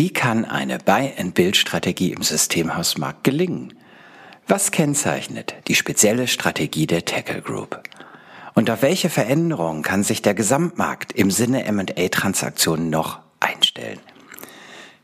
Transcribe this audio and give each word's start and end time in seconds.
Wie 0.00 0.08
kann 0.08 0.46
eine 0.46 0.78
Buy-and-Build-Strategie 0.78 2.12
im 2.12 2.22
Systemhausmarkt 2.22 3.22
gelingen? 3.22 3.74
Was 4.48 4.70
kennzeichnet 4.70 5.56
die 5.68 5.74
spezielle 5.74 6.26
Strategie 6.26 6.86
der 6.86 7.04
Tackle 7.04 7.42
Group? 7.42 7.82
Und 8.54 8.70
auf 8.70 8.80
welche 8.80 9.10
Veränderungen 9.10 9.82
kann 9.82 10.02
sich 10.02 10.22
der 10.22 10.32
Gesamtmarkt 10.32 11.12
im 11.12 11.30
Sinne 11.30 11.64
M&A-Transaktionen 11.64 12.88
noch 12.88 13.18
einstellen? 13.40 13.98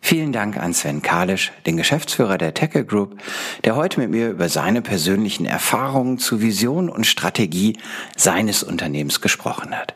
Vielen 0.01 0.33
Dank 0.33 0.57
an 0.57 0.73
Sven 0.73 1.03
Kalisch, 1.03 1.53
den 1.67 1.77
Geschäftsführer 1.77 2.39
der 2.39 2.55
Tackle 2.55 2.87
Group, 2.87 3.21
der 3.65 3.77
heute 3.77 4.01
mit 4.01 4.09
mir 4.09 4.31
über 4.31 4.49
seine 4.49 4.81
persönlichen 4.81 5.45
Erfahrungen 5.45 6.17
zu 6.17 6.41
Vision 6.41 6.89
und 6.89 7.07
Strategie 7.07 7.77
seines 8.17 8.63
Unternehmens 8.63 9.21
gesprochen 9.21 9.79
hat. 9.79 9.95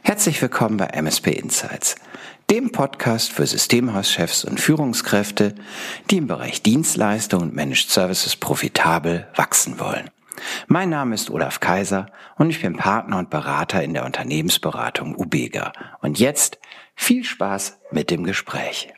Herzlich 0.00 0.40
willkommen 0.40 0.78
bei 0.78 0.86
MSP 0.86 1.28
Insights, 1.32 1.96
dem 2.50 2.72
Podcast 2.72 3.30
für 3.32 3.46
Systemhauschefs 3.46 4.44
und 4.44 4.60
Führungskräfte, 4.60 5.54
die 6.10 6.16
im 6.16 6.26
Bereich 6.26 6.62
Dienstleistung 6.62 7.42
und 7.42 7.54
Managed 7.54 7.90
Services 7.90 8.34
profitabel 8.34 9.28
wachsen 9.36 9.78
wollen. 9.78 10.10
Mein 10.66 10.90
Name 10.90 11.14
ist 11.14 11.30
Olaf 11.30 11.60
Kaiser 11.60 12.10
und 12.38 12.50
ich 12.50 12.60
bin 12.60 12.76
Partner 12.76 13.18
und 13.18 13.30
Berater 13.30 13.84
in 13.84 13.94
der 13.94 14.04
Unternehmensberatung 14.04 15.14
Ubega. 15.14 15.72
Und 16.00 16.18
jetzt 16.18 16.58
viel 16.96 17.22
Spaß 17.22 17.78
mit 17.92 18.10
dem 18.10 18.24
Gespräch. 18.24 18.92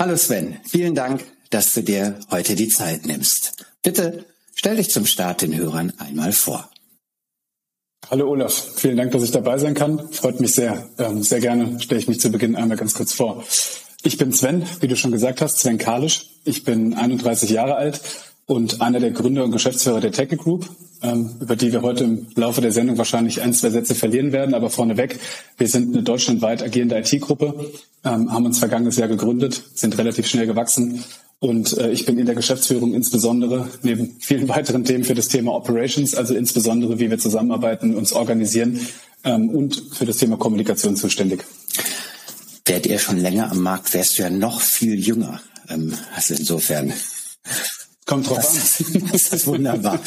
Hallo 0.00 0.16
Sven, 0.16 0.58
vielen 0.64 0.94
Dank, 0.94 1.22
dass 1.50 1.74
du 1.74 1.82
dir 1.82 2.18
heute 2.30 2.54
die 2.54 2.68
Zeit 2.68 3.04
nimmst. 3.04 3.66
Bitte 3.82 4.24
stell 4.54 4.76
dich 4.76 4.90
zum 4.90 5.04
Start 5.04 5.42
den 5.42 5.54
Hörern 5.54 5.92
einmal 5.98 6.32
vor. 6.32 6.71
Hallo 8.10 8.28
Olaf, 8.28 8.52
vielen 8.76 8.96
Dank, 8.96 9.12
dass 9.12 9.22
ich 9.22 9.30
dabei 9.30 9.56
sein 9.58 9.74
kann. 9.74 10.12
Freut 10.12 10.40
mich 10.40 10.54
sehr. 10.54 10.86
Ähm, 10.98 11.22
sehr 11.22 11.40
gerne 11.40 11.80
stelle 11.80 12.00
ich 12.00 12.08
mich 12.08 12.20
zu 12.20 12.30
Beginn 12.30 12.56
einmal 12.56 12.76
ganz 12.76 12.94
kurz 12.94 13.12
vor. 13.12 13.42
Ich 14.02 14.18
bin 14.18 14.32
Sven, 14.32 14.66
wie 14.80 14.88
du 14.88 14.96
schon 14.96 15.12
gesagt 15.12 15.40
hast, 15.40 15.60
Sven 15.60 15.78
Kalisch. 15.78 16.26
Ich 16.44 16.64
bin 16.64 16.94
31 16.94 17.48
Jahre 17.50 17.76
alt 17.76 18.00
und 18.46 18.80
einer 18.80 19.00
der 19.00 19.10
Gründer 19.10 19.44
und 19.44 19.52
Geschäftsführer 19.52 20.00
der 20.00 20.12
Technic 20.12 20.40
Group, 20.40 20.68
ähm, 21.02 21.30
über 21.40 21.56
die 21.56 21.72
wir 21.72 21.82
heute 21.82 22.04
im 22.04 22.26
Laufe 22.34 22.60
der 22.60 22.72
Sendung 22.72 22.98
wahrscheinlich 22.98 23.40
ein, 23.40 23.52
zwei 23.54 23.70
Sätze 23.70 23.94
verlieren 23.94 24.32
werden. 24.32 24.54
Aber 24.54 24.70
vorneweg, 24.70 25.18
wir 25.56 25.68
sind 25.68 25.94
eine 25.94 26.02
deutschlandweit 26.02 26.62
agierende 26.62 26.98
IT-Gruppe, 26.98 27.70
ähm, 28.04 28.32
haben 28.32 28.46
uns 28.46 28.58
vergangenes 28.58 28.96
Jahr 28.96 29.08
gegründet, 29.08 29.62
sind 29.74 29.96
relativ 29.98 30.26
schnell 30.26 30.46
gewachsen 30.46 31.04
und 31.42 31.76
äh, 31.76 31.90
ich 31.90 32.06
bin 32.06 32.18
in 32.18 32.26
der 32.26 32.36
Geschäftsführung 32.36 32.94
insbesondere 32.94 33.68
neben 33.82 34.16
vielen 34.20 34.48
weiteren 34.50 34.84
Themen 34.84 35.02
für 35.02 35.14
das 35.14 35.26
Thema 35.26 35.54
Operations, 35.54 36.14
also 36.14 36.34
insbesondere 36.34 37.00
wie 37.00 37.10
wir 37.10 37.18
zusammenarbeiten, 37.18 37.96
uns 37.96 38.12
organisieren 38.12 38.78
ähm, 39.24 39.50
und 39.50 39.82
für 39.92 40.06
das 40.06 40.18
Thema 40.18 40.36
Kommunikation 40.36 40.94
zuständig. 40.94 41.44
Wärt 42.64 42.86
ihr 42.86 43.00
schon 43.00 43.18
länger 43.18 43.50
am 43.50 43.60
Markt, 43.60 43.92
wärst 43.92 44.18
du 44.18 44.22
ja 44.22 44.30
noch 44.30 44.60
viel 44.60 45.04
jünger. 45.04 45.40
Also 46.14 46.34
insofern. 46.34 46.92
Kommt 48.06 48.28
drauf 48.28 48.38
das, 48.38 48.84
an. 48.94 49.08
Das 49.12 49.28
ist 49.28 49.46
wunderbar. 49.46 50.00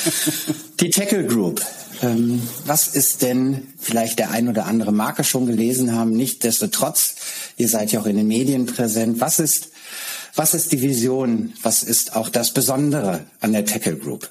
Die 0.79 0.89
Tackle 0.89 1.25
Group. 1.25 1.61
Ähm, 2.01 2.41
was 2.65 2.89
ist 2.89 3.21
denn 3.21 3.67
vielleicht 3.79 4.19
der 4.19 4.31
ein 4.31 4.49
oder 4.49 4.65
andere 4.65 4.91
Marke 4.91 5.23
schon 5.23 5.45
gelesen 5.45 5.93
haben? 5.93 6.11
Nichtsdestotrotz, 6.11 7.15
ihr 7.57 7.69
seid 7.69 7.91
ja 7.93 8.01
auch 8.01 8.05
in 8.05 8.17
den 8.17 8.27
Medien 8.27 8.65
präsent. 8.65 9.21
Was 9.21 9.39
ist 9.39 9.69
was 10.35 10.53
ist 10.53 10.73
die 10.73 10.81
Vision? 10.81 11.53
Was 11.63 11.81
ist 11.81 12.15
auch 12.15 12.27
das 12.27 12.51
Besondere 12.51 13.25
an 13.39 13.53
der 13.53 13.65
Tackle 13.65 13.95
Group? 13.95 14.29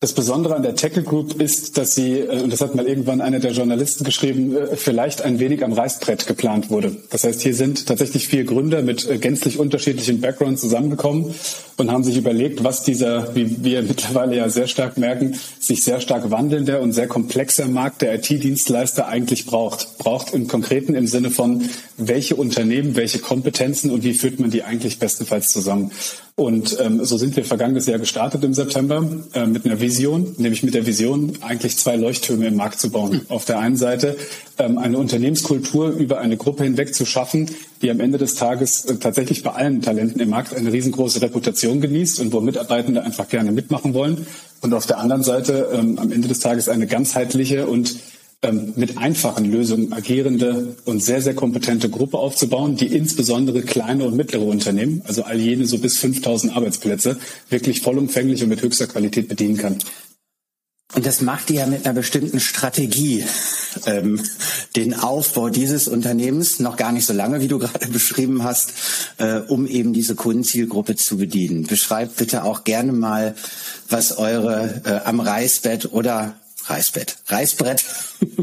Das 0.00 0.12
Besondere 0.12 0.54
an 0.54 0.62
der 0.62 0.74
Tackle 0.74 1.04
Group 1.04 1.40
ist, 1.40 1.78
dass 1.78 1.94
sie, 1.94 2.18
äh, 2.18 2.42
und 2.42 2.52
das 2.52 2.60
hat 2.60 2.74
mal 2.74 2.86
irgendwann 2.86 3.22
einer 3.22 3.40
der 3.40 3.52
Journalisten 3.52 4.04
geschrieben, 4.04 4.54
äh, 4.54 4.76
vielleicht 4.76 5.22
ein 5.22 5.38
wenig 5.38 5.64
am 5.64 5.72
Reißbrett 5.72 6.26
geplant 6.26 6.68
wurde. 6.68 6.94
Das 7.08 7.24
heißt, 7.24 7.40
hier 7.40 7.54
sind 7.54 7.86
tatsächlich 7.86 8.28
vier 8.28 8.44
Gründer 8.44 8.82
mit 8.82 9.08
äh, 9.08 9.16
gänzlich 9.16 9.58
unterschiedlichen 9.58 10.20
Backgrounds 10.20 10.60
zusammengekommen 10.60 11.34
und 11.78 11.90
haben 11.90 12.04
sich 12.04 12.18
überlegt, 12.18 12.62
was 12.62 12.82
dieser, 12.82 13.34
wie 13.34 13.64
wir 13.64 13.80
mittlerweile 13.88 14.36
ja 14.36 14.50
sehr 14.50 14.66
stark 14.66 14.98
merken, 14.98 15.40
sich 15.60 15.82
sehr 15.82 16.02
stark 16.02 16.30
wandelnder 16.30 16.82
und 16.82 16.92
sehr 16.92 17.08
komplexer 17.08 17.66
Markt 17.66 18.02
der 18.02 18.16
IT-Dienstleister 18.16 19.08
eigentlich 19.08 19.46
braucht. 19.46 19.96
Braucht 19.96 20.34
im 20.34 20.46
Konkreten 20.46 20.94
im 20.94 21.06
Sinne 21.06 21.30
von, 21.30 21.70
welche 21.96 22.36
Unternehmen, 22.36 22.96
welche 22.96 23.20
Kompetenzen 23.20 23.90
und 23.90 24.04
wie 24.04 24.12
führt 24.12 24.40
man 24.40 24.50
die 24.50 24.62
eigentlich 24.62 24.98
bestenfalls 24.98 25.48
zusammen. 25.52 25.90
Und 26.38 26.76
ähm, 26.80 27.02
so 27.02 27.16
sind 27.16 27.34
wir 27.34 27.46
vergangenes 27.46 27.86
Jahr 27.86 27.98
gestartet 27.98 28.44
im 28.44 28.52
September 28.52 29.08
äh, 29.32 29.46
mit 29.46 29.64
einer 29.64 29.80
Vision, 29.80 30.34
nämlich 30.36 30.62
mit 30.62 30.74
der 30.74 30.84
Vision, 30.84 31.32
eigentlich 31.40 31.78
zwei 31.78 31.96
Leuchttürme 31.96 32.46
im 32.46 32.56
Markt 32.56 32.78
zu 32.78 32.90
bauen. 32.90 33.22
Auf 33.30 33.46
der 33.46 33.58
einen 33.58 33.78
Seite 33.78 34.18
ähm, 34.58 34.76
eine 34.76 34.98
Unternehmenskultur 34.98 35.88
über 35.88 36.18
eine 36.18 36.36
Gruppe 36.36 36.64
hinweg 36.64 36.94
zu 36.94 37.06
schaffen, 37.06 37.50
die 37.80 37.90
am 37.90 38.00
Ende 38.00 38.18
des 38.18 38.34
Tages 38.34 38.84
äh, 38.84 38.96
tatsächlich 38.96 39.44
bei 39.44 39.52
allen 39.52 39.80
Talenten 39.80 40.20
im 40.20 40.28
Markt 40.28 40.54
eine 40.54 40.70
riesengroße 40.70 41.22
Reputation 41.22 41.80
genießt 41.80 42.20
und 42.20 42.34
wo 42.34 42.40
Mitarbeitende 42.42 43.02
einfach 43.02 43.30
gerne 43.30 43.50
mitmachen 43.50 43.94
wollen. 43.94 44.26
Und 44.60 44.74
auf 44.74 44.86
der 44.86 44.98
anderen 44.98 45.22
Seite 45.22 45.70
ähm, 45.72 45.98
am 45.98 46.12
Ende 46.12 46.28
des 46.28 46.40
Tages 46.40 46.68
eine 46.68 46.86
ganzheitliche 46.86 47.66
und 47.66 47.96
mit 48.76 48.98
einfachen 48.98 49.50
Lösungen 49.50 49.92
agierende 49.92 50.76
und 50.84 51.02
sehr, 51.02 51.20
sehr 51.20 51.34
kompetente 51.34 51.88
Gruppe 51.88 52.18
aufzubauen, 52.18 52.76
die 52.76 52.86
insbesondere 52.86 53.62
kleine 53.62 54.04
und 54.04 54.14
mittlere 54.14 54.44
Unternehmen, 54.44 55.02
also 55.04 55.24
all 55.24 55.40
jene 55.40 55.66
so 55.66 55.78
bis 55.78 55.96
5000 55.98 56.54
Arbeitsplätze, 56.54 57.18
wirklich 57.48 57.80
vollumfänglich 57.80 58.42
und 58.42 58.50
mit 58.50 58.62
höchster 58.62 58.86
Qualität 58.86 59.28
bedienen 59.28 59.56
kann. 59.56 59.78
Und 60.94 61.04
das 61.04 61.20
macht 61.20 61.50
ihr 61.50 61.60
ja 61.60 61.66
mit 61.66 61.84
einer 61.84 61.94
bestimmten 61.94 62.38
Strategie, 62.38 63.24
ähm, 63.86 64.22
den 64.76 64.94
Aufbau 64.94 65.48
dieses 65.48 65.88
Unternehmens, 65.88 66.60
noch 66.60 66.76
gar 66.76 66.92
nicht 66.92 67.06
so 67.06 67.12
lange, 67.12 67.40
wie 67.40 67.48
du 67.48 67.58
gerade 67.58 67.86
beschrieben 67.92 68.44
hast, 68.44 68.72
äh, 69.18 69.40
um 69.40 69.66
eben 69.66 69.92
diese 69.92 70.14
Kundenzielgruppe 70.14 70.94
zu 70.94 71.16
bedienen. 71.16 71.64
Beschreibt 71.64 72.16
bitte 72.18 72.44
auch 72.44 72.62
gerne 72.62 72.92
mal, 72.92 73.34
was 73.88 74.16
eure 74.16 74.82
äh, 74.84 75.08
am 75.08 75.18
Reißbett 75.18 75.92
oder 75.92 76.36
Reißbett. 76.68 77.16
Reißbrett. 77.28 77.84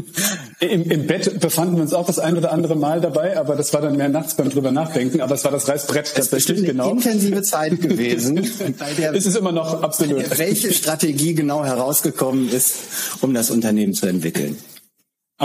Im, 0.60 0.90
Im 0.90 1.06
Bett 1.06 1.40
befanden 1.40 1.76
wir 1.76 1.82
uns 1.82 1.92
auch 1.92 2.06
das 2.06 2.18
ein 2.18 2.36
oder 2.36 2.52
andere 2.52 2.74
Mal 2.74 3.00
dabei, 3.00 3.36
aber 3.36 3.54
das 3.54 3.72
war 3.74 3.82
dann 3.82 3.96
mehr 3.96 4.08
nachts 4.08 4.34
beim 4.34 4.50
drüber 4.50 4.70
nachdenken. 4.70 5.20
Aber 5.20 5.34
es 5.34 5.44
war 5.44 5.50
das 5.50 5.68
Reißbrett. 5.68 6.12
Das 6.16 6.26
ist 6.26 6.30
bestimmt 6.30 6.60
eine 6.60 6.68
genau. 6.68 6.90
intensive 6.90 7.42
Zeit 7.42 7.80
gewesen. 7.80 8.48
bei 8.78 8.92
der, 8.94 9.12
ist 9.12 9.26
es 9.26 9.36
immer 9.36 9.52
noch 9.52 9.82
absolut. 9.82 10.38
Welche 10.38 10.72
Strategie 10.72 11.34
genau 11.34 11.64
herausgekommen 11.64 12.50
ist, 12.50 12.76
um 13.20 13.34
das 13.34 13.50
Unternehmen 13.50 13.94
zu 13.94 14.06
entwickeln? 14.06 14.56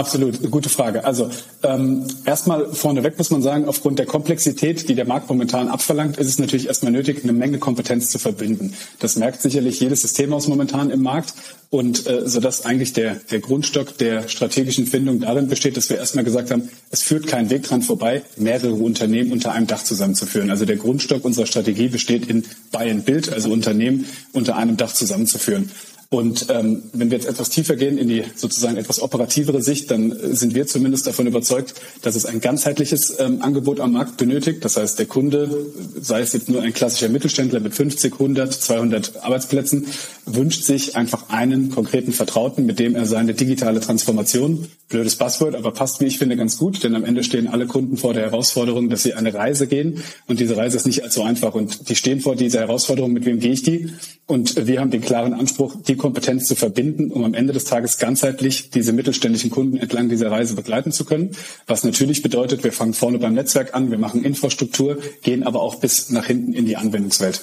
Absolut, 0.00 0.50
gute 0.50 0.70
Frage. 0.70 1.04
Also 1.04 1.28
ähm, 1.62 2.06
erstmal 2.24 2.72
vorneweg 2.72 3.18
muss 3.18 3.28
man 3.28 3.42
sagen, 3.42 3.66
aufgrund 3.68 3.98
der 3.98 4.06
Komplexität, 4.06 4.88
die 4.88 4.94
der 4.94 5.04
Markt 5.04 5.28
momentan 5.28 5.68
abverlangt, 5.68 6.16
ist 6.16 6.26
es 6.26 6.38
natürlich 6.38 6.68
erstmal 6.68 6.90
nötig, 6.90 7.22
eine 7.22 7.34
Menge 7.34 7.58
Kompetenz 7.58 8.08
zu 8.08 8.18
verbinden. 8.18 8.72
Das 8.98 9.16
merkt 9.16 9.42
sicherlich 9.42 9.78
jedes 9.78 10.00
Systemhaus 10.00 10.48
momentan 10.48 10.88
im 10.88 11.02
Markt 11.02 11.34
und 11.68 12.06
äh, 12.06 12.26
so 12.26 12.40
dass 12.40 12.64
eigentlich 12.64 12.94
der, 12.94 13.16
der 13.30 13.40
Grundstock 13.40 13.98
der 13.98 14.26
strategischen 14.28 14.86
Findung 14.86 15.20
darin 15.20 15.48
besteht, 15.48 15.76
dass 15.76 15.90
wir 15.90 15.98
erstmal 15.98 16.24
gesagt 16.24 16.50
haben, 16.50 16.70
es 16.90 17.02
führt 17.02 17.26
kein 17.26 17.50
Weg 17.50 17.64
dran 17.64 17.82
vorbei, 17.82 18.22
mehrere 18.38 18.72
Unternehmen 18.72 19.32
unter 19.32 19.52
einem 19.52 19.66
Dach 19.66 19.84
zusammenzuführen. 19.84 20.50
Also 20.50 20.64
der 20.64 20.76
Grundstock 20.76 21.26
unserer 21.26 21.44
Strategie 21.44 21.88
besteht 21.88 22.26
in 22.26 22.46
Buy 22.72 22.90
and 22.90 23.04
Build, 23.04 23.30
also 23.30 23.52
Unternehmen 23.52 24.06
unter 24.32 24.56
einem 24.56 24.78
Dach 24.78 24.94
zusammenzuführen. 24.94 25.70
Und 26.12 26.46
ähm, 26.48 26.82
wenn 26.92 27.12
wir 27.12 27.18
jetzt 27.18 27.28
etwas 27.28 27.50
tiefer 27.50 27.76
gehen 27.76 27.96
in 27.96 28.08
die 28.08 28.24
sozusagen 28.34 28.76
etwas 28.76 29.00
operativere 29.00 29.62
Sicht, 29.62 29.92
dann 29.92 30.12
sind 30.34 30.56
wir 30.56 30.66
zumindest 30.66 31.06
davon 31.06 31.28
überzeugt, 31.28 31.74
dass 32.02 32.16
es 32.16 32.26
ein 32.26 32.40
ganzheitliches 32.40 33.14
ähm, 33.20 33.42
Angebot 33.42 33.78
am 33.78 33.92
Markt 33.92 34.16
benötigt. 34.16 34.64
Das 34.64 34.76
heißt, 34.76 34.98
der 34.98 35.06
Kunde, 35.06 35.66
sei 36.00 36.20
es 36.20 36.32
jetzt 36.32 36.48
nur 36.48 36.62
ein 36.62 36.72
klassischer 36.72 37.08
Mittelständler 37.10 37.60
mit 37.60 37.76
50, 37.76 38.14
100, 38.14 38.52
200 38.52 39.22
Arbeitsplätzen, 39.22 39.86
wünscht 40.26 40.64
sich 40.64 40.96
einfach 40.96 41.28
einen 41.28 41.70
konkreten 41.70 42.12
Vertrauten, 42.12 42.66
mit 42.66 42.80
dem 42.80 42.96
er 42.96 43.06
seine 43.06 43.34
digitale 43.34 43.78
Transformation, 43.78 44.66
blödes 44.88 45.14
Passwort, 45.14 45.54
aber 45.54 45.70
passt, 45.70 46.00
wie 46.00 46.06
ich 46.06 46.18
finde, 46.18 46.36
ganz 46.36 46.58
gut, 46.58 46.82
denn 46.82 46.96
am 46.96 47.04
Ende 47.04 47.22
stehen 47.22 47.46
alle 47.46 47.66
Kunden 47.66 47.96
vor 47.96 48.14
der 48.14 48.24
Herausforderung, 48.24 48.88
dass 48.88 49.04
sie 49.04 49.14
eine 49.14 49.32
Reise 49.32 49.68
gehen 49.68 50.02
und 50.26 50.40
diese 50.40 50.56
Reise 50.56 50.76
ist 50.76 50.86
nicht 50.86 51.04
allzu 51.04 51.22
einfach 51.22 51.54
und 51.54 51.88
die 51.88 51.94
stehen 51.94 52.20
vor 52.20 52.34
dieser 52.34 52.58
Herausforderung, 52.58 53.12
mit 53.12 53.24
wem 53.24 53.38
gehe 53.38 53.52
ich 53.52 53.62
die? 53.62 53.92
Und 54.26 54.66
wir 54.66 54.80
haben 54.80 54.90
den 54.90 55.00
klaren 55.00 55.32
Anspruch, 55.32 55.76
die 55.86 55.96
Kompetenz 56.00 56.46
zu 56.46 56.56
verbinden, 56.56 57.10
um 57.12 57.24
am 57.24 57.34
Ende 57.34 57.52
des 57.52 57.64
Tages 57.64 57.98
ganzheitlich 57.98 58.70
diese 58.70 58.92
mittelständischen 58.92 59.50
Kunden 59.50 59.76
entlang 59.76 60.08
dieser 60.08 60.30
Reise 60.30 60.54
begleiten 60.54 60.90
zu 60.90 61.04
können. 61.04 61.36
Was 61.66 61.84
natürlich 61.84 62.22
bedeutet, 62.22 62.64
wir 62.64 62.72
fangen 62.72 62.94
vorne 62.94 63.18
beim 63.18 63.34
Netzwerk 63.34 63.74
an, 63.74 63.90
wir 63.90 63.98
machen 63.98 64.24
Infrastruktur, 64.24 64.98
gehen 65.22 65.44
aber 65.44 65.60
auch 65.60 65.76
bis 65.76 66.10
nach 66.10 66.26
hinten 66.26 66.52
in 66.52 66.66
die 66.66 66.76
Anwendungswelt. 66.76 67.42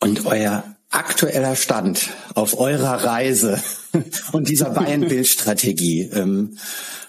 Und 0.00 0.26
euer 0.26 0.76
aktueller 0.90 1.56
Stand 1.56 2.10
auf 2.34 2.58
eurer 2.58 3.04
Reise 3.04 3.60
und 4.32 4.48
dieser 4.48 4.70
Buy-and-Build-Strategie, 4.70 6.10
ähm, 6.12 6.58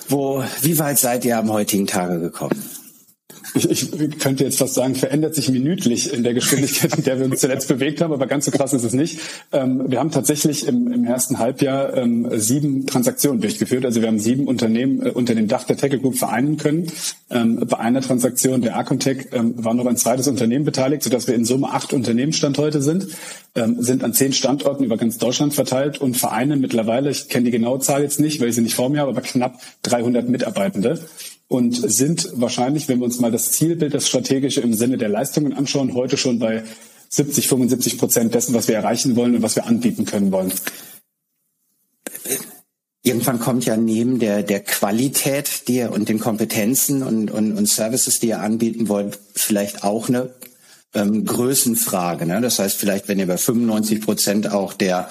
wo, 0.09 0.43
wie 0.61 0.79
weit 0.79 0.99
seid 0.99 1.25
ihr 1.25 1.37
am 1.37 1.51
heutigen 1.51 1.85
Tage 1.85 2.19
gekommen? 2.19 2.63
Ich, 3.53 3.69
ich 3.69 4.19
könnte 4.19 4.43
jetzt 4.43 4.57
fast 4.57 4.73
sagen, 4.73 4.95
verändert 4.95 5.35
sich 5.35 5.49
minütlich 5.49 6.13
in 6.13 6.23
der 6.23 6.33
Geschwindigkeit, 6.33 6.97
in 6.97 7.03
der 7.03 7.19
wir 7.19 7.25
uns 7.25 7.39
zuletzt 7.39 7.67
bewegt 7.67 8.01
haben, 8.01 8.13
aber 8.13 8.27
ganz 8.27 8.45
so 8.45 8.51
krass 8.51 8.73
ist 8.73 8.83
es 8.83 8.93
nicht. 8.93 9.19
Ähm, 9.51 9.85
wir 9.87 9.99
haben 9.99 10.11
tatsächlich 10.11 10.67
im, 10.67 10.91
im 10.91 11.05
ersten 11.05 11.39
Halbjahr 11.39 11.95
ähm, 11.95 12.27
sieben 12.33 12.85
Transaktionen 12.85 13.41
durchgeführt. 13.41 13.85
Also 13.85 14.01
wir 14.01 14.07
haben 14.07 14.19
sieben 14.19 14.47
Unternehmen 14.47 15.05
äh, 15.05 15.09
unter 15.09 15.35
dem 15.35 15.47
Dach 15.47 15.63
der 15.63 15.77
Tackle 15.77 15.99
Group 15.99 16.17
vereinen 16.17 16.57
können. 16.57 16.91
Ähm, 17.29 17.63
bei 17.67 17.77
einer 17.77 18.01
Transaktion 18.01 18.61
der 18.61 18.77
Acontech 18.77 19.27
ähm, 19.31 19.53
war 19.63 19.73
noch 19.73 19.85
ein 19.85 19.97
zweites 19.97 20.27
Unternehmen 20.27 20.65
beteiligt, 20.65 21.03
sodass 21.03 21.27
wir 21.27 21.35
in 21.35 21.45
Summe 21.45 21.69
acht 21.69 21.93
Unternehmen 21.93 22.33
Stand 22.33 22.57
heute 22.57 22.81
sind, 22.81 23.07
ähm, 23.55 23.81
sind 23.81 24.03
an 24.03 24.13
zehn 24.13 24.33
Standorten 24.33 24.83
über 24.83 24.97
ganz 24.97 25.17
Deutschland 25.17 25.53
verteilt 25.53 25.99
und 25.99 26.17
vereinen 26.17 26.59
mittlerweile, 26.61 27.09
ich 27.09 27.29
kenne 27.29 27.45
die 27.45 27.51
genaue 27.51 27.79
Zahl 27.79 28.01
jetzt 28.03 28.19
nicht, 28.19 28.39
weil 28.39 28.49
ich 28.49 28.55
sie 28.55 28.61
nicht 28.61 28.75
vor 28.75 28.89
mir 28.89 29.01
habe, 29.01 29.11
aber 29.11 29.21
knapp 29.21 29.59
300 29.83 30.29
Mitarbeitende 30.29 30.99
und 31.47 31.75
sind 31.75 32.29
wahrscheinlich, 32.33 32.87
wenn 32.87 32.99
wir 32.99 33.05
uns 33.05 33.19
mal 33.19 33.31
das 33.31 33.51
Zielbild, 33.51 33.93
das 33.93 34.07
strategische 34.07 34.61
im 34.61 34.73
Sinne 34.73 34.97
der 34.97 35.09
Leistungen 35.09 35.53
anschauen, 35.53 35.93
heute 35.93 36.17
schon 36.17 36.39
bei 36.39 36.63
70, 37.09 37.47
75 37.47 37.97
Prozent 37.97 38.33
dessen, 38.33 38.53
was 38.53 38.67
wir 38.67 38.75
erreichen 38.75 39.15
wollen 39.15 39.35
und 39.35 39.41
was 39.41 39.55
wir 39.55 39.65
anbieten 39.65 40.05
können 40.05 40.31
wollen. 40.31 40.51
Irgendwann 43.01 43.39
kommt 43.39 43.65
ja 43.65 43.77
neben 43.77 44.19
der, 44.19 44.43
der 44.43 44.59
Qualität 44.59 45.69
die 45.69 45.83
und 45.83 46.09
den 46.09 46.19
Kompetenzen 46.19 47.03
und, 47.03 47.31
und, 47.31 47.57
und 47.57 47.65
Services, 47.69 48.19
die 48.19 48.27
ihr 48.27 48.41
anbieten 48.41 48.89
wollt, 48.89 49.17
vielleicht 49.33 49.85
auch 49.85 50.09
eine 50.09 50.33
ähm, 50.93 51.23
Größenfrage. 51.23 52.25
Ne? 52.25 52.41
Das 52.41 52.59
heißt, 52.59 52.75
vielleicht, 52.75 53.07
wenn 53.07 53.19
ihr 53.19 53.27
bei 53.27 53.37
95 53.37 54.01
Prozent 54.01 54.51
auch 54.51 54.73
der 54.73 55.07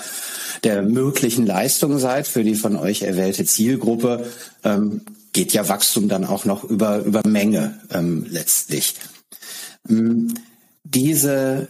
der 0.64 0.82
möglichen 0.82 1.46
Leistungen 1.46 1.98
seid 1.98 2.26
für 2.26 2.44
die 2.44 2.54
von 2.54 2.76
euch 2.76 3.02
erwählte 3.02 3.44
Zielgruppe, 3.44 4.26
ähm, 4.64 5.02
geht 5.36 5.52
ja 5.52 5.68
Wachstum 5.68 6.08
dann 6.08 6.24
auch 6.24 6.46
noch 6.46 6.64
über, 6.64 7.04
über 7.04 7.20
Menge 7.26 7.78
ähm, 7.92 8.26
letztlich. 8.30 8.94
Ähm, 9.86 10.32
diese 10.82 11.68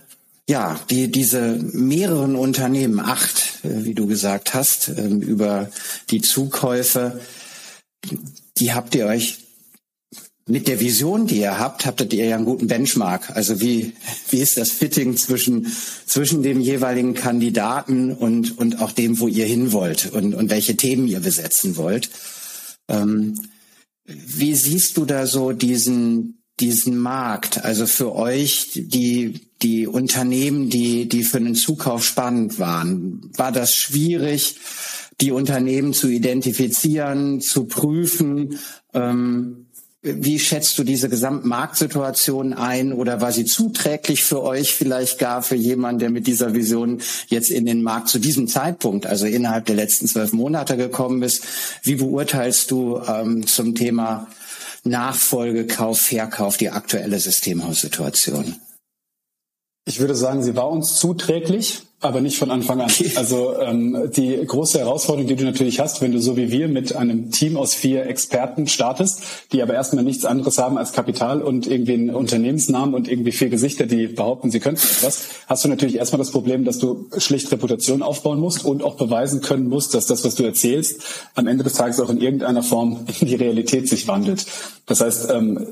ja, 0.48 0.78
die, 0.88 1.10
diese 1.10 1.58
mehreren 1.72 2.36
Unternehmen, 2.36 3.00
acht, 3.00 3.64
äh, 3.64 3.84
wie 3.84 3.94
du 3.94 4.06
gesagt 4.06 4.54
hast, 4.54 4.88
ähm, 4.96 5.20
über 5.20 5.68
die 6.10 6.22
Zukäufe, 6.22 7.20
die 8.58 8.72
habt 8.72 8.94
ihr 8.94 9.06
euch 9.06 9.38
mit 10.48 10.69
der 10.69 10.78
Vision, 10.78 11.26
die 11.26 11.40
ihr 11.40 11.58
habt, 11.58 11.86
habt 11.86 12.12
ihr 12.12 12.24
ja 12.24 12.36
einen 12.36 12.44
guten 12.44 12.69
Benchmark. 12.69 13.30
Also 13.34 13.60
wie, 13.60 13.94
wie 14.30 14.38
ist 14.38 14.56
das 14.56 14.70
Fitting 14.70 15.16
zwischen, 15.16 15.66
zwischen 16.06 16.44
dem 16.44 16.60
jeweiligen 16.60 17.14
Kandidaten 17.14 18.12
und, 18.12 18.56
und 18.56 18.80
auch 18.80 18.92
dem, 18.92 19.19
wo 19.19 19.26
ihr 19.26 19.46
hin 19.46 19.72
wollt 19.72 20.12
und, 20.12 20.34
und 20.34 20.50
welche 20.50 20.76
Themen 20.76 21.08
ihr 21.08 21.19
besetzen 21.19 21.76
wollt? 21.76 22.10
Ähm, 22.86 23.40
wie 24.06 24.55
siehst 24.55 24.97
du 24.97 25.05
da 25.05 25.26
so 25.26 25.53
diesen, 25.53 26.43
diesen 26.61 26.99
Markt? 26.99 27.64
Also 27.64 27.87
für 27.87 28.14
euch, 28.14 28.70
die, 28.75 29.41
die 29.62 29.87
Unternehmen, 29.87 30.70
die, 30.70 31.08
die 31.08 31.25
für 31.25 31.38
einen 31.38 31.55
Zukauf 31.55 32.05
spannend 32.05 32.58
waren, 32.58 33.31
war 33.37 33.53
das 33.53 33.75
schwierig, 33.75 34.56
die 35.20 35.32
Unternehmen 35.32 35.93
zu 35.93 36.08
identifizieren, 36.08 37.41
zu 37.41 37.64
prüfen? 37.64 38.58
Ähm, 38.93 39.65
wie 40.06 40.38
schätzt 40.38 40.79
du 40.79 40.85
diese 40.85 41.08
Gesamtmarktsituation 41.08 42.53
ein 42.53 42.93
oder 42.93 43.20
war 43.20 43.32
sie 43.32 43.44
zuträglich 43.44 44.23
für 44.23 44.43
euch 44.43 44.75
vielleicht 44.75 45.19
gar 45.19 45.43
für 45.43 45.56
jemanden, 45.56 45.99
der 45.99 46.11
mit 46.11 46.26
dieser 46.26 46.55
Vision 46.55 47.00
jetzt 47.29 47.50
in 47.50 47.67
den 47.67 47.82
Markt 47.82 48.08
zu 48.08 48.19
diesem 48.19 48.49
Zeitpunkt, 48.49 49.06
also 49.06 49.26
innerhalb 49.26 49.67
der 49.67 49.76
letzten 49.76 50.06
zwölf 50.06 50.32
Monate 50.32 50.76
gekommen 50.76 51.23
ist? 51.23 51.43
Wie 51.82 51.97
beurteilst 51.97 52.70
du 52.70 53.00
ähm, 53.06 53.47
zum 53.47 53.75
Thema 53.75 54.29
Nachfolge, 54.85 55.67
Kauf, 55.67 56.00
Verkauf 56.00 56.56
die 56.56 56.70
aktuelle 56.70 57.19
Systemhaussituation? 57.19 58.56
Ich 59.88 60.00
würde 60.00 60.16
sagen, 60.16 60.42
sie 60.42 60.56
war 60.56 60.68
uns 60.68 60.96
zuträglich 60.96 61.86
aber 62.00 62.20
nicht 62.20 62.38
von 62.38 62.50
Anfang 62.50 62.80
an. 62.80 62.90
Also 63.16 63.58
ähm, 63.60 64.10
die 64.14 64.44
große 64.46 64.78
Herausforderung, 64.78 65.28
die 65.28 65.36
du 65.36 65.44
natürlich 65.44 65.80
hast, 65.80 66.02
wenn 66.02 66.12
du 66.12 66.20
so 66.20 66.36
wie 66.36 66.50
wir 66.50 66.68
mit 66.68 66.94
einem 66.94 67.30
Team 67.30 67.56
aus 67.56 67.74
vier 67.74 68.06
Experten 68.06 68.66
startest, 68.66 69.22
die 69.52 69.62
aber 69.62 69.74
erstmal 69.74 70.04
nichts 70.04 70.24
anderes 70.24 70.58
haben 70.58 70.76
als 70.76 70.92
Kapital 70.92 71.40
und 71.40 71.66
irgendwie 71.66 71.94
einen 71.94 72.14
Unternehmensnamen 72.14 72.94
und 72.94 73.08
irgendwie 73.08 73.32
vier 73.32 73.48
Gesichter, 73.48 73.86
die 73.86 74.06
behaupten, 74.08 74.50
sie 74.50 74.60
könnten 74.60 74.82
etwas, 74.82 75.24
hast 75.46 75.64
du 75.64 75.68
natürlich 75.68 75.96
erstmal 75.96 76.18
das 76.18 76.30
Problem, 76.30 76.64
dass 76.64 76.78
du 76.78 77.08
schlicht 77.16 77.50
Reputation 77.50 78.02
aufbauen 78.02 78.38
musst 78.38 78.64
und 78.64 78.82
auch 78.82 78.96
beweisen 78.96 79.40
können 79.40 79.68
musst, 79.68 79.94
dass 79.94 80.06
das, 80.06 80.24
was 80.24 80.34
du 80.34 80.44
erzählst, 80.44 81.02
am 81.34 81.46
Ende 81.46 81.64
des 81.64 81.74
Tages 81.74 82.00
auch 82.00 82.10
in 82.10 82.20
irgendeiner 82.20 82.62
Form 82.62 83.06
in 83.20 83.26
die 83.26 83.36
Realität 83.36 83.88
sich 83.88 84.06
wandelt. 84.06 84.46
Das 84.86 85.00
heißt, 85.00 85.30
ähm, 85.32 85.66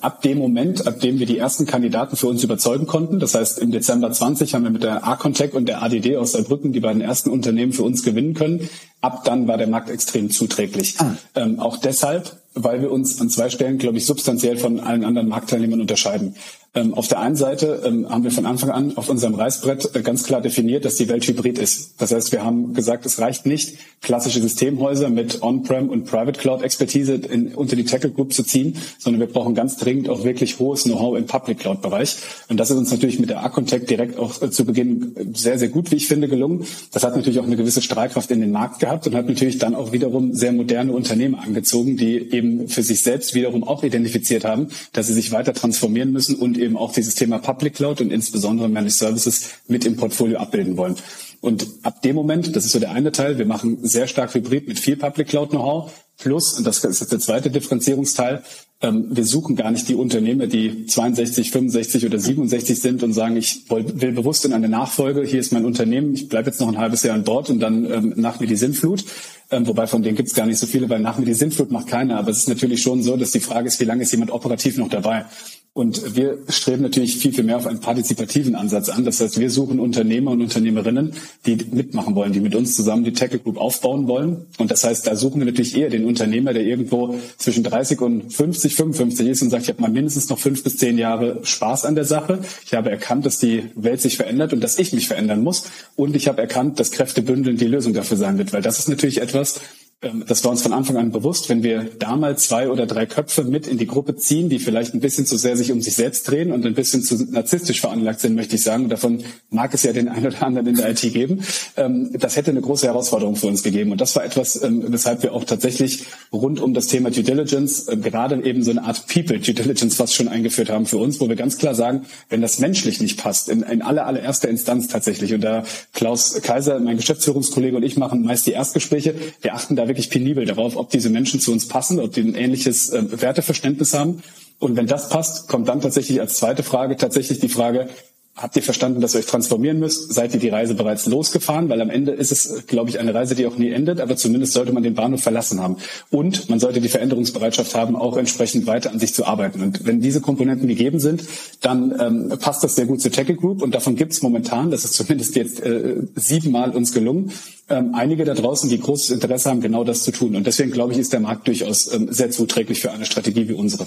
ab 0.00 0.22
dem 0.22 0.38
Moment, 0.38 0.86
ab 0.86 1.00
dem 1.00 1.18
wir 1.18 1.26
die 1.26 1.38
ersten 1.38 1.66
Kandidaten 1.66 2.16
für 2.16 2.28
uns 2.28 2.44
überzeugen 2.44 2.86
konnten, 2.86 3.18
das 3.18 3.34
heißt 3.34 3.59
im 3.60 3.70
Dezember 3.70 4.10
20 4.10 4.54
haben 4.54 4.64
wir 4.64 4.70
mit 4.70 4.82
der 4.82 5.06
A-Contech 5.06 5.54
und 5.54 5.66
der 5.68 5.82
ADD 5.82 6.16
aus 6.16 6.32
Saarbrücken 6.32 6.72
die 6.72 6.80
beiden 6.80 7.00
ersten 7.00 7.30
Unternehmen 7.30 7.72
für 7.72 7.82
uns 7.82 8.02
gewinnen 8.02 8.34
können. 8.34 8.68
Ab 9.00 9.24
dann 9.24 9.46
war 9.48 9.58
der 9.58 9.66
Markt 9.66 9.90
extrem 9.90 10.30
zuträglich. 10.30 10.96
Ah. 10.98 11.16
Ähm, 11.34 11.60
auch 11.60 11.76
deshalb, 11.76 12.36
weil 12.54 12.82
wir 12.82 12.90
uns 12.90 13.20
an 13.20 13.30
zwei 13.30 13.50
Stellen, 13.50 13.78
glaube 13.78 13.98
ich, 13.98 14.06
substanziell 14.06 14.56
von 14.56 14.80
allen 14.80 15.04
anderen 15.04 15.28
Marktteilnehmern 15.28 15.80
unterscheiden. 15.80 16.34
Ähm, 16.72 16.94
auf 16.94 17.08
der 17.08 17.18
einen 17.18 17.34
Seite 17.34 17.82
ähm, 17.84 18.08
haben 18.08 18.22
wir 18.22 18.30
von 18.30 18.46
Anfang 18.46 18.70
an 18.70 18.96
auf 18.96 19.08
unserem 19.08 19.34
Reißbrett 19.34 19.96
äh, 19.96 20.02
ganz 20.02 20.22
klar 20.22 20.40
definiert, 20.40 20.84
dass 20.84 20.94
die 20.94 21.08
Welt 21.08 21.26
hybrid 21.26 21.58
ist. 21.58 22.00
Das 22.00 22.12
heißt, 22.12 22.30
wir 22.30 22.44
haben 22.44 22.74
gesagt, 22.74 23.04
es 23.06 23.18
reicht 23.18 23.44
nicht, 23.44 23.78
klassische 24.02 24.40
Systemhäuser 24.40 25.10
mit 25.10 25.42
On-Prem 25.42 25.88
und 25.88 26.04
Private 26.04 26.38
Cloud 26.38 26.62
Expertise 26.62 27.14
in, 27.14 27.56
unter 27.56 27.74
die 27.74 27.84
Tackle 27.84 28.10
Group 28.10 28.32
zu 28.32 28.44
ziehen, 28.44 28.76
sondern 28.98 29.18
wir 29.18 29.26
brauchen 29.26 29.56
ganz 29.56 29.78
dringend 29.78 30.08
auch 30.08 30.22
wirklich 30.22 30.60
hohes 30.60 30.84
Know-how 30.84 31.18
im 31.18 31.26
Public 31.26 31.58
Cloud 31.58 31.82
Bereich. 31.82 32.18
Und 32.48 32.60
das 32.60 32.70
ist 32.70 32.76
uns 32.76 32.92
natürlich 32.92 33.18
mit 33.18 33.30
der 33.30 33.40
Arcontech 33.40 33.86
direkt 33.86 34.16
auch 34.16 34.40
äh, 34.40 34.52
zu 34.52 34.64
Beginn 34.64 35.32
sehr, 35.34 35.58
sehr 35.58 35.70
gut, 35.70 35.90
wie 35.90 35.96
ich 35.96 36.06
finde, 36.06 36.28
gelungen. 36.28 36.66
Das 36.92 37.02
hat 37.02 37.16
natürlich 37.16 37.40
auch 37.40 37.46
eine 37.46 37.56
gewisse 37.56 37.82
Strahlkraft 37.82 38.30
in 38.30 38.40
den 38.40 38.52
Markt 38.52 38.78
gehabt 38.78 39.08
und 39.08 39.16
hat 39.16 39.26
natürlich 39.26 39.58
dann 39.58 39.74
auch 39.74 39.90
wiederum 39.90 40.34
sehr 40.34 40.52
moderne 40.52 40.92
Unternehmen 40.92 41.34
angezogen, 41.34 41.96
die 41.96 42.32
eben 42.32 42.68
für 42.68 42.84
sich 42.84 43.02
selbst 43.02 43.34
wiederum 43.34 43.64
auch 43.64 43.82
identifiziert 43.82 44.44
haben, 44.44 44.68
dass 44.92 45.08
sie 45.08 45.14
sich 45.14 45.32
weiter 45.32 45.52
transformieren 45.52 46.12
müssen 46.12 46.36
und 46.36 46.59
eben 46.60 46.76
auch 46.76 46.92
dieses 46.92 47.14
Thema 47.14 47.38
Public 47.38 47.74
Cloud 47.74 48.00
und 48.00 48.12
insbesondere 48.12 48.68
Managed 48.68 48.96
Services 48.96 49.50
mit 49.68 49.84
im 49.84 49.96
Portfolio 49.96 50.38
abbilden 50.38 50.76
wollen. 50.76 50.96
Und 51.40 51.66
ab 51.82 52.02
dem 52.02 52.16
Moment, 52.16 52.54
das 52.54 52.66
ist 52.66 52.72
so 52.72 52.80
der 52.80 52.92
eine 52.92 53.12
Teil, 53.12 53.38
wir 53.38 53.46
machen 53.46 53.78
sehr 53.82 54.06
stark 54.06 54.34
Hybrid 54.34 54.68
mit 54.68 54.78
viel 54.78 54.96
Public 54.96 55.28
Cloud 55.28 55.50
Know-how, 55.50 55.90
plus, 56.18 56.52
und 56.58 56.66
das 56.66 56.84
ist 56.84 57.00
jetzt 57.00 57.12
der 57.12 57.18
zweite 57.18 57.50
Differenzierungsteil, 57.50 58.42
ähm, 58.82 59.06
wir 59.10 59.24
suchen 59.24 59.56
gar 59.56 59.70
nicht 59.70 59.88
die 59.88 59.94
Unternehmer, 59.94 60.46
die 60.46 60.86
62, 60.86 61.50
65 61.50 62.06
oder 62.06 62.18
67 62.18 62.80
sind 62.80 63.02
und 63.02 63.12
sagen, 63.12 63.36
ich 63.36 63.64
will 63.68 64.12
bewusst 64.12 64.44
in 64.44 64.52
eine 64.52 64.68
Nachfolge, 64.68 65.22
hier 65.22 65.40
ist 65.40 65.52
mein 65.52 65.64
Unternehmen, 65.64 66.14
ich 66.14 66.28
bleibe 66.28 66.50
jetzt 66.50 66.60
noch 66.60 66.68
ein 66.68 66.78
halbes 66.78 67.02
Jahr 67.02 67.14
an 67.14 67.24
Bord 67.24 67.50
und 67.50 67.60
dann 67.60 67.90
ähm, 67.90 68.14
nach 68.16 68.40
mir 68.40 68.46
die 68.46 68.56
Sinnflut. 68.56 69.04
Ähm, 69.50 69.66
wobei 69.66 69.86
von 69.86 70.02
denen 70.02 70.16
gibt 70.16 70.28
es 70.28 70.34
gar 70.34 70.46
nicht 70.46 70.58
so 70.58 70.66
viele, 70.66 70.88
weil 70.88 71.00
nach 71.00 71.18
mir 71.18 71.26
die 71.26 71.34
Sinnflut 71.34 71.70
macht 71.70 71.88
keiner. 71.88 72.18
Aber 72.18 72.30
es 72.30 72.38
ist 72.38 72.48
natürlich 72.48 72.80
schon 72.82 73.02
so, 73.02 73.16
dass 73.16 73.32
die 73.32 73.40
Frage 73.40 73.66
ist, 73.66 73.80
wie 73.80 73.84
lange 73.84 74.02
ist 74.02 74.12
jemand 74.12 74.30
operativ 74.30 74.78
noch 74.78 74.88
dabei? 74.88 75.26
Und 75.72 76.16
wir 76.16 76.38
streben 76.48 76.82
natürlich 76.82 77.16
viel, 77.18 77.32
viel 77.32 77.44
mehr 77.44 77.56
auf 77.56 77.66
einen 77.68 77.78
partizipativen 77.78 78.56
Ansatz 78.56 78.88
an. 78.88 79.04
Das 79.04 79.20
heißt, 79.20 79.38
wir 79.38 79.50
suchen 79.52 79.78
Unternehmer 79.78 80.32
und 80.32 80.40
Unternehmerinnen, 80.40 81.12
die 81.46 81.56
mitmachen 81.70 82.16
wollen, 82.16 82.32
die 82.32 82.40
mit 82.40 82.56
uns 82.56 82.74
zusammen 82.74 83.04
die 83.04 83.12
Tackle 83.12 83.38
Group 83.38 83.56
aufbauen 83.56 84.08
wollen. 84.08 84.46
Und 84.58 84.72
das 84.72 84.82
heißt, 84.82 85.06
da 85.06 85.14
suchen 85.14 85.38
wir 85.38 85.46
natürlich 85.46 85.76
eher 85.76 85.88
den 85.88 86.06
Unternehmer, 86.06 86.52
der 86.52 86.64
irgendwo 86.64 87.14
zwischen 87.38 87.62
30 87.62 88.00
und 88.00 88.32
50, 88.32 88.74
55 88.74 89.28
ist 89.28 89.42
und 89.42 89.50
sagt, 89.50 89.62
ich 89.62 89.68
habe 89.68 89.80
mal 89.80 89.92
mindestens 89.92 90.28
noch 90.28 90.40
fünf 90.40 90.64
bis 90.64 90.76
zehn 90.76 90.98
Jahre 90.98 91.38
Spaß 91.44 91.84
an 91.84 91.94
der 91.94 92.04
Sache. 92.04 92.40
Ich 92.66 92.74
habe 92.74 92.90
erkannt, 92.90 93.24
dass 93.24 93.38
die 93.38 93.62
Welt 93.76 94.00
sich 94.00 94.16
verändert 94.16 94.52
und 94.52 94.64
dass 94.64 94.76
ich 94.76 94.92
mich 94.92 95.06
verändern 95.06 95.44
muss. 95.44 95.66
Und 95.94 96.16
ich 96.16 96.26
habe 96.26 96.40
erkannt, 96.40 96.80
dass 96.80 96.90
Kräftebündeln 96.90 97.56
die 97.56 97.68
Lösung 97.68 97.94
dafür 97.94 98.16
sein 98.16 98.38
wird. 98.38 98.52
Weil 98.52 98.62
das 98.62 98.80
ist 98.80 98.88
natürlich 98.88 99.20
etwas, 99.20 99.60
das 100.00 100.42
war 100.44 100.50
uns 100.50 100.62
von 100.62 100.72
Anfang 100.72 100.96
an 100.96 101.12
bewusst, 101.12 101.50
wenn 101.50 101.62
wir 101.62 101.84
damals 101.98 102.48
zwei 102.48 102.70
oder 102.70 102.86
drei 102.86 103.04
Köpfe 103.04 103.44
mit 103.44 103.66
in 103.66 103.76
die 103.76 103.86
Gruppe 103.86 104.16
ziehen, 104.16 104.48
die 104.48 104.58
vielleicht 104.58 104.94
ein 104.94 105.00
bisschen 105.00 105.26
zu 105.26 105.36
sehr 105.36 105.58
sich 105.58 105.72
um 105.72 105.82
sich 105.82 105.94
selbst 105.94 106.26
drehen 106.30 106.52
und 106.52 106.64
ein 106.64 106.72
bisschen 106.72 107.02
zu 107.02 107.22
narzisstisch 107.30 107.82
veranlagt 107.82 108.20
sind, 108.20 108.34
möchte 108.34 108.56
ich 108.56 108.62
sagen. 108.62 108.88
davon 108.88 109.22
mag 109.50 109.74
es 109.74 109.82
ja 109.82 109.92
den 109.92 110.08
einen 110.08 110.28
oder 110.28 110.42
anderen 110.42 110.68
in 110.68 110.76
der 110.76 110.90
IT 110.90 111.00
geben. 111.00 111.42
Ähm, 111.76 112.12
das 112.14 112.36
hätte 112.36 112.50
eine 112.50 112.62
große 112.62 112.86
Herausforderung 112.86 113.36
für 113.36 113.48
uns 113.48 113.62
gegeben. 113.62 113.92
Und 113.92 114.00
das 114.00 114.16
war 114.16 114.24
etwas, 114.24 114.62
ähm, 114.62 114.84
weshalb 114.88 115.22
wir 115.22 115.34
auch 115.34 115.44
tatsächlich 115.44 116.06
rund 116.32 116.60
um 116.60 116.72
das 116.72 116.86
Thema 116.86 117.10
Due 117.10 117.22
Diligence 117.22 117.86
äh, 117.88 117.98
gerade 117.98 118.42
eben 118.42 118.62
so 118.62 118.70
eine 118.70 118.84
Art 118.84 119.06
People 119.06 119.38
Due 119.38 119.52
Diligence 119.52 119.96
fast 119.96 120.14
schon 120.14 120.28
eingeführt 120.28 120.70
haben 120.70 120.86
für 120.86 120.96
uns, 120.96 121.20
wo 121.20 121.28
wir 121.28 121.36
ganz 121.36 121.58
klar 121.58 121.74
sagen, 121.74 122.06
wenn 122.30 122.40
das 122.40 122.58
menschlich 122.58 123.02
nicht 123.02 123.22
passt, 123.22 123.50
in, 123.50 123.62
in 123.64 123.82
aller, 123.82 124.06
allererster 124.06 124.48
Instanz 124.48 124.88
tatsächlich, 124.88 125.34
und 125.34 125.42
da 125.42 125.64
Klaus 125.92 126.40
Kaiser, 126.40 126.80
mein 126.80 126.96
Geschäftsführungskollege 126.96 127.76
und 127.76 127.82
ich 127.82 127.98
machen 127.98 128.22
meist 128.22 128.46
die 128.46 128.52
Erstgespräche, 128.52 129.14
wir 129.42 129.54
achten 129.54 129.76
da 129.76 129.89
wirklich 129.90 130.10
penibel 130.10 130.46
darauf, 130.46 130.76
ob 130.76 130.90
diese 130.90 131.10
Menschen 131.10 131.40
zu 131.40 131.52
uns 131.52 131.68
passen, 131.68 131.98
ob 131.98 132.12
die 132.12 132.22
ein 132.22 132.34
ähnliches 132.34 132.90
äh, 132.90 133.20
Werteverständnis 133.20 133.92
haben. 133.92 134.22
Und 134.58 134.76
wenn 134.76 134.86
das 134.86 135.08
passt, 135.08 135.48
kommt 135.48 135.68
dann 135.68 135.80
tatsächlich 135.80 136.20
als 136.20 136.36
zweite 136.36 136.62
Frage 136.62 136.96
tatsächlich 136.96 137.40
die 137.40 137.48
Frage, 137.48 137.88
habt 138.36 138.56
ihr 138.56 138.62
verstanden, 138.62 139.00
dass 139.00 139.14
ihr 139.14 139.18
euch 139.18 139.26
transformieren 139.26 139.78
müsst? 139.78 140.12
Seid 140.12 140.32
ihr 140.34 140.40
die 140.40 140.48
Reise 140.48 140.74
bereits 140.74 141.06
losgefahren? 141.06 141.68
Weil 141.68 141.80
am 141.80 141.90
Ende 141.90 142.12
ist 142.12 142.32
es, 142.32 142.66
glaube 142.66 142.90
ich, 142.90 142.98
eine 142.98 143.14
Reise, 143.14 143.34
die 143.34 143.46
auch 143.46 143.56
nie 143.56 143.70
endet, 143.70 144.00
aber 144.00 144.16
zumindest 144.16 144.54
sollte 144.54 144.72
man 144.72 144.82
den 144.82 144.94
Bahnhof 144.94 145.22
verlassen 145.22 145.60
haben. 145.60 145.76
Und 146.10 146.48
man 146.48 146.58
sollte 146.58 146.80
die 146.80 146.88
Veränderungsbereitschaft 146.88 147.74
haben, 147.74 147.96
auch 147.96 148.16
entsprechend 148.16 148.66
weiter 148.66 148.90
an 148.90 148.98
sich 148.98 149.14
zu 149.14 149.26
arbeiten. 149.26 149.62
Und 149.62 149.86
wenn 149.86 150.00
diese 150.00 150.20
Komponenten 150.20 150.68
gegeben 150.68 151.00
sind, 151.00 151.24
dann 151.60 151.94
ähm, 152.00 152.38
passt 152.38 152.64
das 152.64 152.76
sehr 152.76 152.86
gut 152.86 153.00
zur 153.00 153.12
Tackle 153.12 153.36
Group 153.36 153.62
und 153.62 153.74
davon 153.74 153.96
gibt 153.96 154.12
es 154.12 154.22
momentan, 154.22 154.70
das 154.70 154.84
ist 154.84 154.94
zumindest 154.94 155.36
jetzt 155.36 155.60
äh, 155.60 155.96
siebenmal 156.14 156.70
uns 156.70 156.92
gelungen, 156.92 157.32
ähm, 157.68 157.94
einige 157.94 158.24
da 158.24 158.34
draußen, 158.34 158.68
die 158.68 158.80
großes 158.80 159.10
Interesse 159.10 159.50
haben, 159.50 159.60
genau 159.60 159.84
das 159.84 160.02
zu 160.02 160.12
tun. 160.12 160.34
Und 160.34 160.46
deswegen, 160.46 160.70
glaube 160.70 160.92
ich, 160.92 160.98
ist 160.98 161.12
der 161.12 161.20
Markt 161.20 161.46
durchaus 161.46 161.92
ähm, 161.92 162.08
sehr 162.10 162.30
zuträglich 162.30 162.80
für 162.80 162.90
eine 162.90 163.04
Strategie 163.04 163.48
wie 163.48 163.54
unsere 163.54 163.86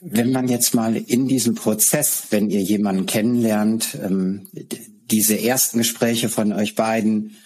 wenn 0.00 0.32
man 0.32 0.48
jetzt 0.48 0.74
mal 0.74 0.96
in 0.96 1.28
diesem 1.28 1.54
Prozess, 1.54 2.24
wenn 2.30 2.50
ihr 2.50 2.62
jemanden 2.62 3.06
kennenlernt, 3.06 3.98
ähm, 4.02 4.48
diese 5.10 5.40
ersten 5.40 5.78
Gespräche 5.78 6.28
von 6.28 6.52
euch 6.52 6.74
beiden, 6.74 7.36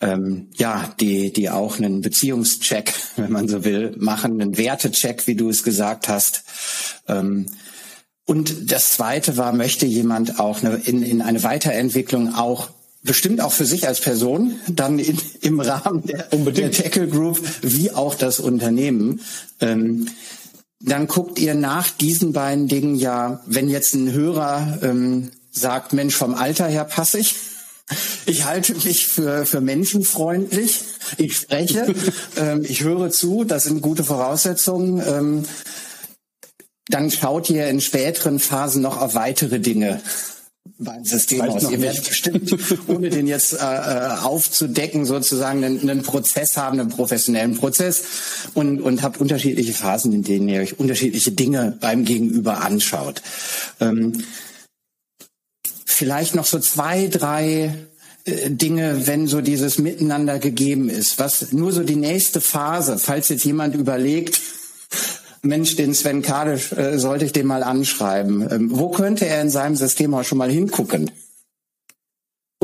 ähm, 0.00 0.48
ja, 0.56 0.92
die, 1.00 1.32
die 1.32 1.50
auch 1.50 1.78
einen 1.78 2.00
Beziehungscheck, 2.00 2.92
wenn 3.16 3.32
man 3.32 3.48
so 3.48 3.64
will, 3.64 3.94
machen, 3.98 4.40
einen 4.40 4.56
Wertecheck, 4.56 5.26
wie 5.26 5.34
du 5.34 5.48
es 5.48 5.62
gesagt 5.62 6.08
hast. 6.08 6.44
Ähm, 7.08 7.46
und 8.26 8.72
das 8.72 8.94
zweite 8.94 9.36
war, 9.36 9.52
möchte 9.52 9.86
jemand 9.86 10.40
auch 10.40 10.62
eine, 10.62 10.76
in, 10.76 11.02
in 11.02 11.20
eine 11.20 11.42
Weiterentwicklung 11.42 12.34
auch 12.34 12.70
bestimmt 13.02 13.42
auch 13.42 13.52
für 13.52 13.66
sich 13.66 13.86
als 13.86 14.00
Person, 14.00 14.58
dann 14.66 14.98
in, 14.98 15.18
im 15.42 15.60
Rahmen 15.60 16.04
der, 16.06 16.24
der 16.30 16.72
Tackle 16.72 17.06
Group, 17.06 17.38
wie 17.60 17.90
auch 17.90 18.14
das 18.14 18.40
Unternehmen. 18.40 19.20
Ähm, 19.60 20.08
dann 20.86 21.06
guckt 21.08 21.38
ihr 21.38 21.54
nach 21.54 21.90
diesen 21.90 22.32
beiden 22.32 22.68
Dingen 22.68 22.94
ja, 22.94 23.40
wenn 23.46 23.68
jetzt 23.68 23.94
ein 23.94 24.12
Hörer 24.12 24.78
ähm, 24.82 25.30
sagt, 25.50 25.92
Mensch, 25.92 26.14
vom 26.14 26.34
Alter 26.34 26.66
her 26.66 26.84
passe 26.84 27.18
ich. 27.18 27.34
Ich 28.24 28.46
halte 28.46 28.72
mich 28.72 29.06
für, 29.06 29.44
für 29.44 29.60
menschenfreundlich. 29.60 30.80
Ich 31.18 31.36
spreche, 31.36 31.94
ähm, 32.38 32.64
ich 32.66 32.82
höre 32.82 33.10
zu, 33.10 33.44
das 33.44 33.64
sind 33.64 33.82
gute 33.82 34.04
Voraussetzungen. 34.04 35.02
Ähm, 35.06 35.44
dann 36.88 37.10
schaut 37.10 37.50
ihr 37.50 37.68
in 37.68 37.82
späteren 37.82 38.38
Phasen 38.38 38.80
noch 38.80 38.98
auf 38.98 39.14
weitere 39.14 39.60
Dinge 39.60 40.00
beim 40.78 41.04
System 41.04 41.42
aus. 41.42 41.70
Ihr 41.70 41.80
werdet 41.80 42.08
bestimmt, 42.08 42.56
ohne 42.88 43.08
den 43.08 43.26
jetzt 43.26 43.52
äh, 43.52 43.56
äh, 43.56 44.18
aufzudecken, 44.22 45.04
sozusagen 45.04 45.64
einen, 45.64 45.88
einen 45.88 46.02
Prozess 46.02 46.56
haben, 46.56 46.80
einen 46.80 46.88
professionellen 46.88 47.56
Prozess 47.56 48.02
und, 48.54 48.80
und 48.80 49.02
habt 49.02 49.20
unterschiedliche 49.20 49.72
Phasen, 49.72 50.12
in 50.12 50.22
denen 50.22 50.48
ihr 50.48 50.60
euch 50.60 50.78
unterschiedliche 50.78 51.32
Dinge 51.32 51.76
beim 51.80 52.04
Gegenüber 52.04 52.62
anschaut. 52.62 53.22
Ähm, 53.80 54.24
vielleicht 55.84 56.34
noch 56.34 56.46
so 56.46 56.58
zwei, 56.58 57.06
drei 57.06 57.74
äh, 58.24 58.50
Dinge, 58.50 59.06
wenn 59.06 59.28
so 59.28 59.40
dieses 59.40 59.78
Miteinander 59.78 60.38
gegeben 60.40 60.88
ist, 60.88 61.18
was 61.18 61.52
nur 61.52 61.72
so 61.72 61.84
die 61.84 61.96
nächste 61.96 62.40
Phase, 62.40 62.98
falls 62.98 63.28
jetzt 63.28 63.44
jemand 63.44 63.74
überlegt, 63.74 64.40
Mensch, 65.44 65.76
den 65.76 65.94
Sven 65.94 66.22
Kadisch 66.22 66.72
äh, 66.72 66.98
sollte 66.98 67.24
ich 67.24 67.32
den 67.32 67.46
mal 67.46 67.62
anschreiben. 67.62 68.48
Ähm, 68.50 68.68
wo 68.72 68.88
könnte 68.88 69.26
er 69.26 69.40
in 69.42 69.50
seinem 69.50 69.76
System 69.76 70.14
auch 70.14 70.24
schon 70.24 70.38
mal 70.38 70.50
hingucken? 70.50 71.10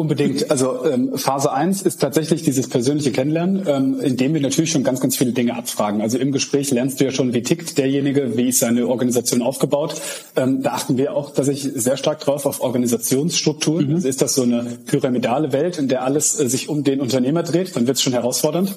Unbedingt. 0.00 0.50
Also 0.50 0.86
ähm, 0.86 1.18
Phase 1.18 1.52
1 1.52 1.82
ist 1.82 2.00
tatsächlich 2.00 2.42
dieses 2.42 2.70
persönliche 2.70 3.12
Kennenlernen, 3.12 3.66
ähm, 3.66 4.00
in 4.00 4.16
dem 4.16 4.32
wir 4.32 4.40
natürlich 4.40 4.70
schon 4.70 4.82
ganz, 4.82 4.98
ganz 4.98 5.18
viele 5.18 5.32
Dinge 5.32 5.54
abfragen. 5.54 6.00
Also 6.00 6.16
im 6.16 6.32
Gespräch 6.32 6.70
lernst 6.70 7.00
du 7.00 7.04
ja 7.04 7.10
schon, 7.10 7.34
wie 7.34 7.42
tickt 7.42 7.76
derjenige, 7.76 8.34
wie 8.38 8.48
ist 8.48 8.60
seine 8.60 8.86
Organisation 8.86 9.42
aufgebaut. 9.42 10.00
Ähm, 10.36 10.62
da 10.62 10.70
achten 10.70 10.96
wir 10.96 11.14
auch 11.14 11.34
tatsächlich 11.34 11.74
sehr 11.74 11.98
stark 11.98 12.20
drauf 12.20 12.46
auf 12.46 12.62
Organisationsstrukturen. 12.62 13.88
Mhm. 13.88 13.94
Also 13.96 14.08
ist 14.08 14.22
das 14.22 14.34
so 14.34 14.42
eine 14.42 14.78
pyramidale 14.86 15.52
Welt, 15.52 15.76
in 15.76 15.88
der 15.88 16.02
alles 16.02 16.40
äh, 16.40 16.48
sich 16.48 16.70
um 16.70 16.82
den 16.82 17.02
Unternehmer 17.02 17.42
dreht, 17.42 17.76
dann 17.76 17.86
wird 17.86 17.98
es 17.98 18.02
schon 18.02 18.14
herausfordernd. 18.14 18.76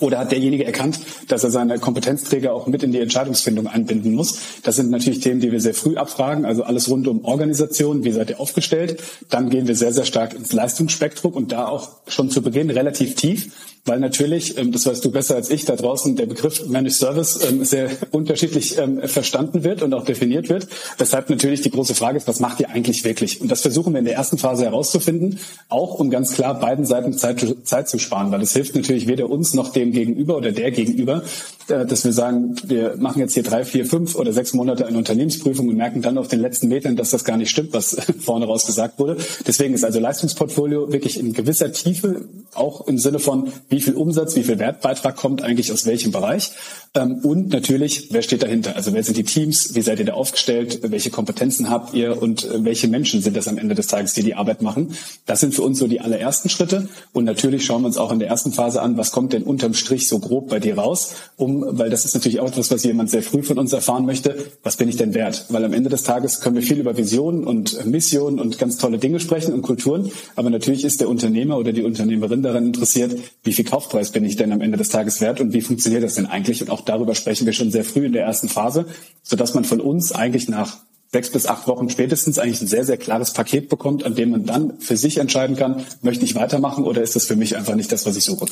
Oder 0.00 0.18
hat 0.18 0.32
derjenige 0.32 0.64
erkannt, 0.64 1.00
dass 1.28 1.44
er 1.44 1.50
seine 1.50 1.78
Kompetenzträger 1.78 2.52
auch 2.52 2.66
mit 2.66 2.82
in 2.82 2.92
die 2.92 3.00
Entscheidungsfindung 3.00 3.66
einbinden 3.66 4.14
muss? 4.14 4.38
Das 4.62 4.76
sind 4.76 4.90
natürlich 4.90 5.20
Themen, 5.20 5.40
die 5.40 5.52
wir 5.52 5.60
sehr 5.60 5.74
früh 5.74 5.96
abfragen. 5.96 6.44
Also 6.44 6.64
alles 6.64 6.88
rund 6.88 7.06
um 7.08 7.24
Organisation, 7.24 8.04
wie 8.04 8.12
seid 8.12 8.30
ihr 8.30 8.40
aufgestellt? 8.40 9.02
Dann 9.28 9.50
gehen 9.50 9.68
wir 9.68 9.76
sehr, 9.76 9.92
sehr 9.92 10.04
stark 10.04 10.34
ins 10.34 10.52
Leistungsspektrum 10.52 11.32
und 11.32 11.52
da 11.52 11.68
auch 11.68 11.90
schon 12.08 12.30
zu 12.30 12.42
Beginn 12.42 12.70
relativ 12.70 13.14
tief 13.14 13.52
weil 13.84 13.98
natürlich, 13.98 14.56
ähm, 14.58 14.70
das 14.70 14.86
weißt 14.86 15.04
du 15.04 15.10
besser 15.10 15.34
als 15.34 15.50
ich, 15.50 15.64
da 15.64 15.74
draußen 15.74 16.14
der 16.14 16.26
Begriff 16.26 16.66
Managed 16.68 16.94
Service 16.94 17.40
ähm, 17.48 17.64
sehr 17.64 17.90
unterschiedlich 18.12 18.78
ähm, 18.78 19.00
verstanden 19.08 19.64
wird 19.64 19.82
und 19.82 19.92
auch 19.92 20.04
definiert 20.04 20.48
wird. 20.48 20.68
Weshalb 20.98 21.30
natürlich 21.30 21.62
die 21.62 21.70
große 21.70 21.94
Frage 21.94 22.18
ist, 22.18 22.28
was 22.28 22.38
macht 22.38 22.60
ihr 22.60 22.70
eigentlich 22.70 23.02
wirklich? 23.04 23.40
Und 23.40 23.50
das 23.50 23.62
versuchen 23.62 23.92
wir 23.92 23.98
in 23.98 24.04
der 24.04 24.14
ersten 24.14 24.38
Phase 24.38 24.64
herauszufinden, 24.64 25.40
auch 25.68 25.98
um 25.98 26.10
ganz 26.10 26.32
klar 26.34 26.60
beiden 26.60 26.84
Seiten 26.84 27.12
Zeit, 27.12 27.44
Zeit 27.64 27.88
zu 27.88 27.98
sparen, 27.98 28.30
weil 28.30 28.42
es 28.42 28.52
hilft 28.52 28.76
natürlich 28.76 29.08
weder 29.08 29.28
uns 29.28 29.52
noch 29.54 29.72
dem 29.72 29.90
Gegenüber 29.90 30.36
oder 30.36 30.52
der 30.52 30.70
Gegenüber, 30.70 31.24
dass 31.68 32.04
wir 32.04 32.12
sagen, 32.12 32.56
wir 32.64 32.96
machen 32.98 33.20
jetzt 33.20 33.34
hier 33.34 33.42
drei, 33.42 33.64
vier, 33.64 33.86
fünf 33.86 34.14
oder 34.14 34.32
sechs 34.32 34.52
Monate 34.52 34.86
eine 34.86 34.98
Unternehmensprüfung 34.98 35.68
und 35.68 35.76
merken 35.76 36.02
dann 36.02 36.18
auf 36.18 36.28
den 36.28 36.40
letzten 36.40 36.68
Metern, 36.68 36.96
dass 36.96 37.10
das 37.10 37.24
gar 37.24 37.36
nicht 37.36 37.50
stimmt, 37.50 37.72
was 37.72 37.96
vorne 38.20 38.46
raus 38.46 38.66
gesagt 38.66 38.98
wurde. 38.98 39.16
Deswegen 39.46 39.74
ist 39.74 39.84
also 39.84 40.00
Leistungsportfolio 40.00 40.92
wirklich 40.92 41.18
in 41.18 41.32
gewisser 41.32 41.72
Tiefe, 41.72 42.26
auch 42.54 42.86
im 42.86 42.98
Sinne 42.98 43.18
von, 43.18 43.52
wie 43.68 43.80
viel 43.80 43.94
Umsatz, 43.94 44.36
wie 44.36 44.42
viel 44.42 44.58
Wertbeitrag 44.58 45.16
kommt 45.16 45.42
eigentlich 45.42 45.72
aus 45.72 45.86
welchem 45.86 46.12
Bereich 46.12 46.52
ähm, 46.94 47.20
und 47.22 47.48
natürlich, 47.48 48.08
wer 48.10 48.20
steht 48.20 48.42
dahinter? 48.42 48.76
Also 48.76 48.92
wer 48.92 49.02
sind 49.02 49.16
die 49.16 49.24
Teams, 49.24 49.74
wie 49.74 49.80
seid 49.80 49.98
ihr 49.98 50.04
da 50.04 50.12
aufgestellt, 50.12 50.80
welche 50.82 51.08
Kompetenzen 51.08 51.70
habt 51.70 51.94
ihr 51.94 52.20
und 52.20 52.44
äh, 52.44 52.64
welche 52.64 52.86
Menschen 52.86 53.22
sind 53.22 53.34
das 53.34 53.48
am 53.48 53.56
Ende 53.56 53.74
des 53.74 53.86
Tages, 53.86 54.12
die 54.12 54.22
die 54.22 54.34
Arbeit 54.34 54.60
machen? 54.60 54.94
Das 55.24 55.40
sind 55.40 55.54
für 55.54 55.62
uns 55.62 55.78
so 55.78 55.86
die 55.86 56.02
allerersten 56.02 56.50
Schritte 56.50 56.88
und 57.14 57.24
natürlich 57.24 57.64
schauen 57.64 57.82
wir 57.82 57.86
uns 57.86 57.96
auch 57.96 58.12
in 58.12 58.18
der 58.18 58.28
ersten 58.28 58.52
Phase 58.52 58.82
an, 58.82 58.98
was 58.98 59.10
kommt 59.10 59.32
denn 59.32 59.42
unterm 59.42 59.72
Strich 59.72 60.06
so 60.06 60.18
grob 60.18 60.50
bei 60.50 60.60
dir 60.60 60.76
raus, 60.76 61.14
um, 61.36 61.61
weil 61.68 61.90
das 61.90 62.04
ist 62.04 62.14
natürlich 62.14 62.40
auch 62.40 62.48
etwas, 62.48 62.70
was 62.70 62.82
jemand 62.84 63.10
sehr 63.10 63.22
früh 63.22 63.42
von 63.42 63.58
uns 63.58 63.72
erfahren 63.72 64.06
möchte, 64.06 64.36
was 64.62 64.76
bin 64.76 64.88
ich 64.88 64.96
denn 64.96 65.14
wert? 65.14 65.46
Weil 65.48 65.64
am 65.64 65.72
Ende 65.72 65.90
des 65.90 66.02
Tages 66.02 66.40
können 66.40 66.56
wir 66.56 66.62
viel 66.62 66.78
über 66.78 66.96
Visionen 66.96 67.44
und 67.44 67.84
Missionen 67.86 68.38
und 68.38 68.58
ganz 68.58 68.78
tolle 68.78 68.98
Dinge 68.98 69.20
sprechen 69.20 69.54
und 69.54 69.62
Kulturen, 69.62 70.10
aber 70.36 70.50
natürlich 70.50 70.84
ist 70.84 71.00
der 71.00 71.08
Unternehmer 71.08 71.58
oder 71.58 71.72
die 71.72 71.82
Unternehmerin 71.82 72.42
daran 72.42 72.66
interessiert, 72.66 73.18
wie 73.44 73.52
viel 73.52 73.64
Kaufpreis 73.64 74.10
bin 74.10 74.24
ich 74.24 74.36
denn 74.36 74.52
am 74.52 74.60
Ende 74.60 74.78
des 74.78 74.88
Tages 74.88 75.20
wert 75.20 75.40
und 75.40 75.52
wie 75.52 75.60
funktioniert 75.60 76.02
das 76.02 76.14
denn 76.14 76.26
eigentlich? 76.26 76.60
Und 76.62 76.70
auch 76.70 76.82
darüber 76.82 77.14
sprechen 77.14 77.46
wir 77.46 77.52
schon 77.52 77.70
sehr 77.70 77.84
früh 77.84 78.06
in 78.06 78.12
der 78.12 78.24
ersten 78.24 78.48
Phase, 78.48 78.86
sodass 79.22 79.54
man 79.54 79.64
von 79.64 79.80
uns 79.80 80.12
eigentlich 80.12 80.48
nach 80.48 80.78
sechs 81.12 81.30
bis 81.30 81.46
acht 81.46 81.68
Wochen 81.68 81.90
spätestens 81.90 82.38
eigentlich 82.38 82.62
ein 82.62 82.66
sehr, 82.66 82.84
sehr 82.84 82.96
klares 82.96 83.32
Paket 83.32 83.68
bekommt, 83.68 84.04
an 84.04 84.14
dem 84.14 84.30
man 84.30 84.46
dann 84.46 84.78
für 84.78 84.96
sich 84.96 85.18
entscheiden 85.18 85.56
kann, 85.56 85.84
möchte 86.00 86.24
ich 86.24 86.34
weitermachen 86.34 86.84
oder 86.84 87.02
ist 87.02 87.14
das 87.16 87.26
für 87.26 87.36
mich 87.36 87.56
einfach 87.56 87.74
nicht 87.74 87.92
das, 87.92 88.06
was 88.06 88.16
ich 88.16 88.24
suche 88.24 88.46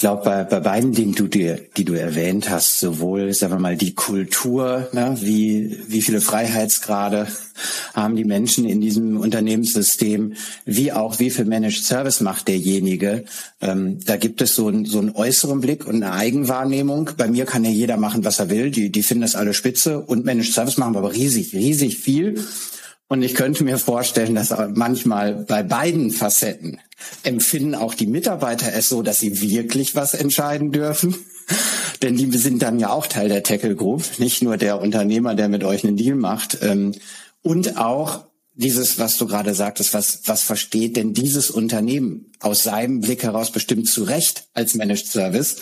glaube, 0.00 0.24
bei, 0.24 0.44
bei 0.44 0.60
beiden 0.60 0.92
Dingen, 0.92 1.14
die 1.14 1.28
du, 1.28 1.56
die 1.76 1.84
du 1.84 1.92
erwähnt 1.92 2.50
hast, 2.50 2.80
sowohl, 2.80 3.32
sagen 3.32 3.52
wir 3.52 3.58
mal, 3.58 3.76
die 3.76 3.94
Kultur, 3.94 4.88
ne, 4.92 5.16
wie, 5.20 5.78
wie 5.86 6.02
viele 6.02 6.20
Freiheitsgrade 6.20 7.28
haben 7.94 8.16
die 8.16 8.24
Menschen 8.24 8.64
in 8.64 8.80
diesem 8.80 9.18
Unternehmenssystem, 9.18 10.34
wie 10.64 10.92
auch 10.92 11.18
wie 11.18 11.30
viel 11.30 11.44
Managed 11.44 11.84
Service 11.84 12.20
macht 12.20 12.48
derjenige. 12.48 13.24
Ähm, 13.60 14.00
da 14.04 14.16
gibt 14.16 14.40
es 14.40 14.54
so, 14.54 14.68
ein, 14.68 14.86
so 14.86 14.98
einen 14.98 15.14
äußeren 15.14 15.60
Blick 15.60 15.86
und 15.86 15.96
eine 15.96 16.12
Eigenwahrnehmung. 16.12 17.10
Bei 17.16 17.28
mir 17.28 17.44
kann 17.44 17.64
ja 17.64 17.70
jeder 17.70 17.98
machen, 17.98 18.24
was 18.24 18.38
er 18.38 18.48
will. 18.48 18.70
Die, 18.70 18.90
die 18.90 19.02
finden 19.02 19.22
das 19.22 19.36
alle 19.36 19.52
spitze. 19.52 20.00
Und 20.00 20.24
Managed 20.24 20.54
Service 20.54 20.78
machen 20.78 20.94
wir 20.94 20.98
aber 21.00 21.12
riesig, 21.12 21.52
riesig 21.52 21.98
viel. 21.98 22.42
Und 23.10 23.22
ich 23.22 23.34
könnte 23.34 23.64
mir 23.64 23.76
vorstellen, 23.76 24.36
dass 24.36 24.54
manchmal 24.72 25.34
bei 25.34 25.64
beiden 25.64 26.12
Facetten 26.12 26.78
empfinden 27.24 27.74
auch 27.74 27.94
die 27.94 28.06
Mitarbeiter 28.06 28.72
es 28.72 28.88
so, 28.88 29.02
dass 29.02 29.18
sie 29.18 29.40
wirklich 29.40 29.96
was 29.96 30.14
entscheiden 30.14 30.70
dürfen. 30.70 31.16
Denn 32.02 32.16
die 32.16 32.30
sind 32.38 32.62
dann 32.62 32.78
ja 32.78 32.90
auch 32.90 33.08
Teil 33.08 33.28
der 33.28 33.42
Tackle 33.42 33.74
Group, 33.74 34.04
nicht 34.18 34.42
nur 34.42 34.58
der 34.58 34.80
Unternehmer, 34.80 35.34
der 35.34 35.48
mit 35.48 35.64
euch 35.64 35.82
einen 35.82 35.96
Deal 35.96 36.14
macht. 36.14 36.58
Ähm, 36.62 36.94
und 37.42 37.78
auch 37.78 38.26
dieses, 38.54 39.00
was 39.00 39.16
du 39.16 39.26
gerade 39.26 39.54
sagtest, 39.54 39.92
was, 39.92 40.20
was 40.26 40.44
versteht 40.44 40.96
denn 40.96 41.12
dieses 41.12 41.50
Unternehmen 41.50 42.30
aus 42.38 42.62
seinem 42.62 43.00
Blick 43.00 43.24
heraus 43.24 43.50
bestimmt 43.50 43.88
zu 43.88 44.04
Recht 44.04 44.44
als 44.54 44.74
Managed 44.74 45.08
Service? 45.08 45.56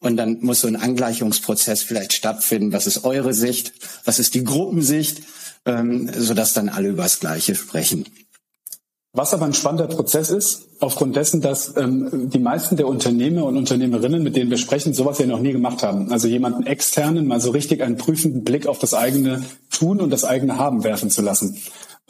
Und 0.00 0.18
dann 0.18 0.40
muss 0.42 0.60
so 0.60 0.68
ein 0.68 0.76
Angleichungsprozess 0.76 1.82
vielleicht 1.82 2.12
stattfinden. 2.12 2.74
Was 2.74 2.86
ist 2.86 3.04
eure 3.04 3.32
Sicht? 3.32 3.72
Was 4.04 4.18
ist 4.18 4.34
die 4.34 4.44
Gruppensicht? 4.44 5.22
Ähm, 5.66 6.10
sodass 6.16 6.52
dann 6.52 6.68
alle 6.68 6.88
über 6.88 7.04
das 7.04 7.20
Gleiche 7.20 7.54
sprechen. 7.54 8.04
Was 9.12 9.34
aber 9.34 9.44
ein 9.44 9.54
spannender 9.54 9.88
Prozess 9.88 10.30
ist, 10.30 10.68
aufgrund 10.78 11.16
dessen, 11.16 11.40
dass 11.40 11.76
ähm, 11.76 12.30
die 12.30 12.38
meisten 12.38 12.76
der 12.76 12.86
Unternehmer 12.86 13.44
und 13.44 13.56
Unternehmerinnen, 13.56 14.22
mit 14.22 14.36
denen 14.36 14.50
wir 14.50 14.56
sprechen, 14.56 14.94
sowas 14.94 15.18
ja 15.18 15.26
noch 15.26 15.40
nie 15.40 15.50
gemacht 15.50 15.82
haben. 15.82 16.12
Also 16.12 16.28
jemanden 16.28 16.64
externen 16.64 17.26
mal 17.26 17.40
so 17.40 17.50
richtig 17.50 17.82
einen 17.82 17.96
prüfenden 17.96 18.44
Blick 18.44 18.68
auf 18.68 18.78
das 18.78 18.94
eigene 18.94 19.42
Tun 19.70 20.00
und 20.00 20.10
das 20.10 20.24
eigene 20.24 20.58
Haben 20.58 20.84
werfen 20.84 21.10
zu 21.10 21.22
lassen. 21.22 21.60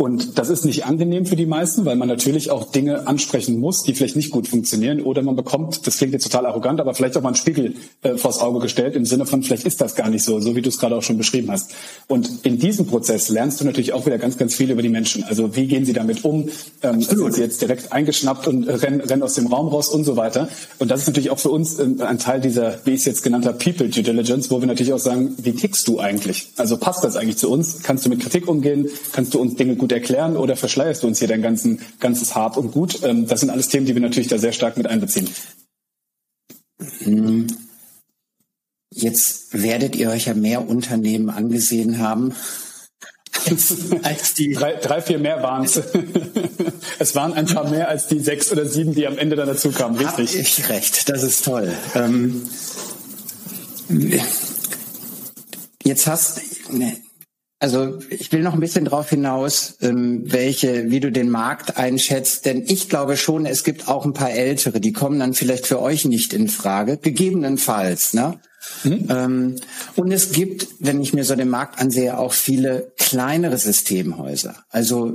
Und 0.00 0.38
das 0.38 0.48
ist 0.48 0.64
nicht 0.64 0.86
angenehm 0.86 1.26
für 1.26 1.36
die 1.36 1.44
meisten, 1.44 1.84
weil 1.84 1.94
man 1.94 2.08
natürlich 2.08 2.50
auch 2.50 2.72
Dinge 2.72 3.06
ansprechen 3.06 3.60
muss, 3.60 3.82
die 3.82 3.92
vielleicht 3.92 4.16
nicht 4.16 4.30
gut 4.30 4.48
funktionieren. 4.48 5.02
Oder 5.02 5.20
man 5.20 5.36
bekommt, 5.36 5.86
das 5.86 5.98
klingt 5.98 6.14
jetzt 6.14 6.22
total 6.22 6.46
arrogant, 6.46 6.80
aber 6.80 6.94
vielleicht 6.94 7.18
auch 7.18 7.20
mal 7.20 7.28
einen 7.28 7.36
Spiegel 7.36 7.74
äh, 8.00 8.16
vors 8.16 8.40
Auge 8.40 8.60
gestellt 8.60 8.96
im 8.96 9.04
Sinne 9.04 9.26
von, 9.26 9.42
vielleicht 9.42 9.66
ist 9.66 9.78
das 9.82 9.96
gar 9.96 10.08
nicht 10.08 10.24
so, 10.24 10.40
so 10.40 10.56
wie 10.56 10.62
du 10.62 10.70
es 10.70 10.78
gerade 10.78 10.96
auch 10.96 11.02
schon 11.02 11.18
beschrieben 11.18 11.50
hast. 11.50 11.72
Und 12.08 12.30
in 12.44 12.58
diesem 12.58 12.86
Prozess 12.86 13.28
lernst 13.28 13.60
du 13.60 13.66
natürlich 13.66 13.92
auch 13.92 14.06
wieder 14.06 14.16
ganz, 14.16 14.38
ganz 14.38 14.54
viel 14.54 14.70
über 14.70 14.80
die 14.80 14.88
Menschen. 14.88 15.22
Also 15.24 15.54
wie 15.54 15.66
gehen 15.66 15.84
sie 15.84 15.92
damit 15.92 16.24
um? 16.24 16.48
Ähm, 16.82 17.02
sind 17.02 17.34
sie 17.34 17.42
jetzt 17.42 17.60
direkt 17.60 17.92
eingeschnappt 17.92 18.48
und 18.48 18.64
rennen, 18.64 19.02
rennen 19.02 19.22
aus 19.22 19.34
dem 19.34 19.48
Raum 19.48 19.68
raus 19.68 19.90
und 19.90 20.04
so 20.04 20.16
weiter. 20.16 20.48
Und 20.78 20.90
das 20.90 21.02
ist 21.02 21.08
natürlich 21.08 21.28
auch 21.28 21.38
für 21.38 21.50
uns 21.50 21.78
äh, 21.78 21.84
ein 21.98 22.18
Teil 22.18 22.40
dieser, 22.40 22.78
wie 22.86 22.92
ich 22.92 23.00
es 23.00 23.04
jetzt 23.04 23.22
genannt 23.22 23.44
habe, 23.44 23.58
People 23.58 23.90
Due 23.90 24.02
Diligence, 24.02 24.50
wo 24.50 24.60
wir 24.60 24.66
natürlich 24.66 24.94
auch 24.94 24.98
sagen, 24.98 25.34
wie 25.42 25.52
tickst 25.52 25.86
du 25.88 26.00
eigentlich? 26.00 26.48
Also 26.56 26.78
passt 26.78 27.04
das 27.04 27.16
eigentlich 27.16 27.36
zu 27.36 27.50
uns? 27.50 27.82
Kannst 27.82 28.06
du 28.06 28.08
mit 28.08 28.20
Kritik 28.20 28.48
umgehen? 28.48 28.88
Kannst 29.12 29.34
du 29.34 29.38
uns 29.38 29.56
Dinge 29.56 29.76
gut 29.76 29.89
gut 29.90 29.92
erklären 29.92 30.36
oder 30.36 30.56
verschleierst 30.56 31.02
du 31.02 31.06
uns 31.06 31.18
hier 31.18 31.28
dein 31.28 31.42
ganzen, 31.42 31.80
ganzes 31.98 32.34
Hab 32.34 32.56
und 32.56 32.72
Gut? 32.72 33.02
Ähm, 33.02 33.26
das 33.26 33.40
sind 33.40 33.50
alles 33.50 33.68
Themen, 33.68 33.86
die 33.86 33.94
wir 33.94 34.02
natürlich 34.02 34.28
da 34.28 34.38
sehr 34.38 34.52
stark 34.52 34.76
mit 34.76 34.86
einbeziehen. 34.86 35.28
Hm. 37.02 37.46
Jetzt 38.92 39.52
werdet 39.52 39.96
ihr 39.96 40.10
euch 40.10 40.26
ja 40.26 40.34
mehr 40.34 40.68
Unternehmen 40.68 41.30
angesehen 41.30 41.98
haben. 41.98 42.34
Als, 43.48 43.74
als 44.02 44.34
die 44.34 44.52
drei, 44.52 44.74
drei, 44.74 45.00
vier 45.00 45.18
mehr 45.18 45.42
waren 45.42 45.64
es. 45.64 45.80
es 46.98 47.14
waren 47.14 47.32
ein 47.32 47.46
paar 47.46 47.68
mehr 47.68 47.88
als 47.88 48.06
die 48.06 48.20
sechs 48.20 48.50
oder 48.52 48.66
sieben, 48.66 48.94
die 48.94 49.06
am 49.06 49.18
Ende 49.18 49.36
dann 49.36 49.48
dazu 49.48 49.70
kamen. 49.70 49.96
Richtig. 49.96 50.34
Hab 50.34 50.40
ich 50.40 50.68
recht, 50.68 51.08
das 51.08 51.22
ist 51.22 51.44
toll. 51.44 51.72
Ähm, 51.94 52.42
jetzt 55.84 56.06
hast, 56.06 56.40
ne, 56.72 56.96
also 57.60 57.98
ich 58.08 58.32
will 58.32 58.40
noch 58.40 58.54
ein 58.54 58.60
bisschen 58.60 58.86
darauf 58.86 59.10
hinaus, 59.10 59.76
ähm, 59.82 60.22
welche, 60.24 60.90
wie 60.90 60.98
du 60.98 61.12
den 61.12 61.28
Markt 61.28 61.76
einschätzt, 61.76 62.46
denn 62.46 62.64
ich 62.66 62.88
glaube 62.88 63.18
schon, 63.18 63.44
es 63.44 63.64
gibt 63.64 63.86
auch 63.86 64.06
ein 64.06 64.14
paar 64.14 64.30
Ältere, 64.30 64.80
die 64.80 64.92
kommen 64.92 65.20
dann 65.20 65.34
vielleicht 65.34 65.66
für 65.66 65.80
euch 65.80 66.06
nicht 66.06 66.32
in 66.32 66.48
Frage, 66.48 66.96
gegebenenfalls. 66.96 68.14
Ne? 68.14 68.40
Mhm. 68.82 69.06
Ähm, 69.10 69.56
und 69.94 70.10
es 70.10 70.32
gibt, 70.32 70.68
wenn 70.78 71.02
ich 71.02 71.12
mir 71.12 71.24
so 71.24 71.36
den 71.36 71.50
Markt 71.50 71.78
ansehe, 71.78 72.18
auch 72.18 72.32
viele 72.32 72.92
kleinere 72.96 73.58
Systemhäuser. 73.58 74.64
Also 74.70 75.12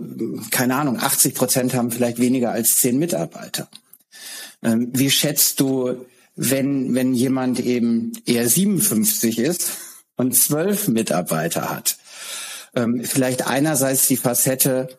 keine 0.52 0.76
Ahnung, 0.76 1.00
80 1.00 1.34
Prozent 1.34 1.74
haben 1.74 1.90
vielleicht 1.90 2.20
weniger 2.20 2.52
als 2.52 2.78
zehn 2.78 3.00
Mitarbeiter. 3.00 3.68
Ähm, 4.62 4.90
wie 4.94 5.10
schätzt 5.10 5.60
du, 5.60 6.06
wenn 6.36 6.94
wenn 6.94 7.16
jemand 7.16 7.60
eben 7.60 8.12
eher 8.28 8.48
57 8.48 9.40
ist 9.40 9.72
und 10.16 10.36
zwölf 10.36 10.88
Mitarbeiter 10.88 11.72
hat? 11.72 11.98
Ähm, 12.76 13.02
vielleicht 13.04 13.48
einerseits 13.48 14.08
die 14.08 14.18
Facette, 14.18 14.90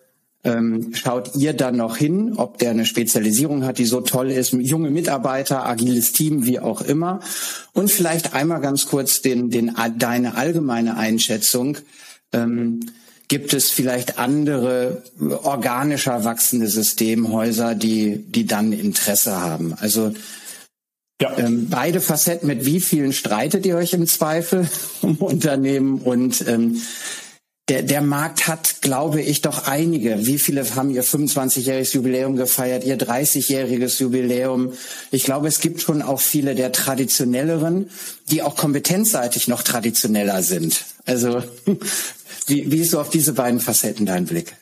ähm, 0.45 0.95
schaut 0.95 1.35
ihr 1.35 1.53
dann 1.53 1.77
noch 1.77 1.97
hin, 1.97 2.35
ob 2.37 2.59
der 2.59 2.71
eine 2.71 2.87
Spezialisierung 2.87 3.65
hat, 3.65 3.79
die 3.79 3.85
so 3.85 4.01
toll 4.01 4.31
ist, 4.31 4.53
junge 4.53 4.91
Mitarbeiter, 4.91 5.67
agiles 5.67 6.13
Team, 6.13 6.47
wie 6.47 6.61
auch 6.61 6.83
immer. 6.83 7.21
Und 7.73 7.91
vielleicht 7.91 8.33
einmal 8.33 8.61
ganz 8.61 8.87
kurz 8.87 9.23
den, 9.23 9.51
den, 9.51 9.75
deine 9.97 10.37
allgemeine 10.37 10.97
Einschätzung. 10.97 11.79
Ähm, 12.33 12.81
gibt 13.29 13.55
es 13.55 13.71
vielleicht 13.71 14.19
andere 14.19 15.03
organischer 15.43 16.25
wachsende 16.25 16.69
Systemhäuser, 16.69 17.75
die, 17.75 18.19
die 18.29 18.47
dann 18.47 18.73
Interesse 18.73 19.41
haben? 19.41 19.75
Also 19.81 20.13
ja. 21.21 21.37
Ähm, 21.39 21.69
beide 21.71 22.01
Facetten, 22.01 22.47
mit 22.47 22.67
wie 22.67 22.79
vielen 22.79 23.15
streitet 23.15 23.65
ihr 23.65 23.77
euch 23.77 23.95
im 23.95 24.07
Zweifel 24.07 24.69
um 25.01 25.17
Unternehmen 25.17 25.99
und 25.99 26.47
ähm, 26.47 26.81
der, 27.69 27.83
der 27.83 28.01
Markt 28.01 28.47
hat, 28.47 28.81
glaube 28.81 29.21
ich, 29.21 29.43
doch 29.43 29.67
einige. 29.67 30.25
Wie 30.25 30.39
viele 30.39 30.65
haben 30.77 30.91
ihr 30.91 31.03
25-jähriges 31.03 31.95
Jubiläum 31.95 32.37
gefeiert, 32.37 32.85
ihr 32.85 32.97
30-jähriges 32.97 34.01
Jubiläum? 34.01 34.73
Ich 35.11 35.25
glaube, 35.25 35.49
es 35.49 35.61
gibt 35.61 35.81
schon 35.81 36.01
auch 36.01 36.21
viele 36.21 36.55
der 36.55 36.71
traditionelleren, 36.71 37.91
die 38.31 38.43
auch 38.43 38.55
kompetenzseitig 38.55 39.49
noch 39.49 39.63
traditioneller 39.63 40.45
sind. 40.45 40.85
Also, 41.07 41.43
wie, 42.47 42.71
wie 42.71 42.81
ist 42.83 42.93
so 42.93 43.01
auf 43.01 43.11
diese 43.11 43.33
beiden 43.33 43.59
Facetten 43.59 44.07
dein 44.07 44.27
Blick? 44.27 44.55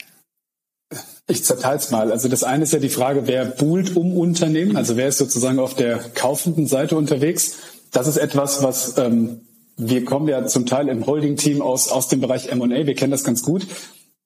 Ich 1.26 1.44
zerteile 1.44 1.80
mal. 1.90 2.10
Also 2.10 2.28
das 2.28 2.42
eine 2.42 2.64
ist 2.64 2.72
ja 2.72 2.78
die 2.78 2.90
Frage, 2.90 3.26
wer 3.26 3.44
buhlt 3.44 3.96
um 3.96 4.16
Unternehmen, 4.16 4.76
also 4.76 4.96
wer 4.96 5.08
ist 5.08 5.18
sozusagen 5.18 5.58
auf 5.58 5.74
der 5.74 5.98
kaufenden 5.98 6.66
Seite 6.66 6.96
unterwegs. 6.96 7.56
Das 7.92 8.06
ist 8.06 8.16
etwas, 8.16 8.62
was 8.62 8.98
ähm, 8.98 9.43
wir 9.76 10.04
kommen 10.04 10.28
ja 10.28 10.46
zum 10.46 10.66
Teil 10.66 10.88
im 10.88 11.06
Holding-Team 11.06 11.62
aus, 11.62 11.88
aus 11.88 12.08
dem 12.08 12.20
Bereich 12.20 12.48
M&A, 12.48 12.86
wir 12.86 12.94
kennen 12.94 13.10
das 13.10 13.24
ganz 13.24 13.42
gut. 13.42 13.66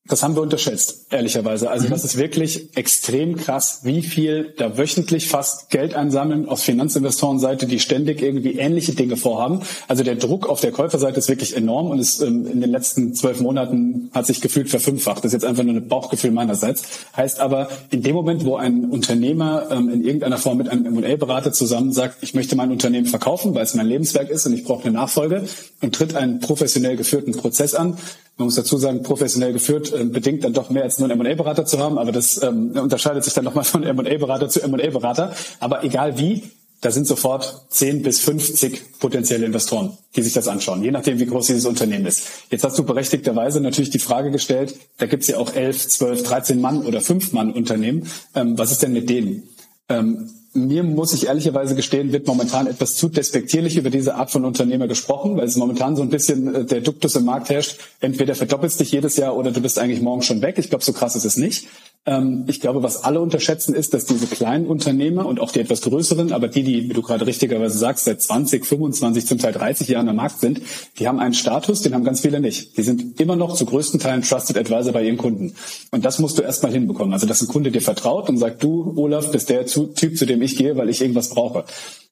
Das 0.08 0.22
haben 0.22 0.34
wir 0.34 0.42
unterschätzt, 0.42 1.06
ehrlicherweise. 1.10 1.70
Also 1.70 1.86
mhm. 1.86 1.90
das 1.90 2.04
ist 2.04 2.16
wirklich 2.16 2.76
extrem 2.76 3.36
krass, 3.36 3.80
wie 3.82 4.00
viel 4.00 4.54
da 4.56 4.78
wöchentlich 4.78 5.28
fast 5.28 5.68
Geld 5.68 5.94
einsammeln 5.94 6.48
aus 6.48 6.62
Finanzinvestorenseite, 6.62 7.66
die 7.66 7.78
ständig 7.78 8.22
irgendwie 8.22 8.58
ähnliche 8.58 8.94
Dinge 8.94 9.18
vorhaben. 9.18 9.60
Also 9.86 10.04
der 10.04 10.16
Druck 10.16 10.48
auf 10.48 10.60
der 10.60 10.72
Käuferseite 10.72 11.18
ist 11.18 11.28
wirklich 11.28 11.54
enorm 11.54 11.90
und 11.90 11.98
ist 11.98 12.22
ähm, 12.22 12.46
in 12.50 12.62
den 12.62 12.70
letzten 12.70 13.14
zwölf 13.14 13.40
Monaten 13.40 14.10
hat 14.14 14.26
sich 14.26 14.40
gefühlt 14.40 14.70
verfünffacht. 14.70 15.18
Das 15.18 15.26
ist 15.26 15.32
jetzt 15.34 15.44
einfach 15.44 15.62
nur 15.62 15.74
ein 15.74 15.88
Bauchgefühl 15.88 16.30
meinerseits. 16.30 16.84
Heißt 17.14 17.40
aber, 17.40 17.68
in 17.90 18.02
dem 18.02 18.14
Moment, 18.14 18.46
wo 18.46 18.56
ein 18.56 18.86
Unternehmer 18.86 19.68
ähm, 19.70 19.90
in 19.90 20.02
irgendeiner 20.02 20.38
Form 20.38 20.56
mit 20.56 20.70
einem 20.70 20.86
M&A-Berater 20.86 21.52
zusammen 21.52 21.92
sagt, 21.92 22.22
ich 22.22 22.32
möchte 22.32 22.56
mein 22.56 22.70
Unternehmen 22.70 23.06
verkaufen, 23.06 23.54
weil 23.54 23.64
es 23.64 23.74
mein 23.74 23.86
Lebenswerk 23.86 24.30
ist 24.30 24.46
und 24.46 24.54
ich 24.54 24.64
brauche 24.64 24.84
eine 24.84 24.92
Nachfolge 24.92 25.44
und 25.82 25.94
tritt 25.94 26.14
einen 26.14 26.40
professionell 26.40 26.96
geführten 26.96 27.32
Prozess 27.32 27.74
an, 27.74 27.98
man 28.38 28.46
muss 28.46 28.54
dazu 28.54 28.78
sagen, 28.78 29.02
professionell 29.02 29.52
geführt 29.52 29.92
äh, 29.92 30.04
bedingt 30.04 30.44
dann 30.44 30.52
doch 30.52 30.70
mehr 30.70 30.84
als 30.84 30.98
nur 30.98 31.10
einen 31.10 31.20
M&A-Berater 31.20 31.66
zu 31.66 31.78
haben, 31.78 31.98
aber 31.98 32.12
das 32.12 32.40
ähm, 32.42 32.70
unterscheidet 32.70 33.24
sich 33.24 33.34
dann 33.34 33.44
nochmal 33.44 33.64
von 33.64 33.82
M&A-Berater 33.82 34.48
zu 34.48 34.62
M&A-Berater. 34.62 35.34
Aber 35.58 35.82
egal 35.84 36.18
wie, 36.18 36.44
da 36.80 36.92
sind 36.92 37.08
sofort 37.08 37.66
10 37.70 38.02
bis 38.02 38.20
50 38.20 39.00
potenzielle 39.00 39.44
Investoren, 39.44 39.98
die 40.14 40.22
sich 40.22 40.32
das 40.32 40.46
anschauen, 40.46 40.84
je 40.84 40.92
nachdem, 40.92 41.18
wie 41.18 41.26
groß 41.26 41.48
dieses 41.48 41.66
Unternehmen 41.66 42.06
ist. 42.06 42.28
Jetzt 42.50 42.62
hast 42.62 42.78
du 42.78 42.84
berechtigterweise 42.84 43.60
natürlich 43.60 43.90
die 43.90 43.98
Frage 43.98 44.30
gestellt, 44.30 44.76
da 44.98 45.06
gibt 45.06 45.24
es 45.24 45.28
ja 45.28 45.38
auch 45.38 45.52
11, 45.54 45.88
12, 45.88 46.22
13 46.22 46.60
Mann 46.60 46.86
oder 46.86 47.00
5 47.00 47.32
Mann 47.32 47.52
Unternehmen. 47.52 48.06
Ähm, 48.36 48.56
was 48.56 48.70
ist 48.70 48.82
denn 48.84 48.92
mit 48.92 49.10
denen? 49.10 49.48
Ähm, 49.88 50.30
mir 50.54 50.82
muss 50.82 51.12
ich 51.12 51.26
ehrlicherweise 51.26 51.74
gestehen, 51.74 52.12
wird 52.12 52.26
momentan 52.26 52.66
etwas 52.66 52.96
zu 52.96 53.08
despektierlich 53.08 53.76
über 53.76 53.90
diese 53.90 54.14
Art 54.14 54.30
von 54.30 54.44
Unternehmer 54.44 54.88
gesprochen, 54.88 55.36
weil 55.36 55.46
es 55.46 55.56
momentan 55.56 55.96
so 55.96 56.02
ein 56.02 56.08
bisschen 56.08 56.54
äh, 56.54 56.64
der 56.64 56.80
Duktus 56.80 57.16
im 57.16 57.24
Markt 57.24 57.50
herrscht. 57.50 57.78
Entweder 58.00 58.34
verdoppelst 58.34 58.80
dich 58.80 58.92
jedes 58.92 59.16
Jahr 59.16 59.36
oder 59.36 59.50
du 59.50 59.60
bist 59.60 59.78
eigentlich 59.78 60.00
morgen 60.00 60.22
schon 60.22 60.42
weg. 60.42 60.56
Ich 60.58 60.70
glaube, 60.70 60.84
so 60.84 60.92
krass 60.92 61.16
ist 61.16 61.24
es 61.24 61.36
nicht. 61.36 61.68
Ähm, 62.08 62.44
ich 62.48 62.60
glaube, 62.60 62.82
was 62.82 63.04
alle 63.04 63.20
unterschätzen, 63.20 63.74
ist, 63.74 63.92
dass 63.92 64.06
diese 64.06 64.26
kleinen 64.26 64.66
Unternehmer 64.66 65.26
und 65.26 65.40
auch 65.40 65.52
die 65.52 65.60
etwas 65.60 65.82
größeren, 65.82 66.32
aber 66.32 66.48
die, 66.48 66.62
die, 66.62 66.88
wie 66.88 66.94
du 66.94 67.02
gerade 67.02 67.26
richtigerweise 67.26 67.76
sagst, 67.76 68.06
seit 68.06 68.22
20, 68.22 68.64
25, 68.64 69.26
zum 69.26 69.36
Teil 69.38 69.52
30 69.52 69.88
Jahren 69.88 70.08
am 70.08 70.16
Markt 70.16 70.40
sind, 70.40 70.62
die 70.98 71.06
haben 71.06 71.18
einen 71.18 71.34
Status, 71.34 71.82
den 71.82 71.94
haben 71.94 72.04
ganz 72.04 72.22
viele 72.22 72.40
nicht. 72.40 72.78
Die 72.78 72.82
sind 72.82 73.20
immer 73.20 73.36
noch 73.36 73.54
zu 73.54 73.66
größten 73.66 74.00
Teilen 74.00 74.22
Trusted 74.22 74.56
Advisor 74.56 74.94
bei 74.94 75.04
ihren 75.04 75.18
Kunden. 75.18 75.52
Und 75.90 76.06
das 76.06 76.18
musst 76.18 76.38
du 76.38 76.42
erstmal 76.42 76.72
hinbekommen. 76.72 77.12
Also, 77.12 77.26
dass 77.26 77.42
ein 77.42 77.48
Kunde 77.48 77.70
dir 77.70 77.82
vertraut 77.82 78.30
und 78.30 78.38
sagt, 78.38 78.62
du, 78.62 78.94
Olaf, 78.96 79.30
bist 79.30 79.50
der 79.50 79.66
Typ, 79.66 80.16
zu 80.16 80.24
dem 80.24 80.40
ich 80.40 80.56
gehe, 80.56 80.78
weil 80.78 80.88
ich 80.88 81.02
irgendwas 81.02 81.28
brauche. 81.28 81.64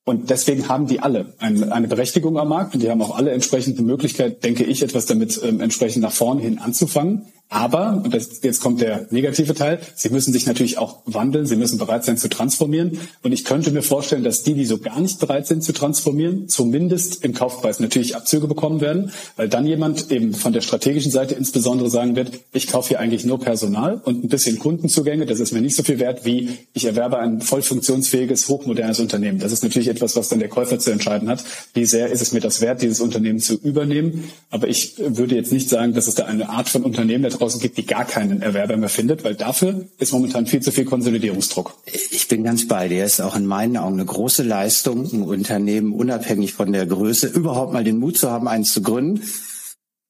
Und 0.09 0.31
deswegen 0.31 0.69
haben 0.69 0.87
die 0.87 1.01
alle 1.01 1.35
eine, 1.39 1.73
eine 1.73 1.89
Berechtigung 1.89 2.39
am 2.39 2.49
Markt 2.49 2.75
und 2.75 2.81
die 2.81 2.89
haben 2.89 3.03
auch 3.03 3.17
alle 3.17 3.33
entsprechend 3.33 3.77
die 3.77 3.83
Möglichkeit, 3.83 4.45
denke 4.45 4.63
ich, 4.63 4.85
etwas 4.85 5.07
damit 5.07 5.41
ähm, 5.43 5.61
entsprechend 5.61 6.03
nach 6.03 6.13
vorne 6.13 6.43
hin 6.43 6.61
anzufangen. 6.61 7.27
Aber, 7.49 8.03
und 8.05 8.13
das, 8.13 8.43
jetzt 8.43 8.61
kommt 8.61 8.81
der 8.81 9.07
negative 9.11 9.55
Teil, 9.55 9.79
sie 9.95 10.11
müssen 10.11 10.33
sich 10.33 10.47
natürlich 10.47 10.79
auch 10.79 11.03
wandeln, 11.07 11.47
sie 11.47 11.55
müssen 11.55 11.79
bereit 11.79 12.05
sein 12.05 12.19
zu 12.19 12.29
transformieren. 12.29 12.99
Und 13.23 13.31
ich 13.31 13.45
könnte 13.45 13.71
mir 13.71 13.83
vorstellen, 13.83 14.25
dass 14.25 14.43
die, 14.43 14.55
die 14.55 14.65
so 14.65 14.79
gar 14.79 15.01
nicht 15.01 15.21
bereit 15.21 15.47
sind 15.47 15.63
zu 15.63 15.73
transformieren, 15.73 16.49
zumindest 16.49 17.25
im 17.25 17.35
Kaufpreis 17.35 17.79
natürlich 17.79 18.17
Abzüge 18.17 18.49
bekommen 18.49 18.81
werden, 18.81 19.13
weil 19.37 19.49
dann 19.49 19.65
jemand 19.65 20.11
eben 20.11 20.35
von 20.35 20.53
der 20.53 20.61
strategischen 20.61 21.13
Seite 21.13 21.37
insbesondere 21.37 21.89
sagen 21.89 22.17
wird, 22.17 22.33
ich 22.53 22.67
kaufe 22.67 22.89
hier 22.89 22.99
eigentlich 22.99 23.25
nur 23.25 23.39
Personal 23.39 24.01
und 24.05 24.25
ein 24.25 24.29
bisschen 24.29 24.59
Kundenzugänge, 24.59 25.25
das 25.25 25.39
ist 25.39 25.53
mir 25.53 25.61
nicht 25.61 25.77
so 25.77 25.85
viel 25.85 26.01
wert, 26.01 26.25
wie 26.25 26.59
ich 26.73 26.85
erwerbe 26.85 27.19
ein 27.19 27.41
voll 27.41 27.63
funktionsfähiges, 27.63 28.49
hochmodernes 28.49 28.99
Unternehmen. 28.99 29.39
Das 29.39 29.53
ist 29.53 29.63
natürlich 29.63 29.87
etwas, 29.97 30.17
was 30.17 30.29
dann 30.29 30.39
der 30.39 30.49
Käufer 30.49 30.79
zu 30.79 30.91
entscheiden 30.91 31.29
hat. 31.29 31.45
Wie 31.75 31.85
sehr 31.87 32.09
ist 32.09 32.23
es 32.23 32.33
mir 32.33 32.41
das 32.41 32.61
wert, 32.61 32.83
dieses 32.83 33.01
Unternehmen 33.01 33.41
zu 33.41 33.55
übernehmen? 33.55 34.31
Aber 34.51 34.69
ich 34.69 34.95
würde 34.99 35.35
jetzt 35.35 35.53
nicht 35.53 35.69
sagen, 35.69 35.95
dass 35.95 36.07
es 36.07 36.15
da 36.15 36.27
eine 36.27 36.49
Art 36.49 36.69
von 36.69 36.85
Unternehmen 36.85 37.29
draußen 37.29 37.61
gibt, 37.61 37.79
die 37.79 37.87
gar 37.87 38.05
keinen 38.05 38.43
Erwerber 38.43 38.77
mehr 38.77 38.89
findet, 38.89 39.25
weil 39.25 39.35
dafür 39.35 39.87
ist 39.99 40.13
momentan 40.13 40.47
viel 40.47 40.61
zu 40.61 40.71
viel 40.71 40.85
Konsolidierungsdruck. 40.85 41.75
Ich 42.11 42.29
bin 42.29 42.45
ganz 42.45 42.69
bei 42.69 42.89
dir. 42.89 43.05
Es 43.05 43.15
ist 43.15 43.21
auch 43.21 43.37
in 43.37 43.47
meinen 43.47 43.77
Augen 43.77 43.95
eine 43.95 44.05
große 44.05 44.43
Leistung, 44.43 45.13
ein 45.13 45.23
Unternehmen 45.23 45.93
unabhängig 45.93 46.55
von 46.55 46.73
der 46.73 46.87
Größe 46.87 47.27
überhaupt 47.27 47.73
mal 47.73 47.85
den 47.85 47.99
Mut 47.99 48.19
zu 48.19 48.31
haben, 48.31 48.49
eins 48.49 48.73
zu 48.73 48.83
gründen. 48.83 49.23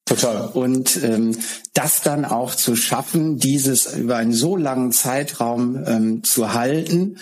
Total. 0.06 0.50
Und 0.54 1.02
ähm, 1.02 1.36
das 1.74 2.00
dann 2.00 2.24
auch 2.24 2.54
zu 2.54 2.76
schaffen, 2.76 3.38
dieses 3.38 3.92
über 3.92 4.16
einen 4.16 4.32
so 4.32 4.56
langen 4.56 4.92
Zeitraum 4.92 5.82
ähm, 5.84 6.22
zu 6.22 6.54
halten. 6.54 7.18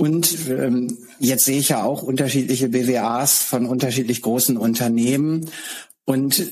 Und 0.00 0.48
ähm, 0.48 0.96
jetzt 1.18 1.44
sehe 1.44 1.58
ich 1.58 1.68
ja 1.68 1.82
auch 1.82 2.02
unterschiedliche 2.02 2.70
BWAs 2.70 3.42
von 3.42 3.66
unterschiedlich 3.66 4.22
großen 4.22 4.56
Unternehmen. 4.56 5.50
Und 6.06 6.42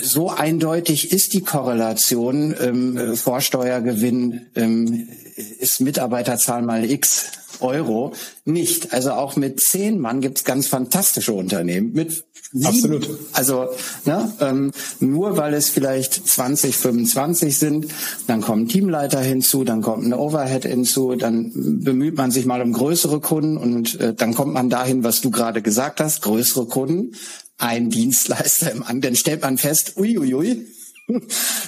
so 0.00 0.30
eindeutig 0.30 1.12
ist 1.12 1.34
die 1.34 1.42
Korrelation 1.42 2.56
ähm, 2.58 3.14
Vorsteuergewinn 3.14 4.46
ähm, 4.54 5.06
ist 5.36 5.80
Mitarbeiterzahl 5.80 6.62
mal 6.62 6.88
X 6.88 7.26
Euro 7.60 8.12
nicht. 8.44 8.92
Also 8.92 9.12
auch 9.12 9.36
mit 9.36 9.60
zehn 9.60 9.98
Mann 9.98 10.20
gibt's 10.20 10.44
ganz 10.44 10.66
fantastische 10.66 11.32
Unternehmen. 11.32 11.92
Mit 11.92 12.24
sieben, 12.52 12.66
Absolut. 12.66 13.08
Also 13.32 13.68
ne, 14.04 14.32
ähm, 14.40 14.70
nur 15.00 15.36
weil 15.36 15.54
es 15.54 15.70
vielleicht 15.70 16.26
20, 16.26 16.76
25 16.76 17.58
sind, 17.58 17.86
dann 18.26 18.40
kommen 18.40 18.68
Teamleiter 18.68 19.20
hinzu, 19.20 19.64
dann 19.64 19.82
kommt 19.82 20.04
ein 20.04 20.14
Overhead 20.14 20.64
hinzu, 20.64 21.16
dann 21.16 21.52
bemüht 21.82 22.16
man 22.16 22.30
sich 22.30 22.46
mal 22.46 22.62
um 22.62 22.72
größere 22.72 23.20
Kunden 23.20 23.56
und 23.56 24.00
äh, 24.00 24.14
dann 24.14 24.34
kommt 24.34 24.52
man 24.52 24.70
dahin, 24.70 25.04
was 25.04 25.20
du 25.20 25.30
gerade 25.30 25.62
gesagt 25.62 26.00
hast, 26.00 26.22
größere 26.22 26.66
Kunden, 26.66 27.12
ein 27.58 27.90
Dienstleister 27.90 28.70
im 28.72 28.82
anderen, 28.82 29.02
dann 29.02 29.16
stellt 29.16 29.42
man 29.42 29.58
fest, 29.58 29.94
uiuiui, 29.96 30.34
ui, 30.34 30.48
ui, 30.48 30.66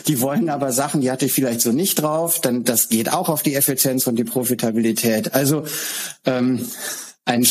die 0.07 0.21
wollen 0.21 0.49
aber 0.49 0.73
Sachen, 0.73 1.01
die 1.01 1.11
hatte 1.11 1.27
ich 1.27 1.33
vielleicht 1.33 1.61
so 1.61 1.73
nicht 1.73 1.97
drauf. 1.97 2.41
Dann 2.41 2.65
das 2.65 2.89
geht 2.89 3.13
auch 3.13 3.29
auf 3.29 3.43
die 3.43 3.55
Effizienz 3.55 4.07
und 4.07 4.17
die 4.17 4.25
Profitabilität. 4.25 5.35
Also 5.35 5.65
ähm, 6.25 6.67
ein, 7.25 7.47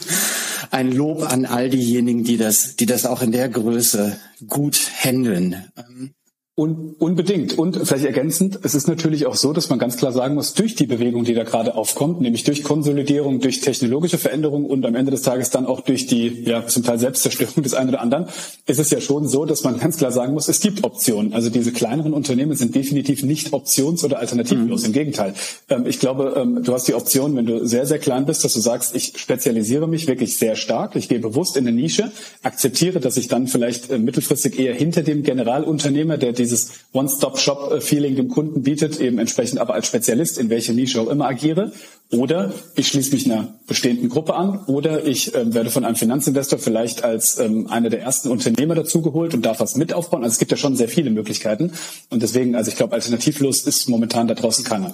ein 0.70 0.92
Lob 0.92 1.30
an 1.30 1.44
all 1.44 1.68
diejenigen, 1.68 2.24
die 2.24 2.36
das, 2.36 2.76
die 2.76 2.86
das 2.86 3.06
auch 3.06 3.22
in 3.22 3.32
der 3.32 3.48
Größe 3.48 4.18
gut 4.46 4.80
handeln. 5.02 5.70
Ähm, 5.76 6.14
Un 6.60 6.94
unbedingt. 6.98 7.56
Und 7.56 7.80
vielleicht 7.84 8.04
ergänzend, 8.04 8.58
es 8.62 8.74
ist 8.74 8.86
natürlich 8.86 9.24
auch 9.24 9.34
so, 9.34 9.54
dass 9.54 9.70
man 9.70 9.78
ganz 9.78 9.96
klar 9.96 10.12
sagen 10.12 10.34
muss, 10.34 10.52
durch 10.52 10.74
die 10.74 10.84
Bewegung, 10.84 11.24
die 11.24 11.32
da 11.32 11.44
gerade 11.44 11.74
aufkommt, 11.74 12.20
nämlich 12.20 12.44
durch 12.44 12.64
Konsolidierung, 12.64 13.40
durch 13.40 13.62
technologische 13.62 14.18
Veränderungen 14.18 14.66
und 14.66 14.84
am 14.84 14.94
Ende 14.94 15.10
des 15.10 15.22
Tages 15.22 15.48
dann 15.48 15.64
auch 15.64 15.80
durch 15.80 16.06
die 16.06 16.42
ja 16.44 16.66
zum 16.66 16.84
Teil 16.84 16.98
Selbstzerstörung 16.98 17.62
des 17.62 17.72
einen 17.72 17.88
oder 17.88 18.02
anderen, 18.02 18.26
ist 18.66 18.78
es 18.78 18.90
ja 18.90 19.00
schon 19.00 19.26
so, 19.26 19.46
dass 19.46 19.64
man 19.64 19.78
ganz 19.78 19.96
klar 19.96 20.12
sagen 20.12 20.34
muss, 20.34 20.48
es 20.48 20.60
gibt 20.60 20.84
Optionen. 20.84 21.32
Also 21.32 21.48
diese 21.48 21.72
kleineren 21.72 22.12
Unternehmen 22.12 22.54
sind 22.54 22.74
definitiv 22.74 23.22
nicht 23.22 23.54
options- 23.54 24.04
oder 24.04 24.18
alternativlos. 24.18 24.82
Mhm. 24.82 24.86
Im 24.88 24.92
Gegenteil. 24.92 25.32
Ähm, 25.70 25.86
ich 25.86 25.98
glaube, 25.98 26.34
ähm, 26.36 26.62
du 26.62 26.74
hast 26.74 26.88
die 26.88 26.94
Option, 26.94 27.36
wenn 27.36 27.46
du 27.46 27.66
sehr, 27.66 27.86
sehr 27.86 27.98
klein 27.98 28.26
bist, 28.26 28.44
dass 28.44 28.52
du 28.52 28.60
sagst, 28.60 28.94
ich 28.94 29.14
spezialisiere 29.16 29.88
mich 29.88 30.08
wirklich 30.08 30.36
sehr 30.36 30.56
stark, 30.56 30.94
ich 30.94 31.08
gehe 31.08 31.20
bewusst 31.20 31.56
in 31.56 31.66
eine 31.66 31.74
Nische, 31.74 32.12
akzeptiere, 32.42 33.00
dass 33.00 33.16
ich 33.16 33.28
dann 33.28 33.46
vielleicht 33.46 33.90
äh, 33.90 33.98
mittelfristig 33.98 34.58
eher 34.58 34.74
hinter 34.74 35.02
dem 35.02 35.22
Generalunternehmer, 35.22 36.18
der 36.18 36.32
diese 36.32 36.49
dieses 36.50 36.70
One-Stop-Shop-Feeling 36.92 38.16
dem 38.16 38.28
Kunden 38.28 38.62
bietet, 38.62 39.00
eben 39.00 39.18
entsprechend 39.18 39.60
aber 39.60 39.74
als 39.74 39.86
Spezialist 39.86 40.38
in 40.38 40.50
welche 40.50 40.72
Nische 40.72 41.00
auch 41.00 41.08
immer 41.08 41.26
agiere. 41.26 41.72
Oder 42.10 42.52
ich 42.74 42.88
schließe 42.88 43.14
mich 43.14 43.26
einer 43.26 43.54
bestehenden 43.68 44.08
Gruppe 44.08 44.34
an 44.34 44.64
oder 44.66 45.06
ich 45.06 45.32
äh, 45.34 45.54
werde 45.54 45.70
von 45.70 45.84
einem 45.84 45.94
Finanzinvestor 45.94 46.58
vielleicht 46.58 47.04
als 47.04 47.38
ähm, 47.38 47.68
einer 47.68 47.88
der 47.88 48.00
ersten 48.00 48.30
Unternehmer 48.30 48.74
dazugeholt 48.74 49.32
und 49.32 49.42
darf 49.46 49.60
was 49.60 49.76
mit 49.76 49.92
aufbauen. 49.92 50.24
Also 50.24 50.32
es 50.34 50.38
gibt 50.40 50.50
ja 50.50 50.56
schon 50.56 50.74
sehr 50.74 50.88
viele 50.88 51.10
Möglichkeiten. 51.10 51.72
Und 52.10 52.22
deswegen, 52.22 52.56
also 52.56 52.70
ich 52.70 52.76
glaube, 52.76 52.94
alternativlos 52.94 53.62
ist 53.62 53.88
momentan 53.88 54.26
da 54.26 54.34
draußen 54.34 54.64
keiner. 54.64 54.92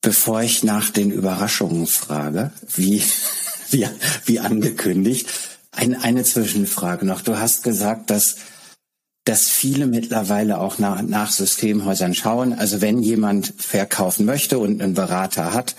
Bevor 0.00 0.42
ich 0.42 0.64
nach 0.64 0.90
den 0.90 1.12
Überraschungen 1.12 1.86
frage, 1.86 2.50
wie, 2.74 3.00
wie, 3.70 3.86
wie 4.26 4.40
angekündigt, 4.40 5.28
ein, 5.72 5.94
eine 5.94 6.24
Zwischenfrage 6.24 7.04
noch. 7.04 7.22
Du 7.22 7.38
hast 7.38 7.64
gesagt, 7.64 8.10
dass 8.10 8.36
dass 9.24 9.48
viele 9.48 9.86
mittlerweile 9.86 10.58
auch 10.58 10.78
nach, 10.78 11.00
nach 11.02 11.30
Systemhäusern 11.30 12.14
schauen. 12.14 12.52
Also 12.52 12.80
wenn 12.80 13.02
jemand 13.02 13.54
verkaufen 13.56 14.26
möchte 14.26 14.58
und 14.58 14.82
einen 14.82 14.94
Berater 14.94 15.54
hat, 15.54 15.76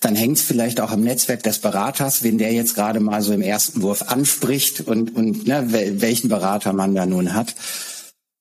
dann 0.00 0.16
hängt 0.16 0.38
es 0.38 0.42
vielleicht 0.42 0.80
auch 0.80 0.90
am 0.90 1.02
Netzwerk 1.02 1.42
des 1.44 1.60
Beraters, 1.60 2.24
wenn 2.24 2.38
der 2.38 2.52
jetzt 2.52 2.74
gerade 2.74 2.98
mal 2.98 3.22
so 3.22 3.32
im 3.32 3.42
ersten 3.42 3.82
Wurf 3.82 4.02
anspricht 4.02 4.80
und, 4.80 5.14
und 5.14 5.46
ne, 5.46 5.66
welchen 6.00 6.28
Berater 6.28 6.72
man 6.72 6.94
da 6.94 7.06
nun 7.06 7.34
hat. 7.34 7.54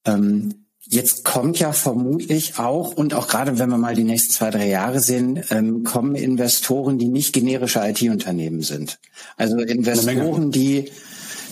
Ähm, 0.06 0.59
Jetzt 0.88 1.24
kommt 1.24 1.60
ja 1.60 1.72
vermutlich 1.72 2.58
auch, 2.58 2.94
und 2.94 3.14
auch 3.14 3.28
gerade 3.28 3.60
wenn 3.60 3.70
wir 3.70 3.78
mal 3.78 3.96
die 3.96 4.04
nächsten 4.04 4.34
zwei, 4.34 4.50
drei 4.50 4.68
Jahre 4.68 5.00
sehen, 5.00 5.44
ähm, 5.52 5.84
kommen 5.84 6.16
Investoren, 6.16 6.98
die 6.98 7.10
nicht 7.10 7.34
generische 7.34 7.80
IT-Unternehmen 7.80 8.62
sind. 8.62 8.98
Also 9.38 9.60
Investoren, 9.60 10.52
die, 10.52 10.92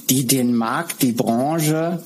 die 0.10 0.26
den 0.26 0.56
Markt, 0.56 1.02
die 1.04 1.12
Branche 1.12 2.02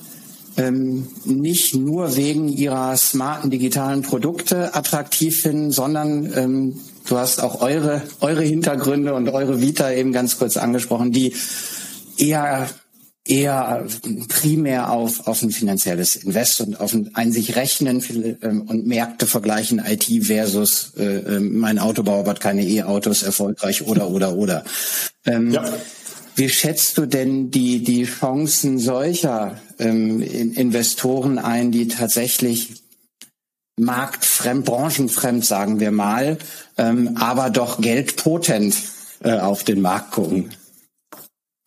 ähm, 0.56 1.08
nicht 1.24 1.74
nur 1.74 2.16
wegen 2.16 2.48
ihrer 2.48 2.96
smarten 2.96 3.50
digitalen 3.50 4.02
Produkte 4.02 4.74
attraktiv 4.74 5.40
finden, 5.40 5.70
sondern 5.70 6.32
ähm, 6.36 6.80
du 7.08 7.16
hast 7.16 7.42
auch 7.42 7.62
eure, 7.62 8.02
eure 8.20 8.42
Hintergründe 8.42 9.14
und 9.14 9.28
eure 9.28 9.60
Vita 9.60 9.90
eben 9.90 10.12
ganz 10.12 10.38
kurz 10.38 10.56
angesprochen, 10.56 11.12
die 11.12 11.34
eher 12.18 12.68
eher 13.24 13.86
primär 14.28 14.90
auf, 14.90 15.26
auf 15.26 15.42
ein 15.42 15.50
finanzielles 15.50 16.16
Invest 16.16 16.60
und 16.60 16.80
auf 16.80 16.92
ein, 16.92 17.10
ein 17.14 17.32
sich 17.32 17.54
rechnen 17.54 18.02
ähm, 18.42 18.62
und 18.62 18.86
Märkte 18.86 19.26
vergleichen, 19.26 19.80
IT 19.84 20.26
versus 20.26 20.92
äh, 20.96 21.36
ähm, 21.36 21.58
mein 21.58 21.78
Autobauer 21.78 22.26
hat 22.26 22.40
keine 22.40 22.66
E-Autos 22.66 23.22
erfolgreich 23.22 23.86
oder 23.86 24.10
oder 24.10 24.36
oder. 24.36 24.64
Ähm, 25.24 25.52
ja. 25.52 25.64
Wie 26.34 26.48
schätzt 26.48 26.98
du 26.98 27.06
denn 27.06 27.50
die, 27.50 27.84
die 27.84 28.04
Chancen 28.04 28.78
solcher 28.78 29.60
ähm, 29.78 30.22
Investoren 30.22 31.38
ein, 31.38 31.70
die 31.70 31.88
tatsächlich 31.88 32.82
marktfremd, 33.78 34.64
branchenfremd, 34.64 35.44
sagen 35.44 35.78
wir 35.78 35.90
mal, 35.90 36.38
ähm, 36.78 37.16
aber 37.18 37.50
doch 37.50 37.80
geldpotent 37.80 38.74
äh, 39.22 39.38
auf 39.38 39.62
den 39.62 39.82
Markt 39.82 40.12
gucken? 40.12 40.50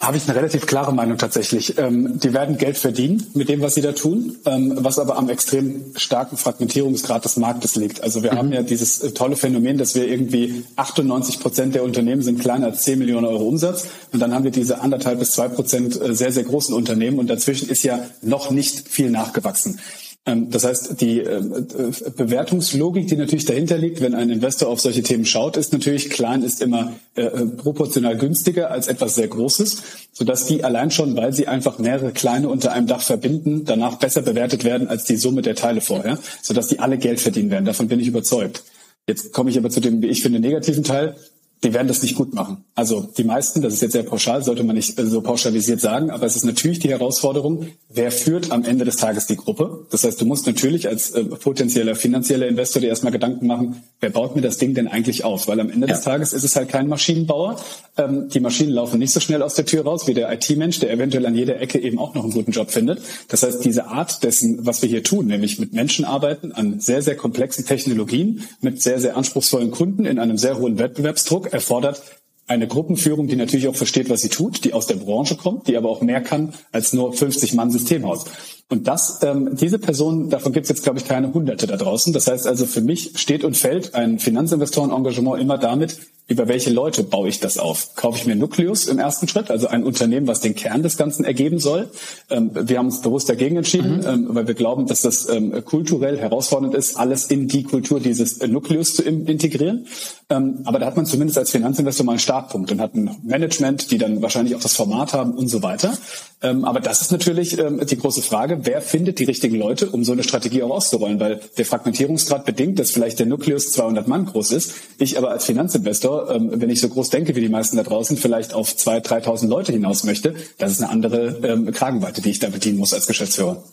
Habe 0.01 0.17
ich 0.17 0.27
eine 0.27 0.37
relativ 0.37 0.65
klare 0.65 0.93
Meinung 0.93 1.17
tatsächlich. 1.17 1.77
Ähm, 1.77 2.19
die 2.19 2.33
werden 2.33 2.57
Geld 2.57 2.77
verdienen 2.77 3.25
mit 3.33 3.47
dem, 3.47 3.61
was 3.61 3.75
sie 3.75 3.81
da 3.81 3.93
tun, 3.93 4.35
ähm, 4.45 4.73
was 4.75 4.99
aber 4.99 5.17
am 5.17 5.29
extrem 5.29 5.95
starken 5.95 6.35
Fragmentierungsgrad 6.35 7.23
des 7.23 7.37
Marktes 7.37 7.77
liegt. 7.77 8.03
Also 8.03 8.21
wir 8.21 8.33
mhm. 8.33 8.37
haben 8.37 8.51
ja 8.51 8.61
dieses 8.61 8.99
äh, 8.99 9.11
tolle 9.11 9.37
Phänomen, 9.37 9.77
dass 9.77 9.95
wir 9.95 10.05
irgendwie 10.05 10.65
98 10.75 11.39
Prozent 11.39 11.75
der 11.75 11.83
Unternehmen 11.83 12.21
sind 12.21 12.41
kleiner 12.41 12.67
als 12.67 12.81
10 12.81 12.99
Millionen 12.99 13.25
Euro 13.25 13.47
Umsatz 13.47 13.87
und 14.11 14.19
dann 14.19 14.33
haben 14.33 14.43
wir 14.43 14.51
diese 14.51 14.81
anderthalb 14.81 15.19
bis 15.19 15.31
zwei 15.31 15.47
Prozent 15.47 15.99
äh, 15.99 16.13
sehr, 16.13 16.33
sehr 16.33 16.43
großen 16.43 16.75
Unternehmen 16.75 17.17
und 17.17 17.29
dazwischen 17.29 17.69
ist 17.69 17.83
ja 17.83 18.05
noch 18.21 18.51
nicht 18.51 18.89
viel 18.89 19.09
nachgewachsen. 19.09 19.79
Ähm, 20.25 20.49
das 20.49 20.63
heißt, 20.63 20.99
die 21.01 21.19
ähm, 21.19 21.53
äh, 21.53 22.09
Bewertungslogik, 22.09 23.07
die 23.07 23.15
natürlich 23.15 23.45
dahinter 23.45 23.77
liegt, 23.77 24.01
wenn 24.01 24.15
ein 24.15 24.29
Investor 24.29 24.69
auf 24.69 24.79
solche 24.79 25.03
Themen 25.03 25.25
schaut, 25.25 25.55
ist 25.55 25.71
natürlich, 25.71 26.09
klein 26.09 26.41
ist 26.41 26.61
immer 26.61 26.93
äh, 27.15 27.23
äh, 27.23 27.45
proportional 27.45 28.17
günstiger 28.17 28.71
als 28.71 28.87
etwas 28.87 29.15
sehr 29.15 29.27
Großes, 29.27 29.81
sodass 30.13 30.45
die 30.45 30.63
allein 30.63 30.89
schon, 30.89 31.15
weil 31.15 31.33
sie 31.33 31.47
einfach 31.47 31.77
mehrere 31.77 32.11
kleine 32.11 32.49
unter 32.49 32.71
einem 32.71 32.87
Dach 32.87 33.01
verbinden, 33.01 33.65
danach 33.65 33.97
besser 33.97 34.23
bewertet 34.23 34.63
werden 34.63 34.87
als 34.87 35.03
die 35.03 35.17
Summe 35.17 35.43
der 35.43 35.55
Teile 35.55 35.81
vorher, 35.81 36.17
sodass 36.41 36.67
die 36.67 36.79
alle 36.79 36.97
Geld 36.97 37.19
verdienen 37.19 37.51
werden. 37.51 37.65
Davon 37.65 37.87
bin 37.87 37.99
ich 37.99 38.07
überzeugt. 38.07 38.63
Jetzt 39.07 39.31
komme 39.33 39.51
ich 39.51 39.57
aber 39.59 39.69
zu 39.69 39.79
dem, 39.79 40.01
wie 40.01 40.07
ich 40.07 40.23
finde, 40.23 40.39
negativen 40.39 40.83
Teil 40.83 41.15
die 41.63 41.73
werden 41.73 41.87
das 41.87 42.01
nicht 42.01 42.15
gut 42.15 42.33
machen. 42.33 42.63
Also 42.75 43.09
die 43.17 43.23
meisten, 43.23 43.61
das 43.61 43.73
ist 43.73 43.81
jetzt 43.81 43.93
sehr 43.93 44.03
pauschal, 44.03 44.43
sollte 44.43 44.63
man 44.63 44.75
nicht 44.75 44.99
so 44.99 45.21
pauschalisiert 45.21 45.81
sagen, 45.81 46.11
aber 46.11 46.25
es 46.25 46.35
ist 46.35 46.45
natürlich 46.45 46.79
die 46.79 46.89
Herausforderung, 46.89 47.67
wer 47.89 48.11
führt 48.11 48.51
am 48.51 48.63
Ende 48.63 48.85
des 48.85 48.97
Tages 48.97 49.25
die 49.25 49.35
Gruppe? 49.35 49.85
Das 49.89 50.03
heißt, 50.03 50.19
du 50.21 50.25
musst 50.25 50.45
natürlich 50.45 50.87
als 50.87 51.11
äh, 51.11 51.23
potenzieller 51.23 51.95
finanzieller 51.95 52.47
Investor 52.47 52.81
dir 52.81 52.89
erstmal 52.89 53.11
Gedanken 53.11 53.47
machen, 53.47 53.83
wer 53.99 54.09
baut 54.09 54.35
mir 54.35 54.41
das 54.41 54.57
Ding 54.57 54.73
denn 54.73 54.87
eigentlich 54.87 55.23
auf? 55.23 55.47
Weil 55.47 55.59
am 55.59 55.69
Ende 55.69 55.87
ja. 55.87 55.93
des 55.93 56.03
Tages 56.03 56.33
ist 56.33 56.43
es 56.43 56.55
halt 56.55 56.69
kein 56.69 56.87
Maschinenbauer. 56.87 57.59
Ähm, 57.97 58.29
die 58.29 58.39
Maschinen 58.39 58.71
laufen 58.71 58.99
nicht 58.99 59.13
so 59.13 59.19
schnell 59.19 59.41
aus 59.41 59.55
der 59.55 59.65
Tür 59.65 59.83
raus 59.83 60.07
wie 60.07 60.13
der 60.13 60.31
IT-Mensch, 60.31 60.79
der 60.79 60.91
eventuell 60.91 61.25
an 61.25 61.35
jeder 61.35 61.59
Ecke 61.59 61.79
eben 61.79 61.97
auch 61.97 62.13
noch 62.13 62.23
einen 62.23 62.33
guten 62.33 62.51
Job 62.51 62.71
findet. 62.71 63.01
Das 63.29 63.43
heißt, 63.43 63.63
diese 63.63 63.87
Art 63.87 64.23
dessen, 64.23 64.65
was 64.65 64.81
wir 64.81 64.89
hier 64.89 65.03
tun, 65.03 65.27
nämlich 65.27 65.59
mit 65.59 65.73
Menschen 65.73 66.05
arbeiten 66.05 66.51
an 66.51 66.79
sehr, 66.79 67.01
sehr 67.01 67.15
komplexen 67.15 67.65
Technologien, 67.65 68.43
mit 68.61 68.81
sehr, 68.81 68.99
sehr 68.99 69.17
anspruchsvollen 69.17 69.71
Kunden 69.71 70.05
in 70.05 70.19
einem 70.19 70.37
sehr 70.37 70.59
hohen 70.59 70.77
Wettbewerbsdruck, 70.77 71.44
erfordert 71.45 72.01
eine 72.47 72.67
Gruppenführung, 72.67 73.27
die 73.27 73.35
natürlich 73.35 73.67
auch 73.67 73.75
versteht, 73.75 74.09
was 74.09 74.21
sie 74.21 74.29
tut, 74.29 74.63
die 74.65 74.73
aus 74.73 74.87
der 74.87 74.95
Branche 74.95 75.35
kommt, 75.35 75.67
die 75.67 75.77
aber 75.77 75.89
auch 75.89 76.01
mehr 76.01 76.21
kann 76.21 76.53
als 76.71 76.93
nur 76.93 77.11
50 77.11 77.53
Mann 77.53 77.71
Systemhaus. 77.71 78.25
Und 78.67 78.87
das, 78.87 79.19
ähm, 79.21 79.55
diese 79.55 79.77
Person, 79.77 80.29
davon 80.29 80.51
gibt 80.51 80.63
es 80.65 80.69
jetzt, 80.69 80.83
glaube 80.83 80.97
ich, 80.97 81.05
keine 81.05 81.33
Hunderte 81.33 81.67
da 81.67 81.77
draußen. 81.77 82.13
Das 82.13 82.25
heißt 82.25 82.47
also, 82.47 82.65
für 82.65 82.81
mich 82.81 83.11
steht 83.15 83.43
und 83.43 83.55
fällt 83.55 83.93
ein 83.93 84.17
Finanzinvestorenengagement 84.17 85.39
immer 85.39 85.59
damit, 85.59 85.99
über 86.27 86.47
welche 86.47 86.71
Leute 86.71 87.03
baue 87.03 87.29
ich 87.29 87.39
das 87.39 87.59
auf? 87.59 87.93
Kaufe 87.95 88.17
ich 88.17 88.25
mir 88.25 88.35
Nucleus 88.35 88.87
im 88.87 88.97
ersten 88.97 89.27
Schritt, 89.27 89.51
also 89.51 89.67
ein 89.67 89.83
Unternehmen, 89.83 90.25
was 90.25 90.41
den 90.41 90.55
Kern 90.55 90.81
des 90.81 90.97
Ganzen 90.97 91.23
ergeben 91.23 91.59
soll? 91.59 91.91
Ähm, 92.31 92.49
wir 92.53 92.79
haben 92.79 92.87
uns 92.87 93.01
bewusst 93.01 93.29
dagegen 93.29 93.57
entschieden, 93.57 93.97
mhm. 93.97 94.07
ähm, 94.07 94.27
weil 94.29 94.47
wir 94.47 94.55
glauben, 94.55 94.87
dass 94.87 95.01
das 95.01 95.29
ähm, 95.29 95.63
kulturell 95.63 96.17
herausfordernd 96.17 96.73
ist, 96.73 96.97
alles 96.97 97.27
in 97.27 97.47
die 97.47 97.63
Kultur 97.63 97.99
dieses 97.99 98.39
äh, 98.39 98.47
Nucleus 98.47 98.95
zu 98.95 99.03
integrieren. 99.03 99.85
Ähm, 100.31 100.61
aber 100.63 100.79
da 100.79 100.87
hat 100.87 100.95
man 100.95 101.05
zumindest 101.05 101.37
als 101.37 101.51
Finanzinvestor 101.51 102.07
mal 102.07 102.13
einen 102.13 102.19
Startpunkt 102.19 102.71
und 102.71 102.81
hat 102.81 102.95
ein 102.95 103.15
Management, 103.23 103.91
die 103.91 103.99
dann 103.99 104.23
wahrscheinlich 104.23 104.55
auch 104.55 104.61
das 104.61 104.75
Format 104.75 105.13
haben 105.13 105.33
und 105.35 105.49
so 105.49 105.61
weiter. 105.61 105.95
Ähm, 106.41 106.65
aber 106.65 106.79
das 106.79 107.01
ist 107.01 107.11
natürlich 107.11 107.59
ähm, 107.59 107.79
die 107.85 107.97
große 107.97 108.23
Frage 108.23 108.54
Frage, 108.55 108.65
wer 108.65 108.81
findet 108.81 109.19
die 109.19 109.23
richtigen 109.25 109.55
Leute, 109.55 109.89
um 109.89 110.03
so 110.03 110.11
eine 110.11 110.23
Strategie 110.23 110.63
auch 110.63 110.71
auszurollen? 110.71 111.19
Weil 111.19 111.39
der 111.57 111.65
Fragmentierungsgrad 111.65 112.45
bedingt, 112.45 112.79
dass 112.79 112.91
vielleicht 112.91 113.19
der 113.19 113.25
Nukleus 113.25 113.71
200 113.71 114.07
Mann 114.07 114.25
groß 114.25 114.51
ist. 114.51 114.73
Ich 114.97 115.17
aber 115.17 115.31
als 115.31 115.45
Finanzinvestor, 115.45 116.31
ähm, 116.31 116.51
wenn 116.53 116.69
ich 116.69 116.81
so 116.81 116.89
groß 116.89 117.09
denke 117.09 117.35
wie 117.35 117.41
die 117.41 117.49
meisten 117.49 117.77
da 117.77 117.83
draußen, 117.83 118.17
vielleicht 118.17 118.53
auf 118.53 118.69
2.000, 118.69 119.23
3.000 119.25 119.47
Leute 119.47 119.71
hinaus 119.71 120.03
möchte. 120.03 120.35
Das 120.57 120.71
ist 120.71 120.81
eine 120.81 120.91
andere 120.91 121.39
ähm, 121.43 121.71
Kragenweite, 121.71 122.21
die 122.21 122.29
ich 122.29 122.39
da 122.39 122.49
bedienen 122.49 122.77
muss 122.77 122.93
als 122.93 123.07
Geschäftsführer. 123.07 123.63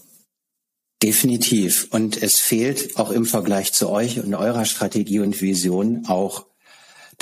Definitiv. 1.03 1.89
Und 1.91 2.23
es 2.23 2.39
fehlt 2.39 2.97
auch 2.97 3.11
im 3.11 3.25
Vergleich 3.25 3.73
zu 3.73 3.91
euch 3.91 4.23
und 4.23 4.35
eurer 4.35 4.65
Strategie 4.65 5.19
und 5.19 5.41
Vision 5.41 6.05
auch 6.07 6.47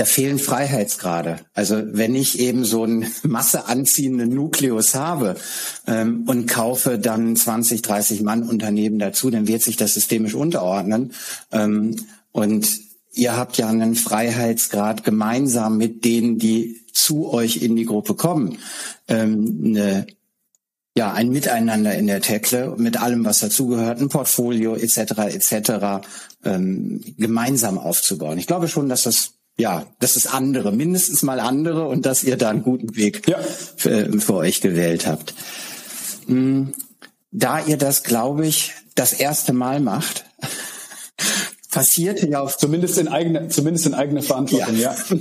da 0.00 0.06
fehlen 0.06 0.38
Freiheitsgrade. 0.38 1.40
Also 1.52 1.82
wenn 1.84 2.14
ich 2.14 2.40
eben 2.40 2.64
so 2.64 2.84
einen 2.84 3.06
Masse 3.22 3.66
anziehenden 3.66 4.30
Nukleus 4.30 4.94
habe 4.94 5.36
ähm, 5.86 6.24
und 6.26 6.46
kaufe 6.46 6.98
dann 6.98 7.36
20, 7.36 7.82
30 7.82 8.22
Mann 8.22 8.42
Unternehmen 8.42 8.98
dazu, 8.98 9.28
dann 9.28 9.46
wird 9.46 9.60
sich 9.60 9.76
das 9.76 9.92
systemisch 9.92 10.32
unterordnen. 10.32 11.12
Ähm, 11.52 11.96
und 12.32 12.80
ihr 13.12 13.36
habt 13.36 13.58
ja 13.58 13.68
einen 13.68 13.94
Freiheitsgrad 13.94 15.04
gemeinsam 15.04 15.76
mit 15.76 16.06
denen, 16.06 16.38
die 16.38 16.80
zu 16.94 17.30
euch 17.30 17.58
in 17.58 17.76
die 17.76 17.84
Gruppe 17.84 18.14
kommen, 18.14 18.56
ähm, 19.06 19.62
eine 19.66 20.06
ja, 20.96 21.12
ein 21.12 21.28
Miteinander 21.28 21.94
in 21.94 22.06
der 22.06 22.20
Tekle 22.20 22.74
mit 22.76 23.00
allem, 23.00 23.24
was 23.24 23.40
dazugehört, 23.40 24.00
ein 24.00 24.08
Portfolio 24.08 24.74
etc. 24.74 24.96
etc. 25.28 26.06
Ähm, 26.44 27.00
gemeinsam 27.16 27.78
aufzubauen. 27.78 28.38
Ich 28.38 28.48
glaube 28.48 28.66
schon, 28.66 28.88
dass 28.88 29.02
das 29.02 29.34
ja, 29.60 29.86
das 30.00 30.16
ist 30.16 30.32
andere, 30.32 30.72
mindestens 30.72 31.22
mal 31.22 31.40
andere 31.40 31.86
und 31.86 32.06
dass 32.06 32.24
ihr 32.24 32.36
da 32.36 32.50
einen 32.50 32.62
guten 32.62 32.96
Weg 32.96 33.28
ja. 33.28 33.38
für, 33.76 34.20
für 34.20 34.34
euch 34.34 34.60
gewählt 34.60 35.06
habt. 35.06 35.34
Hm, 36.26 36.72
da 37.30 37.64
ihr 37.64 37.76
das, 37.76 38.02
glaube 38.02 38.46
ich, 38.46 38.72
das 38.94 39.12
erste 39.12 39.52
Mal 39.52 39.80
macht, 39.80 40.24
passierte 41.70 42.28
ja 42.28 42.40
auf 42.40 42.58
zumindest 42.58 42.98
in 42.98 43.06
eigene 43.06 43.48
zumindest 43.48 43.86
in 43.86 43.94
eigene 43.94 44.22
Verantwortung 44.22 44.76
ja, 44.76 44.92
ja. 44.92 45.16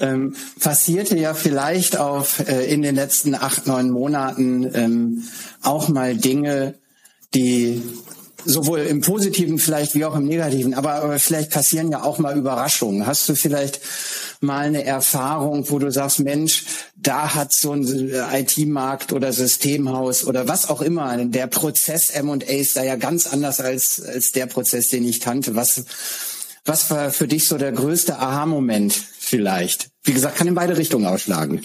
ähm, 0.00 0.34
passierte 0.58 1.18
ja 1.18 1.34
vielleicht 1.34 1.98
auf 1.98 2.48
äh, 2.48 2.64
in 2.72 2.80
den 2.80 2.94
letzten 2.94 3.34
acht 3.34 3.66
neun 3.66 3.90
Monaten 3.90 4.70
ähm, 4.72 5.24
auch 5.60 5.88
mal 5.88 6.16
Dinge 6.16 6.74
die 7.34 7.82
sowohl 8.44 8.80
im 8.80 9.00
Positiven 9.00 9.58
vielleicht 9.58 9.94
wie 9.94 10.04
auch 10.04 10.16
im 10.16 10.24
Negativen, 10.24 10.74
aber, 10.74 10.94
aber 10.94 11.18
vielleicht 11.18 11.50
passieren 11.50 11.90
ja 11.90 12.02
auch 12.02 12.18
mal 12.18 12.36
Überraschungen. 12.36 13.06
Hast 13.06 13.28
du 13.28 13.34
vielleicht 13.34 13.80
mal 14.40 14.66
eine 14.66 14.84
Erfahrung, 14.84 15.70
wo 15.70 15.78
du 15.78 15.90
sagst, 15.90 16.20
Mensch, 16.20 16.64
da 16.96 17.34
hat 17.34 17.52
so 17.52 17.72
ein 17.72 18.12
IT-Markt 18.32 19.12
oder 19.12 19.32
Systemhaus 19.32 20.26
oder 20.26 20.48
was 20.48 20.68
auch 20.68 20.82
immer, 20.82 21.16
der 21.24 21.46
Prozess 21.46 22.10
M&A 22.10 22.36
ist 22.36 22.76
da 22.76 22.82
ja 22.82 22.96
ganz 22.96 23.26
anders 23.26 23.60
als, 23.60 24.02
als 24.02 24.32
der 24.32 24.46
Prozess, 24.46 24.88
den 24.88 25.04
ich 25.04 25.20
kannte. 25.20 25.54
Was, 25.54 25.84
was 26.64 26.90
war 26.90 27.10
für 27.10 27.26
dich 27.26 27.48
so 27.48 27.58
der 27.58 27.72
größte 27.72 28.18
Aha-Moment 28.18 28.92
vielleicht? 28.92 29.90
Wie 30.04 30.12
gesagt, 30.12 30.36
kann 30.36 30.48
in 30.48 30.54
beide 30.54 30.76
Richtungen 30.76 31.06
ausschlagen. 31.06 31.62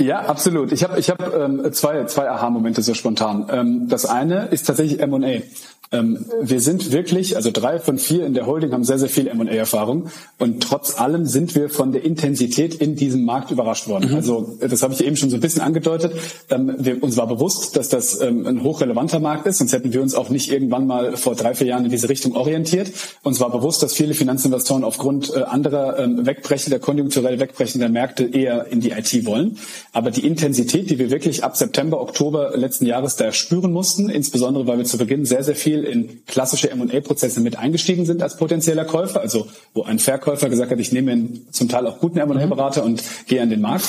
Ja, 0.00 0.20
absolut. 0.20 0.70
Ich 0.72 0.84
habe 0.84 0.98
ich 0.98 1.10
hab, 1.10 1.34
ähm, 1.34 1.72
zwei, 1.72 2.04
zwei 2.04 2.30
Aha-Momente 2.30 2.82
so 2.82 2.94
spontan. 2.94 3.48
Ähm, 3.50 3.88
das 3.88 4.06
eine 4.06 4.46
ist 4.46 4.66
tatsächlich 4.66 5.00
M&A. 5.00 5.42
Ähm, 5.90 6.26
wir 6.42 6.60
sind 6.60 6.92
wirklich, 6.92 7.36
also 7.36 7.50
drei 7.50 7.78
von 7.78 7.98
vier 7.98 8.26
in 8.26 8.34
der 8.34 8.46
Holding 8.46 8.72
haben 8.72 8.84
sehr, 8.84 8.98
sehr 8.98 9.08
viel 9.08 9.26
M&A-Erfahrung 9.26 10.08
und 10.38 10.62
trotz 10.62 11.00
allem 11.00 11.24
sind 11.24 11.54
wir 11.54 11.70
von 11.70 11.92
der 11.92 12.04
Intensität 12.04 12.74
in 12.74 12.94
diesem 12.94 13.24
Markt 13.24 13.50
überrascht 13.50 13.88
worden. 13.88 14.10
Mhm. 14.10 14.16
Also 14.16 14.56
das 14.60 14.82
habe 14.82 14.92
ich 14.92 15.04
eben 15.04 15.16
schon 15.16 15.30
so 15.30 15.36
ein 15.36 15.40
bisschen 15.40 15.62
angedeutet. 15.62 16.12
Ähm, 16.50 16.74
wir, 16.78 17.02
uns 17.02 17.16
war 17.16 17.26
bewusst, 17.26 17.76
dass 17.76 17.88
das 17.88 18.20
ähm, 18.20 18.46
ein 18.46 18.62
hochrelevanter 18.62 19.18
Markt 19.18 19.46
ist, 19.46 19.58
sonst 19.58 19.72
hätten 19.72 19.92
wir 19.92 20.02
uns 20.02 20.14
auch 20.14 20.28
nicht 20.28 20.52
irgendwann 20.52 20.86
mal 20.86 21.16
vor 21.16 21.34
drei, 21.34 21.54
vier 21.54 21.68
Jahren 21.68 21.84
in 21.86 21.90
diese 21.90 22.10
Richtung 22.10 22.36
orientiert. 22.36 22.92
Uns 23.22 23.40
war 23.40 23.50
bewusst, 23.50 23.82
dass 23.82 23.94
viele 23.94 24.12
Finanzinvestoren 24.12 24.84
aufgrund 24.84 25.34
äh, 25.34 25.42
anderer 25.44 25.98
ähm, 25.98 26.26
wegbrechender, 26.26 26.80
konjunkturell 26.80 27.40
wegbrechender 27.40 27.88
Märkte 27.88 28.24
eher 28.24 28.66
in 28.66 28.80
die 28.80 28.90
IT 28.90 29.24
wollen. 29.24 29.56
Aber 29.92 30.10
die 30.10 30.26
Intensität, 30.26 30.90
die 30.90 30.98
wir 30.98 31.10
wirklich 31.10 31.44
ab 31.44 31.56
September, 31.56 32.00
Oktober 32.00 32.52
letzten 32.56 32.84
Jahres 32.84 33.16
da 33.16 33.32
spüren 33.32 33.72
mussten, 33.72 34.10
insbesondere 34.10 34.66
weil 34.66 34.78
wir 34.78 34.84
zu 34.84 34.98
Beginn 34.98 35.24
sehr, 35.24 35.42
sehr 35.42 35.56
viel 35.56 35.77
in 35.84 36.24
klassische 36.26 36.70
M&A-Prozesse 36.70 37.40
mit 37.40 37.56
eingestiegen 37.56 38.06
sind 38.06 38.22
als 38.22 38.36
potenzieller 38.36 38.84
Käufer, 38.84 39.20
also 39.20 39.46
wo 39.74 39.82
ein 39.82 39.98
Verkäufer 39.98 40.48
gesagt 40.48 40.70
hat, 40.70 40.78
ich 40.78 40.92
nehme 40.92 41.12
einen 41.12 41.46
zum 41.50 41.68
Teil 41.68 41.86
auch 41.86 42.00
guten 42.00 42.18
M&A-Berater 42.18 42.84
und 42.84 43.02
gehe 43.26 43.42
an 43.42 43.50
den 43.50 43.60
Markt. 43.60 43.86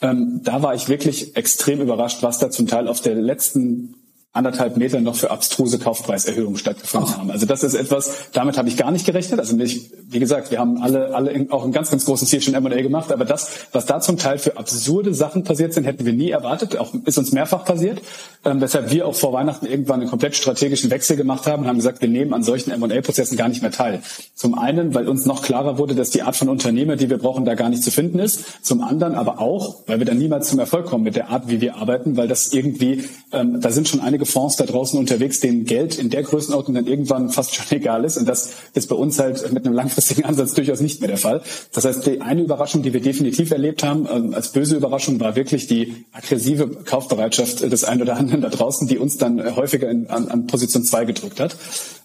Ähm, 0.00 0.40
da 0.44 0.62
war 0.62 0.74
ich 0.74 0.88
wirklich 0.88 1.36
extrem 1.36 1.80
überrascht, 1.80 2.22
was 2.22 2.38
da 2.38 2.50
zum 2.50 2.66
Teil 2.66 2.88
auf 2.88 3.00
der 3.00 3.14
letzten 3.14 3.94
anderthalb 4.32 4.76
Meter 4.76 5.00
noch 5.00 5.16
für 5.16 5.30
abstruse 5.30 5.78
Kaufpreiserhöhungen 5.78 6.58
stattgefunden 6.58 7.16
haben. 7.16 7.30
Also 7.30 7.46
das 7.46 7.64
ist 7.64 7.74
etwas, 7.74 8.30
damit 8.32 8.58
habe 8.58 8.68
ich 8.68 8.76
gar 8.76 8.90
nicht 8.90 9.06
gerechnet. 9.06 9.40
Also 9.40 9.56
nicht, 9.56 9.90
wie 10.10 10.20
gesagt, 10.20 10.50
wir 10.50 10.58
haben 10.58 10.82
alle, 10.82 11.14
alle 11.14 11.30
in, 11.30 11.50
auch 11.50 11.64
einen 11.64 11.72
ganz, 11.72 11.90
ganz 11.90 12.04
großen 12.04 12.28
Ziel 12.28 12.40
schon 12.42 12.54
M&A 12.54 12.82
gemacht, 12.82 13.10
aber 13.10 13.24
das, 13.24 13.50
was 13.72 13.86
da 13.86 14.00
zum 14.00 14.18
Teil 14.18 14.38
für 14.38 14.56
absurde 14.56 15.14
Sachen 15.14 15.44
passiert 15.44 15.72
sind, 15.72 15.84
hätten 15.84 16.04
wir 16.04 16.12
nie 16.12 16.30
erwartet. 16.30 16.76
Auch 16.78 16.94
ist 17.06 17.18
uns 17.18 17.32
mehrfach 17.32 17.64
passiert, 17.64 18.00
ähm, 18.44 18.60
weshalb 18.60 18.90
wir 18.92 19.06
auch 19.06 19.14
vor 19.14 19.32
Weihnachten 19.32 19.66
irgendwann 19.66 20.00
einen 20.00 20.10
komplett 20.10 20.36
strategischen 20.36 20.90
Wechsel 20.90 21.16
gemacht 21.16 21.46
haben 21.46 21.62
und 21.62 21.68
haben 21.68 21.78
gesagt, 21.78 22.00
wir 22.00 22.08
nehmen 22.08 22.32
an 22.34 22.42
solchen 22.42 22.70
M&A-Prozessen 22.70 23.36
gar 23.36 23.48
nicht 23.48 23.62
mehr 23.62 23.72
teil. 23.72 24.02
Zum 24.34 24.56
einen, 24.56 24.94
weil 24.94 25.08
uns 25.08 25.24
noch 25.26 25.42
klarer 25.42 25.78
wurde, 25.78 25.94
dass 25.94 26.10
die 26.10 26.22
Art 26.22 26.36
von 26.36 26.48
Unternehmer, 26.48 26.96
die 26.96 27.10
wir 27.10 27.18
brauchen, 27.18 27.44
da 27.44 27.54
gar 27.54 27.70
nicht 27.70 27.82
zu 27.82 27.90
finden 27.90 28.18
ist. 28.18 28.64
Zum 28.64 28.82
anderen 28.82 29.14
aber 29.14 29.40
auch, 29.40 29.82
weil 29.86 29.98
wir 29.98 30.06
dann 30.06 30.18
niemals 30.18 30.48
zum 30.48 30.58
Erfolg 30.58 30.86
kommen 30.86 31.04
mit 31.04 31.16
der 31.16 31.30
Art, 31.30 31.48
wie 31.48 31.60
wir 31.60 31.76
arbeiten, 31.76 32.16
weil 32.16 32.28
das 32.28 32.52
irgendwie, 32.52 33.04
ähm, 33.32 33.60
da 33.60 33.70
sind 33.70 33.88
schon 33.88 34.00
einige 34.00 34.17
Fonds 34.26 34.56
da 34.56 34.64
draußen 34.64 34.98
unterwegs, 34.98 35.40
denen 35.40 35.64
Geld 35.64 35.98
in 35.98 36.10
der 36.10 36.22
Größenordnung 36.22 36.74
dann 36.74 36.86
irgendwann 36.86 37.30
fast 37.30 37.54
schon 37.54 37.66
egal 37.78 38.04
ist. 38.04 38.16
Und 38.16 38.26
das 38.26 38.52
ist 38.74 38.88
bei 38.88 38.96
uns 38.96 39.18
halt 39.18 39.52
mit 39.52 39.64
einem 39.64 39.74
langfristigen 39.74 40.24
Ansatz 40.24 40.54
durchaus 40.54 40.80
nicht 40.80 41.00
mehr 41.00 41.08
der 41.08 41.18
Fall. 41.18 41.42
Das 41.72 41.84
heißt, 41.84 42.06
die 42.06 42.20
eine 42.20 42.42
Überraschung, 42.42 42.82
die 42.82 42.92
wir 42.92 43.00
definitiv 43.00 43.50
erlebt 43.50 43.82
haben, 43.82 44.06
ähm, 44.10 44.34
als 44.34 44.52
böse 44.52 44.76
Überraschung, 44.76 45.20
war 45.20 45.36
wirklich 45.36 45.66
die 45.66 46.04
aggressive 46.12 46.68
Kaufbereitschaft 46.68 47.60
des 47.60 47.84
einen 47.84 48.02
oder 48.02 48.16
anderen 48.16 48.40
da 48.40 48.48
draußen, 48.48 48.88
die 48.88 48.98
uns 48.98 49.16
dann 49.16 49.56
häufiger 49.56 49.88
in, 49.90 50.08
an, 50.08 50.28
an 50.28 50.46
Position 50.46 50.84
2 50.84 51.04
gedrückt 51.04 51.40
hat. 51.40 51.56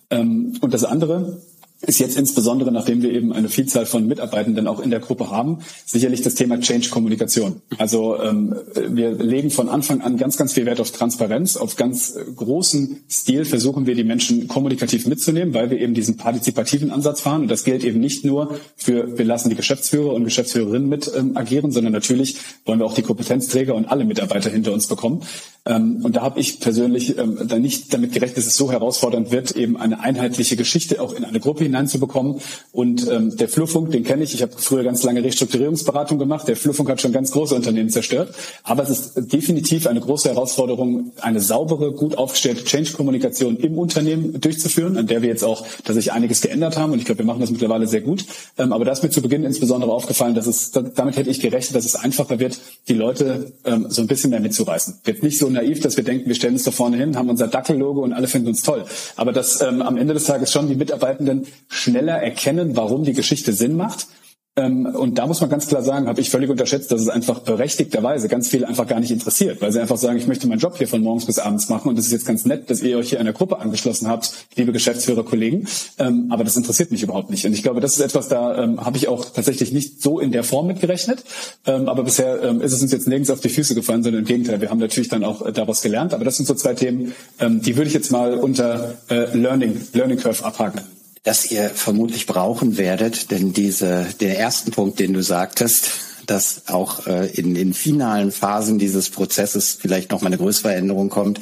Ähm, 0.09 0.57
und 0.61 0.73
das 0.73 0.83
andere, 0.83 1.41
ist 1.85 1.99
jetzt 1.99 2.17
insbesondere, 2.17 2.71
nachdem 2.71 3.01
wir 3.01 3.11
eben 3.11 3.33
eine 3.33 3.49
Vielzahl 3.49 3.85
von 3.85 4.07
Mitarbeitenden 4.07 4.67
auch 4.67 4.79
in 4.79 4.89
der 4.89 4.99
Gruppe 4.99 5.29
haben, 5.29 5.59
sicherlich 5.85 6.21
das 6.21 6.35
Thema 6.35 6.59
Change-Kommunikation. 6.59 7.61
Also 7.77 8.21
ähm, 8.21 8.55
wir 8.75 9.11
legen 9.11 9.51
von 9.51 9.67
Anfang 9.67 10.01
an 10.01 10.17
ganz, 10.17 10.37
ganz 10.37 10.53
viel 10.53 10.65
Wert 10.65 10.79
auf 10.79 10.91
Transparenz. 10.91 11.57
Auf 11.57 11.75
ganz 11.75 12.17
großen 12.35 13.03
Stil 13.09 13.45
versuchen 13.45 13.85
wir, 13.85 13.95
die 13.95 14.05
Menschen 14.05 14.47
kommunikativ 14.47 15.07
mitzunehmen, 15.07 15.53
weil 15.53 15.69
wir 15.69 15.79
eben 15.79 15.93
diesen 15.93 16.15
partizipativen 16.15 16.89
Ansatz 16.89 17.21
fahren. 17.21 17.43
Und 17.43 17.51
das 17.51 17.65
gilt 17.65 17.83
eben 17.83 17.99
nicht 17.99 18.23
nur 18.23 18.57
für, 18.75 19.17
wir 19.17 19.25
lassen 19.25 19.49
die 19.49 19.55
Geschäftsführer 19.55 20.13
und 20.13 20.23
Geschäftsführerinnen 20.23 20.87
mit 20.87 21.11
ähm, 21.15 21.35
agieren, 21.35 21.71
sondern 21.71 21.91
natürlich 21.91 22.37
wollen 22.65 22.79
wir 22.79 22.85
auch 22.85 22.95
die 22.95 23.01
Kompetenzträger 23.01 23.75
und 23.75 23.85
alle 23.85 24.05
Mitarbeiter 24.05 24.49
hinter 24.49 24.71
uns 24.71 24.87
bekommen. 24.87 25.23
Ähm, 25.65 25.99
und 26.03 26.15
da 26.15 26.21
habe 26.21 26.39
ich 26.39 26.59
persönlich 26.59 27.17
ähm, 27.17 27.39
da 27.45 27.59
nicht 27.59 27.93
damit 27.93 28.13
gerechnet, 28.13 28.37
dass 28.37 28.47
es 28.47 28.55
so 28.55 28.71
herausfordernd 28.71 29.31
wird, 29.31 29.51
eben 29.55 29.77
eine 29.77 29.99
einheitliche 29.99 30.55
Geschichte 30.55 31.01
auch 31.01 31.13
in 31.13 31.25
eine 31.25 31.39
Gruppe 31.39 31.63
hineinzubekommen. 31.73 32.39
Und 32.71 33.09
ähm, 33.09 33.35
der 33.35 33.49
Flurfunk, 33.49 33.91
den 33.91 34.03
kenne 34.03 34.23
ich. 34.23 34.33
Ich 34.33 34.41
habe 34.41 34.53
früher 34.55 34.83
ganz 34.83 35.03
lange 35.03 35.23
Restrukturierungsberatung 35.23 36.19
gemacht. 36.19 36.47
Der 36.47 36.55
Flurfunk 36.55 36.89
hat 36.89 37.01
schon 37.01 37.11
ganz 37.11 37.31
große 37.31 37.55
Unternehmen 37.55 37.89
zerstört. 37.89 38.33
Aber 38.63 38.83
es 38.83 38.89
ist 38.89 39.33
definitiv 39.33 39.87
eine 39.87 39.99
große 39.99 40.29
Herausforderung, 40.29 41.11
eine 41.21 41.41
saubere, 41.41 41.91
gut 41.91 42.17
aufgestellte 42.17 42.63
Change-Kommunikation 42.63 43.57
im 43.57 43.77
Unternehmen 43.77 44.39
durchzuführen, 44.39 44.97
an 44.97 45.07
der 45.07 45.21
wir 45.21 45.29
jetzt 45.29 45.43
auch, 45.43 45.65
dass 45.83 45.95
sich 45.95 46.11
einiges 46.11 46.41
geändert 46.41 46.77
haben. 46.77 46.93
Und 46.93 46.99
ich 46.99 47.05
glaube, 47.05 47.19
wir 47.19 47.25
machen 47.25 47.41
das 47.41 47.51
mittlerweile 47.51 47.87
sehr 47.87 48.01
gut. 48.01 48.25
Ähm, 48.57 48.71
aber 48.71 48.85
da 48.85 48.91
ist 48.91 49.03
mir 49.03 49.09
zu 49.09 49.21
Beginn 49.21 49.43
insbesondere 49.43 49.91
aufgefallen, 49.91 50.35
dass 50.35 50.47
es, 50.47 50.71
damit 50.71 51.17
hätte 51.17 51.29
ich 51.29 51.39
gerechnet, 51.39 51.75
dass 51.75 51.85
es 51.85 51.95
einfacher 51.95 52.39
wird, 52.39 52.59
die 52.87 52.93
Leute 52.93 53.53
ähm, 53.65 53.87
so 53.89 54.01
ein 54.01 54.07
bisschen 54.07 54.29
mehr 54.29 54.39
mitzureißen. 54.39 54.99
Wird 55.03 55.23
nicht 55.23 55.37
so 55.39 55.49
naiv, 55.49 55.79
dass 55.81 55.97
wir 55.97 56.03
denken, 56.03 56.27
wir 56.27 56.35
stellen 56.35 56.53
uns 56.53 56.63
da 56.63 56.71
vorne 56.71 56.97
hin, 56.97 57.15
haben 57.17 57.29
unser 57.29 57.47
Dackellogo 57.47 58.01
und 58.01 58.13
alle 58.13 58.27
finden 58.27 58.49
uns 58.49 58.61
toll. 58.61 58.85
Aber 59.15 59.31
dass 59.31 59.61
ähm, 59.61 59.81
am 59.81 59.97
Ende 59.97 60.13
des 60.13 60.25
Tages 60.25 60.51
schon 60.51 60.67
die 60.67 60.75
Mitarbeitenden 60.75 61.47
schneller 61.67 62.13
erkennen, 62.13 62.75
warum 62.75 63.03
die 63.03 63.13
Geschichte 63.13 63.53
Sinn 63.53 63.75
macht. 63.75 64.07
Ähm, 64.55 64.85
und 64.85 65.17
da 65.17 65.25
muss 65.25 65.41
man 65.41 65.49
ganz 65.49 65.67
klar 65.67 65.81
sagen, 65.81 66.07
habe 66.07 66.21
ich 66.21 66.29
völlig 66.29 66.49
unterschätzt, 66.49 66.91
dass 66.91 67.01
es 67.01 67.09
einfach 67.09 67.39
berechtigterweise 67.39 68.27
ganz 68.27 68.49
viele 68.49 68.67
einfach 68.67 68.85
gar 68.85 68.99
nicht 68.99 69.09
interessiert, 69.09 69.61
weil 69.61 69.71
sie 69.71 69.79
einfach 69.81 69.97
sagen, 69.97 70.17
ich 70.17 70.27
möchte 70.27 70.47
meinen 70.47 70.59
Job 70.59 70.77
hier 70.77 70.87
von 70.87 71.01
morgens 71.01 71.25
bis 71.25 71.39
abends 71.39 71.69
machen 71.69 71.89
und 71.89 71.97
es 71.97 72.05
ist 72.05 72.11
jetzt 72.11 72.27
ganz 72.27 72.45
nett, 72.45 72.69
dass 72.69 72.83
ihr 72.83 72.99
euch 72.99 73.09
hier 73.09 73.19
einer 73.19 73.33
Gruppe 73.33 73.57
angeschlossen 73.57 74.07
habt, 74.07 74.31
liebe 74.55 74.71
Geschäftsführer, 74.71 75.23
Kollegen, 75.23 75.67
ähm, 75.97 76.27
aber 76.29 76.43
das 76.43 76.55
interessiert 76.55 76.91
mich 76.91 77.01
überhaupt 77.01 77.31
nicht. 77.31 77.47
Und 77.47 77.53
ich 77.53 77.63
glaube, 77.63 77.81
das 77.81 77.93
ist 77.93 78.01
etwas, 78.01 78.27
da 78.27 78.63
ähm, 78.63 78.85
habe 78.85 78.95
ich 78.97 79.07
auch 79.07 79.25
tatsächlich 79.25 79.71
nicht 79.71 80.03
so 80.03 80.19
in 80.19 80.31
der 80.31 80.43
Form 80.43 80.67
mitgerechnet, 80.67 81.23
aber 81.65 82.03
bisher 82.03 82.41
ist 82.61 82.73
es 82.73 82.81
uns 82.81 82.91
jetzt 82.91 83.07
nirgends 83.07 83.31
auf 83.31 83.39
die 83.39 83.49
Füße 83.49 83.73
gefallen, 83.73 84.03
sondern 84.03 84.21
im 84.21 84.27
Gegenteil, 84.27 84.61
wir 84.61 84.69
haben 84.69 84.79
natürlich 84.79 85.09
dann 85.09 85.23
auch 85.23 85.43
äh, 85.43 85.51
daraus 85.51 85.81
gelernt, 85.81 86.13
aber 86.13 86.25
das 86.25 86.37
sind 86.37 86.45
so 86.45 86.53
zwei 86.53 86.73
Themen, 86.73 87.13
die 87.39 87.75
würde 87.75 87.87
ich 87.87 87.93
jetzt 87.93 88.11
mal 88.11 88.35
unter 88.35 88.95
äh, 89.09 89.35
Learning, 89.35 89.81
Learning 89.93 90.17
Curve 90.17 90.43
abhaken 90.43 90.81
das 91.23 91.49
ihr 91.49 91.69
vermutlich 91.69 92.25
brauchen 92.25 92.77
werdet, 92.77 93.31
denn 93.31 93.53
diese, 93.53 94.05
der 94.19 94.39
ersten 94.39 94.71
Punkt, 94.71 94.99
den 94.99 95.13
du 95.13 95.23
sagtest, 95.23 95.89
dass 96.25 96.67
auch 96.67 97.07
äh, 97.07 97.27
in, 97.31 97.55
in 97.55 97.73
finalen 97.73 98.31
Phasen 98.31 98.77
dieses 98.77 99.09
Prozesses 99.09 99.77
vielleicht 99.79 100.11
noch 100.11 100.21
mal 100.21 100.27
eine 100.27 100.37
größere 100.37 100.73
Änderung 100.73 101.09
kommt, 101.09 101.39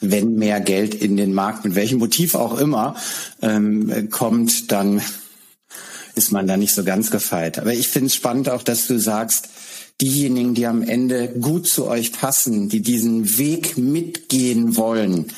wenn 0.00 0.34
mehr 0.34 0.60
Geld 0.60 0.94
in 0.94 1.16
den 1.16 1.34
Markt, 1.34 1.64
mit 1.64 1.74
welchem 1.74 1.98
Motiv 1.98 2.34
auch 2.34 2.58
immer, 2.58 2.94
ähm, 3.42 4.08
kommt, 4.10 4.70
dann 4.72 5.02
ist 6.14 6.32
man 6.32 6.46
da 6.46 6.56
nicht 6.56 6.74
so 6.74 6.84
ganz 6.84 7.10
gefeit. 7.10 7.58
Aber 7.58 7.72
ich 7.72 7.88
finde 7.88 8.08
es 8.08 8.14
spannend 8.14 8.48
auch, 8.48 8.62
dass 8.62 8.86
du 8.86 8.98
sagst, 8.98 9.48
diejenigen, 10.00 10.54
die 10.54 10.66
am 10.66 10.82
Ende 10.82 11.28
gut 11.28 11.66
zu 11.66 11.86
euch 11.86 12.12
passen, 12.12 12.68
die 12.68 12.80
diesen 12.80 13.38
Weg 13.38 13.76
mitgehen 13.76 14.76
wollen, 14.76 15.32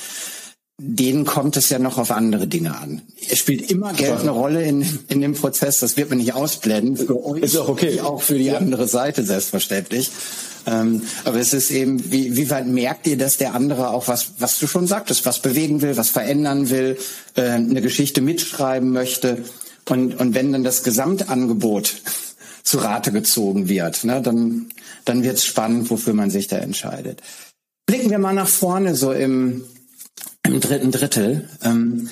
denen 0.82 1.26
kommt 1.26 1.58
es 1.58 1.68
ja 1.68 1.78
noch 1.78 1.98
auf 1.98 2.10
andere 2.10 2.46
Dinge 2.46 2.76
an. 2.76 3.02
Es 3.28 3.38
spielt 3.38 3.70
immer 3.70 3.92
Geld 3.92 4.20
eine 4.20 4.30
Rolle 4.30 4.62
in, 4.62 4.86
in 5.08 5.20
dem 5.20 5.34
Prozess, 5.34 5.80
das 5.80 5.98
wird 5.98 6.08
man 6.08 6.18
nicht 6.18 6.32
ausblenden. 6.32 6.96
Für 6.96 7.22
euch, 7.24 7.42
ist 7.42 7.56
auch 7.56 7.68
okay. 7.68 8.00
auch 8.00 8.22
für 8.22 8.38
die 8.38 8.46
ja. 8.46 8.56
andere 8.56 8.88
Seite 8.88 9.22
selbstverständlich. 9.24 10.10
Ähm, 10.66 11.02
aber 11.24 11.38
es 11.38 11.52
ist 11.52 11.70
eben, 11.70 12.10
wie, 12.10 12.36
wie 12.36 12.48
weit 12.48 12.66
merkt 12.66 13.06
ihr, 13.06 13.18
dass 13.18 13.36
der 13.36 13.54
andere 13.54 13.90
auch 13.90 14.08
was, 14.08 14.32
was 14.38 14.58
du 14.58 14.66
schon 14.66 14.86
sagtest, 14.86 15.26
was 15.26 15.40
bewegen 15.40 15.82
will, 15.82 15.98
was 15.98 16.08
verändern 16.08 16.70
will, 16.70 16.96
äh, 17.34 17.42
eine 17.42 17.82
Geschichte 17.82 18.22
mitschreiben 18.22 18.90
möchte. 18.90 19.44
Und, 19.88 20.18
und 20.18 20.34
wenn 20.34 20.52
dann 20.52 20.64
das 20.64 20.82
Gesamtangebot 20.82 22.02
zu 22.62 22.78
Rate 22.78 23.12
gezogen 23.12 23.68
wird, 23.68 24.04
ne, 24.04 24.22
dann, 24.22 24.70
dann 25.04 25.24
wird 25.24 25.36
es 25.36 25.44
spannend, 25.44 25.90
wofür 25.90 26.14
man 26.14 26.30
sich 26.30 26.46
da 26.46 26.56
entscheidet. 26.56 27.20
Blicken 27.86 28.10
wir 28.10 28.18
mal 28.18 28.34
nach 28.34 28.48
vorne, 28.48 28.94
so 28.94 29.12
im, 29.12 29.64
im 30.44 30.60
dritten 30.60 30.90
Drittel. 30.90 31.48
Ähm, 31.62 32.10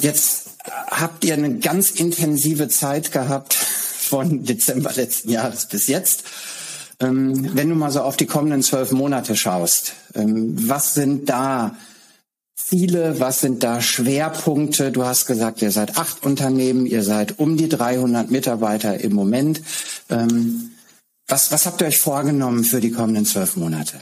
jetzt 0.00 0.50
habt 0.90 1.24
ihr 1.24 1.34
eine 1.34 1.58
ganz 1.58 1.90
intensive 1.90 2.68
Zeit 2.68 3.12
gehabt 3.12 3.54
von 3.54 4.44
Dezember 4.44 4.92
letzten 4.92 5.30
Jahres 5.30 5.66
bis 5.66 5.86
jetzt. 5.86 6.24
Ähm, 7.00 7.50
wenn 7.54 7.68
du 7.68 7.74
mal 7.74 7.90
so 7.90 8.00
auf 8.00 8.16
die 8.16 8.26
kommenden 8.26 8.62
zwölf 8.62 8.90
Monate 8.92 9.36
schaust, 9.36 9.94
ähm, 10.14 10.54
was 10.68 10.94
sind 10.94 11.28
da 11.28 11.76
Ziele? 12.56 13.20
Was 13.20 13.40
sind 13.42 13.62
da 13.62 13.80
Schwerpunkte? 13.80 14.90
Du 14.90 15.04
hast 15.04 15.26
gesagt, 15.26 15.62
ihr 15.62 15.70
seid 15.70 15.98
acht 15.98 16.24
Unternehmen, 16.24 16.86
ihr 16.86 17.02
seid 17.02 17.38
um 17.38 17.56
die 17.56 17.68
300 17.68 18.30
Mitarbeiter 18.30 18.98
im 18.98 19.12
Moment. 19.12 19.62
Ähm, 20.08 20.70
was, 21.28 21.52
was 21.52 21.66
habt 21.66 21.80
ihr 21.82 21.88
euch 21.88 22.00
vorgenommen 22.00 22.64
für 22.64 22.80
die 22.80 22.90
kommenden 22.90 23.26
zwölf 23.26 23.56
Monate? 23.56 24.00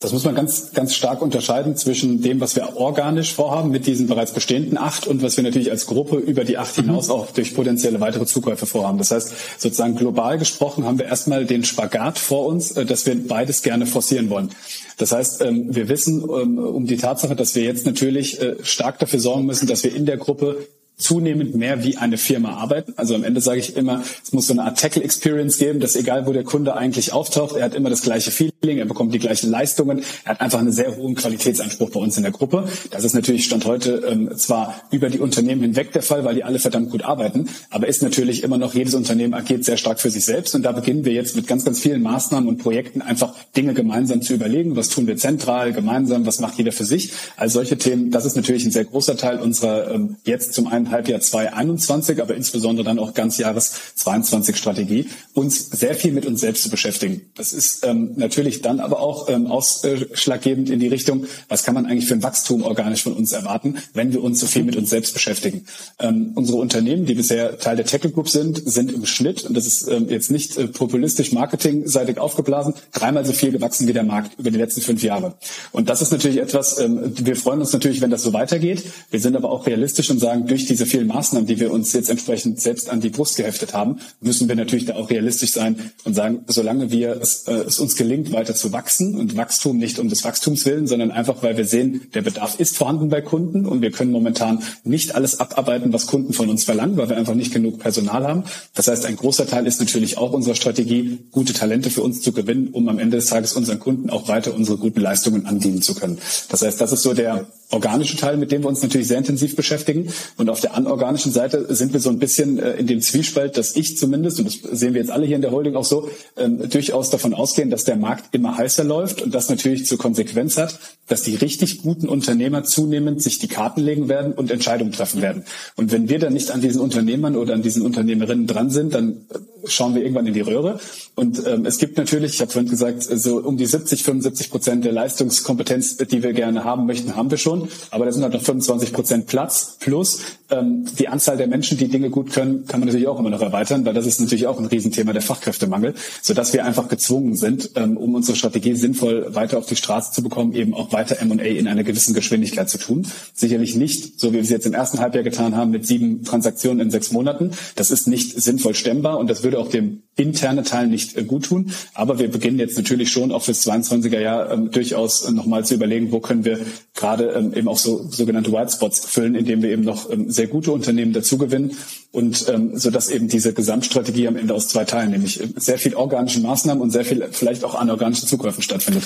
Das 0.00 0.12
muss 0.12 0.24
man 0.24 0.36
ganz, 0.36 0.70
ganz 0.74 0.94
stark 0.94 1.22
unterscheiden 1.22 1.74
zwischen 1.74 2.22
dem, 2.22 2.40
was 2.40 2.54
wir 2.54 2.76
organisch 2.76 3.34
vorhaben 3.34 3.70
mit 3.70 3.84
diesen 3.84 4.06
bereits 4.06 4.32
bestehenden 4.32 4.78
acht 4.78 5.08
und 5.08 5.22
was 5.22 5.36
wir 5.36 5.42
natürlich 5.42 5.72
als 5.72 5.86
Gruppe 5.86 6.18
über 6.18 6.44
die 6.44 6.56
acht 6.56 6.76
hinaus 6.76 7.08
mhm. 7.08 7.14
auch 7.14 7.32
durch 7.32 7.52
potenzielle 7.52 7.98
weitere 7.98 8.24
Zukäufe 8.24 8.66
vorhaben. 8.66 8.98
Das 8.98 9.10
heißt, 9.10 9.32
sozusagen 9.58 9.96
global 9.96 10.38
gesprochen 10.38 10.84
haben 10.84 11.00
wir 11.00 11.06
erstmal 11.06 11.46
den 11.46 11.64
Spagat 11.64 12.20
vor 12.20 12.46
uns, 12.46 12.70
äh, 12.72 12.84
dass 12.84 13.06
wir 13.06 13.16
beides 13.26 13.62
gerne 13.62 13.86
forcieren 13.86 14.30
wollen. 14.30 14.50
Das 14.98 15.10
heißt, 15.10 15.42
ähm, 15.42 15.74
wir 15.74 15.88
wissen 15.88 16.22
ähm, 16.22 16.58
um 16.58 16.86
die 16.86 16.96
Tatsache, 16.96 17.34
dass 17.34 17.56
wir 17.56 17.64
jetzt 17.64 17.84
natürlich 17.84 18.40
äh, 18.40 18.54
stark 18.62 19.00
dafür 19.00 19.18
sorgen 19.18 19.46
müssen, 19.46 19.66
dass 19.66 19.82
wir 19.82 19.92
in 19.92 20.06
der 20.06 20.16
Gruppe 20.16 20.68
zunehmend 20.98 21.54
mehr 21.54 21.84
wie 21.84 21.96
eine 21.96 22.18
Firma 22.18 22.54
arbeiten. 22.54 22.92
Also 22.96 23.14
am 23.14 23.22
Ende 23.22 23.40
sage 23.40 23.60
ich 23.60 23.76
immer, 23.76 24.02
es 24.22 24.32
muss 24.32 24.48
so 24.48 24.52
eine 24.52 24.64
Art 24.64 24.78
Tackle 24.78 25.02
Experience 25.02 25.58
geben, 25.58 25.78
dass 25.78 25.94
egal 25.94 26.26
wo 26.26 26.32
der 26.32 26.42
Kunde 26.42 26.76
eigentlich 26.76 27.12
auftaucht, 27.12 27.56
er 27.56 27.64
hat 27.64 27.74
immer 27.74 27.88
das 27.88 28.02
gleiche 28.02 28.32
Feeling, 28.32 28.78
er 28.78 28.84
bekommt 28.84 29.14
die 29.14 29.20
gleichen 29.20 29.48
Leistungen, 29.48 30.02
er 30.24 30.32
hat 30.32 30.40
einfach 30.40 30.58
einen 30.58 30.72
sehr 30.72 30.96
hohen 30.96 31.14
Qualitätsanspruch 31.14 31.90
bei 31.90 32.00
uns 32.00 32.16
in 32.16 32.24
der 32.24 32.32
Gruppe. 32.32 32.64
Das 32.90 33.04
ist 33.04 33.14
natürlich 33.14 33.44
Stand 33.44 33.64
heute 33.64 34.02
ähm, 34.08 34.36
zwar 34.36 34.82
über 34.90 35.08
die 35.08 35.20
Unternehmen 35.20 35.62
hinweg 35.62 35.92
der 35.92 36.02
Fall, 36.02 36.24
weil 36.24 36.34
die 36.34 36.42
alle 36.42 36.58
verdammt 36.58 36.90
gut 36.90 37.04
arbeiten, 37.04 37.48
aber 37.70 37.86
ist 37.86 38.02
natürlich 38.02 38.42
immer 38.42 38.58
noch, 38.58 38.74
jedes 38.74 38.94
Unternehmen 38.94 39.34
agiert 39.34 39.64
sehr 39.64 39.76
stark 39.76 40.00
für 40.00 40.10
sich 40.10 40.24
selbst 40.24 40.54
und 40.56 40.62
da 40.64 40.72
beginnen 40.72 41.04
wir 41.04 41.12
jetzt 41.12 41.36
mit 41.36 41.46
ganz, 41.46 41.64
ganz 41.64 41.78
vielen 41.78 42.02
Maßnahmen 42.02 42.48
und 42.48 42.58
Projekten 42.58 43.02
einfach 43.02 43.34
Dinge 43.56 43.72
gemeinsam 43.72 44.20
zu 44.20 44.34
überlegen, 44.34 44.74
was 44.74 44.88
tun 44.88 45.06
wir 45.06 45.16
zentral, 45.16 45.72
gemeinsam, 45.72 46.26
was 46.26 46.40
macht 46.40 46.58
jeder 46.58 46.72
für 46.72 46.84
sich. 46.84 47.12
Also 47.36 47.60
solche 47.60 47.78
Themen, 47.78 48.10
das 48.10 48.24
ist 48.24 48.34
natürlich 48.34 48.64
ein 48.64 48.72
sehr 48.72 48.84
großer 48.84 49.16
Teil 49.16 49.38
unserer 49.38 49.94
ähm, 49.94 50.16
jetzt 50.24 50.54
zum 50.54 50.66
einen 50.66 50.87
Halbjahr 50.90 51.20
2021, 51.20 52.20
aber 52.20 52.34
insbesondere 52.34 52.84
dann 52.84 52.98
auch 52.98 53.14
ganz 53.14 53.38
Jahres 53.38 53.72
22 53.96 54.56
Strategie, 54.56 55.06
uns 55.34 55.70
sehr 55.70 55.94
viel 55.94 56.12
mit 56.12 56.26
uns 56.26 56.40
selbst 56.40 56.62
zu 56.62 56.70
beschäftigen. 56.70 57.22
Das 57.36 57.52
ist 57.52 57.86
ähm, 57.86 58.12
natürlich 58.16 58.62
dann 58.62 58.80
aber 58.80 59.00
auch 59.00 59.28
ähm, 59.28 59.46
ausschlaggebend 59.46 60.70
in 60.70 60.80
die 60.80 60.88
Richtung, 60.88 61.26
was 61.48 61.62
kann 61.62 61.74
man 61.74 61.86
eigentlich 61.86 62.06
für 62.06 62.14
ein 62.14 62.22
Wachstum 62.22 62.62
organisch 62.62 63.02
von 63.02 63.12
uns 63.12 63.32
erwarten, 63.32 63.76
wenn 63.94 64.12
wir 64.12 64.22
uns 64.22 64.40
so 64.40 64.46
viel 64.46 64.64
mit 64.64 64.76
uns 64.76 64.90
selbst 64.90 65.14
beschäftigen. 65.14 65.64
Ähm, 65.98 66.32
unsere 66.34 66.58
Unternehmen, 66.58 67.06
die 67.06 67.14
bisher 67.14 67.58
Teil 67.58 67.76
der 67.76 67.86
Tackle 67.86 68.10
Group 68.10 68.28
sind, 68.28 68.62
sind 68.64 68.92
im 68.92 69.06
Schnitt, 69.06 69.44
und 69.44 69.56
das 69.56 69.66
ist 69.66 69.88
ähm, 69.88 70.08
jetzt 70.08 70.30
nicht 70.30 70.56
äh, 70.56 70.68
populistisch 70.68 71.32
marketingseitig 71.32 72.18
aufgeblasen, 72.18 72.74
dreimal 72.92 73.24
so 73.24 73.32
viel 73.32 73.52
gewachsen 73.52 73.86
wie 73.86 73.92
der 73.92 74.04
Markt 74.04 74.38
über 74.38 74.50
die 74.50 74.58
letzten 74.58 74.80
fünf 74.80 75.02
Jahre. 75.02 75.34
Und 75.72 75.88
das 75.88 76.02
ist 76.02 76.12
natürlich 76.12 76.38
etwas, 76.38 76.78
ähm, 76.78 77.12
wir 77.16 77.36
freuen 77.36 77.60
uns 77.60 77.72
natürlich, 77.72 78.00
wenn 78.00 78.10
das 78.10 78.22
so 78.22 78.32
weitergeht. 78.32 78.84
Wir 79.10 79.20
sind 79.20 79.36
aber 79.36 79.50
auch 79.50 79.66
realistisch 79.66 80.10
und 80.10 80.18
sagen, 80.18 80.46
durch 80.46 80.66
diese 80.78 80.86
vielen 80.86 81.08
Maßnahmen, 81.08 81.48
die 81.48 81.58
wir 81.58 81.72
uns 81.72 81.92
jetzt 81.92 82.08
entsprechend 82.08 82.60
selbst 82.60 82.88
an 82.88 83.00
die 83.00 83.10
Brust 83.10 83.36
geheftet 83.36 83.74
haben, 83.74 83.98
müssen 84.20 84.48
wir 84.48 84.54
natürlich 84.54 84.84
da 84.84 84.94
auch 84.94 85.10
realistisch 85.10 85.50
sein 85.50 85.90
und 86.04 86.14
sagen, 86.14 86.44
solange 86.46 86.92
wir 86.92 87.20
es, 87.20 87.48
äh, 87.48 87.54
es 87.54 87.80
uns 87.80 87.96
gelingt, 87.96 88.30
weiter 88.30 88.54
zu 88.54 88.70
wachsen 88.70 89.16
und 89.16 89.36
Wachstum 89.36 89.76
nicht 89.76 89.98
um 89.98 90.08
des 90.08 90.22
Wachstums 90.22 90.64
willen, 90.66 90.86
sondern 90.86 91.10
einfach, 91.10 91.42
weil 91.42 91.56
wir 91.56 91.66
sehen, 91.66 92.02
der 92.14 92.22
Bedarf 92.22 92.60
ist 92.60 92.76
vorhanden 92.76 93.08
bei 93.08 93.20
Kunden 93.20 93.66
und 93.66 93.82
wir 93.82 93.90
können 93.90 94.12
momentan 94.12 94.62
nicht 94.84 95.16
alles 95.16 95.40
abarbeiten, 95.40 95.92
was 95.92 96.06
Kunden 96.06 96.32
von 96.32 96.48
uns 96.48 96.62
verlangen, 96.62 96.96
weil 96.96 97.08
wir 97.08 97.16
einfach 97.16 97.34
nicht 97.34 97.52
genug 97.52 97.80
Personal 97.80 98.24
haben. 98.24 98.44
Das 98.74 98.86
heißt, 98.86 99.04
ein 99.04 99.16
großer 99.16 99.48
Teil 99.48 99.66
ist 99.66 99.80
natürlich 99.80 100.16
auch 100.16 100.32
unserer 100.32 100.54
Strategie, 100.54 101.18
gute 101.32 101.54
Talente 101.54 101.90
für 101.90 102.02
uns 102.02 102.20
zu 102.20 102.30
gewinnen, 102.30 102.68
um 102.68 102.88
am 102.88 103.00
Ende 103.00 103.16
des 103.16 103.26
Tages 103.26 103.54
unseren 103.54 103.80
Kunden 103.80 104.10
auch 104.10 104.28
weiter 104.28 104.54
unsere 104.54 104.78
guten 104.78 105.00
Leistungen 105.00 105.44
andienen 105.44 105.82
zu 105.82 105.96
können. 105.96 106.18
Das 106.50 106.62
heißt, 106.62 106.80
das 106.80 106.92
ist 106.92 107.02
so 107.02 107.14
der 107.14 107.48
organische 107.70 108.16
Teil, 108.16 108.36
mit 108.36 108.50
dem 108.50 108.62
wir 108.62 108.68
uns 108.68 108.82
natürlich 108.82 109.08
sehr 109.08 109.18
intensiv 109.18 109.56
beschäftigen. 109.56 110.08
Und 110.36 110.48
auf 110.48 110.60
der 110.60 110.67
anorganischen 110.74 111.32
Seite 111.32 111.74
sind 111.74 111.92
wir 111.92 112.00
so 112.00 112.10
ein 112.10 112.18
bisschen 112.18 112.58
äh, 112.58 112.72
in 112.72 112.86
dem 112.86 113.00
Zwiespalt, 113.00 113.56
dass 113.56 113.76
ich 113.76 113.96
zumindest, 113.96 114.38
und 114.38 114.46
das 114.46 114.78
sehen 114.78 114.94
wir 114.94 115.00
jetzt 115.00 115.10
alle 115.10 115.26
hier 115.26 115.36
in 115.36 115.42
der 115.42 115.50
Holding 115.50 115.76
auch 115.76 115.84
so, 115.84 116.08
ähm, 116.36 116.68
durchaus 116.68 117.10
davon 117.10 117.34
ausgehen, 117.34 117.70
dass 117.70 117.84
der 117.84 117.96
Markt 117.96 118.34
immer 118.34 118.56
heißer 118.56 118.84
läuft 118.84 119.22
und 119.22 119.34
das 119.34 119.48
natürlich 119.48 119.86
zur 119.86 119.98
Konsequenz 119.98 120.56
hat, 120.56 120.78
dass 121.08 121.22
die 121.22 121.34
richtig 121.34 121.82
guten 121.82 122.08
Unternehmer 122.08 122.64
zunehmend 122.64 123.22
sich 123.22 123.38
die 123.38 123.48
Karten 123.48 123.80
legen 123.80 124.08
werden 124.08 124.32
und 124.32 124.50
Entscheidungen 124.50 124.92
treffen 124.92 125.22
werden. 125.22 125.44
Und 125.76 125.92
wenn 125.92 126.08
wir 126.08 126.18
dann 126.18 126.34
nicht 126.34 126.50
an 126.50 126.60
diesen 126.60 126.80
Unternehmern 126.80 127.36
oder 127.36 127.54
an 127.54 127.62
diesen 127.62 127.82
Unternehmerinnen 127.82 128.46
dran 128.46 128.70
sind, 128.70 128.94
dann 128.94 129.26
äh, 129.30 129.38
schauen 129.66 129.94
wir 129.94 130.02
irgendwann 130.02 130.26
in 130.26 130.34
die 130.34 130.40
Röhre. 130.40 130.78
Und 131.14 131.44
ähm, 131.46 131.66
es 131.66 131.78
gibt 131.78 131.96
natürlich, 131.96 132.34
ich 132.34 132.40
habe 132.40 132.50
vorhin 132.50 132.70
gesagt, 132.70 133.02
so 133.02 133.38
um 133.38 133.56
die 133.56 133.66
70, 133.66 134.04
75 134.04 134.50
Prozent 134.50 134.84
der 134.84 134.92
Leistungskompetenz, 134.92 135.96
die 135.96 136.22
wir 136.22 136.32
gerne 136.32 136.64
haben 136.64 136.86
möchten, 136.86 137.16
haben 137.16 137.30
wir 137.30 137.38
schon. 137.38 137.68
Aber 137.90 138.04
da 138.04 138.12
sind 138.12 138.22
halt 138.22 138.34
noch 138.34 138.42
25 138.42 138.92
Prozent 138.92 139.26
Platz. 139.26 139.76
Plus 139.80 140.20
ähm, 140.50 140.84
die 140.98 141.08
Anzahl 141.08 141.36
der 141.36 141.46
Menschen, 141.46 141.78
die 141.78 141.88
Dinge 141.88 142.10
gut 142.10 142.32
können, 142.32 142.66
kann 142.66 142.80
man 142.80 142.86
natürlich 142.86 143.08
auch 143.08 143.18
immer 143.18 143.30
noch 143.30 143.42
erweitern, 143.42 143.84
weil 143.84 143.94
das 143.94 144.06
ist 144.06 144.20
natürlich 144.20 144.46
auch 144.46 144.58
ein 144.58 144.66
Riesenthema 144.66 145.12
der 145.12 145.22
Fachkräftemangel, 145.22 145.94
sodass 146.22 146.52
wir 146.52 146.64
einfach 146.64 146.88
gezwungen 146.88 147.36
sind, 147.36 147.70
ähm, 147.76 147.96
um 147.96 148.14
unsere 148.14 148.36
Strategie 148.36 148.74
sinnvoll 148.74 149.34
weiter 149.34 149.58
auf 149.58 149.66
die 149.66 149.76
Straße 149.76 150.12
zu 150.12 150.22
bekommen, 150.22 150.52
eben 150.54 150.74
auch 150.74 150.92
weiter 150.92 151.18
M&A 151.20 151.42
in 151.42 151.68
einer 151.68 151.84
gewissen 151.84 152.14
Geschwindigkeit 152.14 152.68
zu 152.68 152.78
tun. 152.78 153.06
Sicherlich 153.34 153.76
nicht, 153.76 154.18
so 154.18 154.28
wie 154.30 154.34
wir 154.34 154.42
es 154.42 154.50
jetzt 154.50 154.66
im 154.66 154.74
ersten 154.74 155.00
Halbjahr 155.00 155.24
getan 155.24 155.56
haben, 155.56 155.70
mit 155.70 155.86
sieben 155.86 156.24
Transaktionen 156.24 156.80
in 156.80 156.90
sechs 156.90 157.12
Monaten. 157.12 157.52
Das 157.74 157.90
ist 157.90 158.06
nicht 158.08 158.40
sinnvoll 158.40 158.74
stemmbar 158.74 159.18
und 159.18 159.28
das 159.28 159.42
würde 159.42 159.58
auch 159.58 159.68
dem 159.68 160.02
interne 160.18 160.64
Teil 160.64 160.88
nicht 160.88 161.16
äh, 161.16 161.24
gut 161.24 161.44
tun. 161.46 161.72
Aber 161.94 162.18
wir 162.18 162.30
beginnen 162.30 162.58
jetzt 162.58 162.76
natürlich 162.76 163.10
schon 163.10 163.32
auch 163.32 163.44
fürs 163.44 163.66
22er 163.66 164.18
Jahr 164.18 164.50
ähm, 164.50 164.70
durchaus 164.70 165.24
äh, 165.24 165.30
nochmal 165.30 165.64
zu 165.64 165.74
überlegen, 165.74 166.12
wo 166.12 166.20
können 166.20 166.44
wir 166.44 166.58
gerade 166.94 167.30
ähm, 167.30 167.54
eben 167.54 167.68
auch 167.68 167.78
so 167.78 168.04
sogenannte 168.10 168.52
White 168.52 168.72
Spots 168.72 169.06
füllen, 169.06 169.36
indem 169.36 169.62
wir 169.62 169.70
eben 169.70 169.84
noch 169.84 170.10
ähm, 170.10 170.30
sehr 170.30 170.48
gute 170.48 170.72
Unternehmen 170.72 171.12
dazugewinnen 171.12 171.76
und 172.10 172.48
ähm, 172.48 172.76
so 172.76 172.90
dass 172.90 173.08
eben 173.08 173.28
diese 173.28 173.54
Gesamtstrategie 173.54 174.26
am 174.26 174.36
Ende 174.36 174.54
aus 174.54 174.68
zwei 174.68 174.84
Teilen, 174.84 175.12
nämlich 175.12 175.40
äh, 175.40 175.48
sehr 175.56 175.78
viel 175.78 175.94
organischen 175.94 176.42
Maßnahmen 176.42 176.82
und 176.82 176.90
sehr 176.90 177.04
viel 177.04 177.28
vielleicht 177.30 177.64
auch 177.64 177.76
anorganischen 177.76 178.28
Zukäufen 178.28 178.62
stattfindet. 178.62 179.04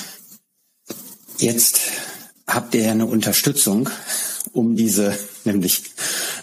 Jetzt 1.38 1.80
habt 2.46 2.74
ihr 2.74 2.82
ja 2.82 2.92
eine 2.92 3.06
Unterstützung, 3.06 3.90
um 4.52 4.76
diese, 4.76 5.16
nämlich 5.44 5.82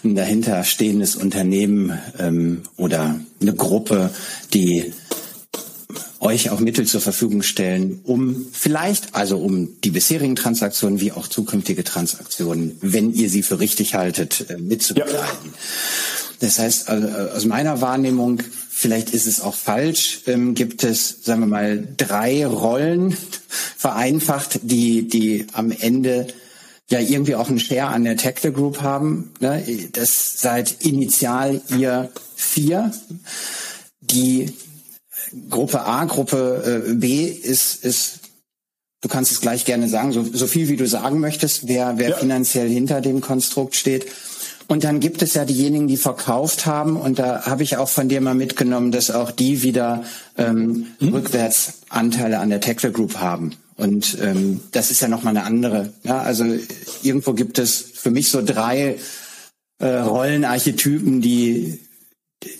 ein 0.04 0.14
dahinter 0.14 0.64
stehendes 0.64 1.16
Unternehmen 1.16 1.98
ähm, 2.18 2.62
oder 2.76 3.20
eine 3.40 3.54
Gruppe, 3.54 4.10
die 4.52 4.92
euch 6.20 6.50
auch 6.50 6.60
Mittel 6.60 6.86
zur 6.86 7.00
Verfügung 7.00 7.42
stellen, 7.42 8.00
um 8.04 8.46
vielleicht, 8.52 9.14
also 9.14 9.38
um 9.38 9.80
die 9.82 9.90
bisherigen 9.90 10.36
Transaktionen 10.36 11.00
wie 11.00 11.12
auch 11.12 11.28
zukünftige 11.28 11.82
Transaktionen, 11.82 12.76
wenn 12.82 13.12
ihr 13.14 13.30
sie 13.30 13.42
für 13.42 13.58
richtig 13.58 13.94
haltet, 13.94 14.46
äh, 14.50 14.58
mitzubegleiten. 14.58 15.18
Ja. 15.18 15.58
Das 16.40 16.58
heißt, 16.58 16.88
also, 16.88 17.08
aus 17.08 17.44
meiner 17.44 17.80
Wahrnehmung 17.80 18.42
vielleicht 18.80 19.10
ist 19.10 19.26
es 19.26 19.40
auch 19.40 19.54
falsch, 19.54 20.20
ähm, 20.26 20.54
gibt 20.54 20.84
es, 20.84 21.18
sagen 21.22 21.40
wir 21.40 21.46
mal, 21.46 21.86
drei 21.96 22.46
Rollen 22.46 23.14
vereinfacht, 23.76 24.60
die, 24.62 25.06
die 25.06 25.46
am 25.52 25.70
Ende 25.70 26.28
ja 26.90 27.00
irgendwie 27.00 27.36
auch 27.36 27.48
einen 27.48 27.60
Share 27.60 27.88
an 27.88 28.04
der 28.04 28.16
Tactical 28.16 28.52
Group 28.52 28.82
haben. 28.82 29.32
Ne? 29.40 29.64
Das 29.92 30.40
seid 30.40 30.84
initial 30.84 31.60
ihr 31.76 32.10
vier 32.36 32.92
die 34.00 34.52
Gruppe 35.48 35.82
A, 35.82 36.04
Gruppe 36.06 36.84
äh, 36.88 36.94
B 36.94 37.26
ist, 37.26 37.84
ist 37.84 38.20
du 39.00 39.08
kannst 39.08 39.32
es 39.32 39.40
gleich 39.40 39.64
gerne 39.64 39.88
sagen, 39.88 40.12
so, 40.12 40.24
so 40.24 40.46
viel 40.46 40.68
wie 40.68 40.76
du 40.76 40.86
sagen 40.86 41.20
möchtest, 41.20 41.68
wer, 41.68 41.94
wer 41.96 42.10
ja. 42.10 42.16
finanziell 42.16 42.68
hinter 42.68 43.00
dem 43.00 43.20
Konstrukt 43.20 43.76
steht. 43.76 44.06
Und 44.66 44.84
dann 44.84 45.00
gibt 45.00 45.22
es 45.22 45.34
ja 45.34 45.44
diejenigen, 45.44 45.88
die 45.88 45.96
verkauft 45.96 46.64
haben. 46.64 46.96
Und 46.96 47.18
da 47.18 47.44
habe 47.44 47.64
ich 47.64 47.76
auch 47.76 47.88
von 47.88 48.08
dir 48.08 48.20
mal 48.20 48.34
mitgenommen, 48.34 48.92
dass 48.92 49.10
auch 49.10 49.32
die 49.32 49.62
wieder 49.62 50.04
ähm, 50.38 50.86
mhm. 51.00 51.08
rückwärts 51.08 51.80
Anteile 51.88 52.38
an 52.38 52.50
der 52.50 52.60
Tackle 52.60 52.92
Group 52.92 53.16
haben. 53.16 53.56
Und 53.80 54.18
ähm, 54.20 54.60
das 54.72 54.90
ist 54.90 55.00
ja 55.00 55.08
nochmal 55.08 55.36
eine 55.36 55.46
andere. 55.46 55.92
Ja, 56.04 56.20
also 56.20 56.44
irgendwo 57.02 57.32
gibt 57.32 57.58
es 57.58 57.80
für 57.94 58.10
mich 58.10 58.28
so 58.28 58.42
drei 58.44 58.98
äh, 59.78 59.86
Rollenarchetypen, 59.86 61.22
die, 61.22 61.80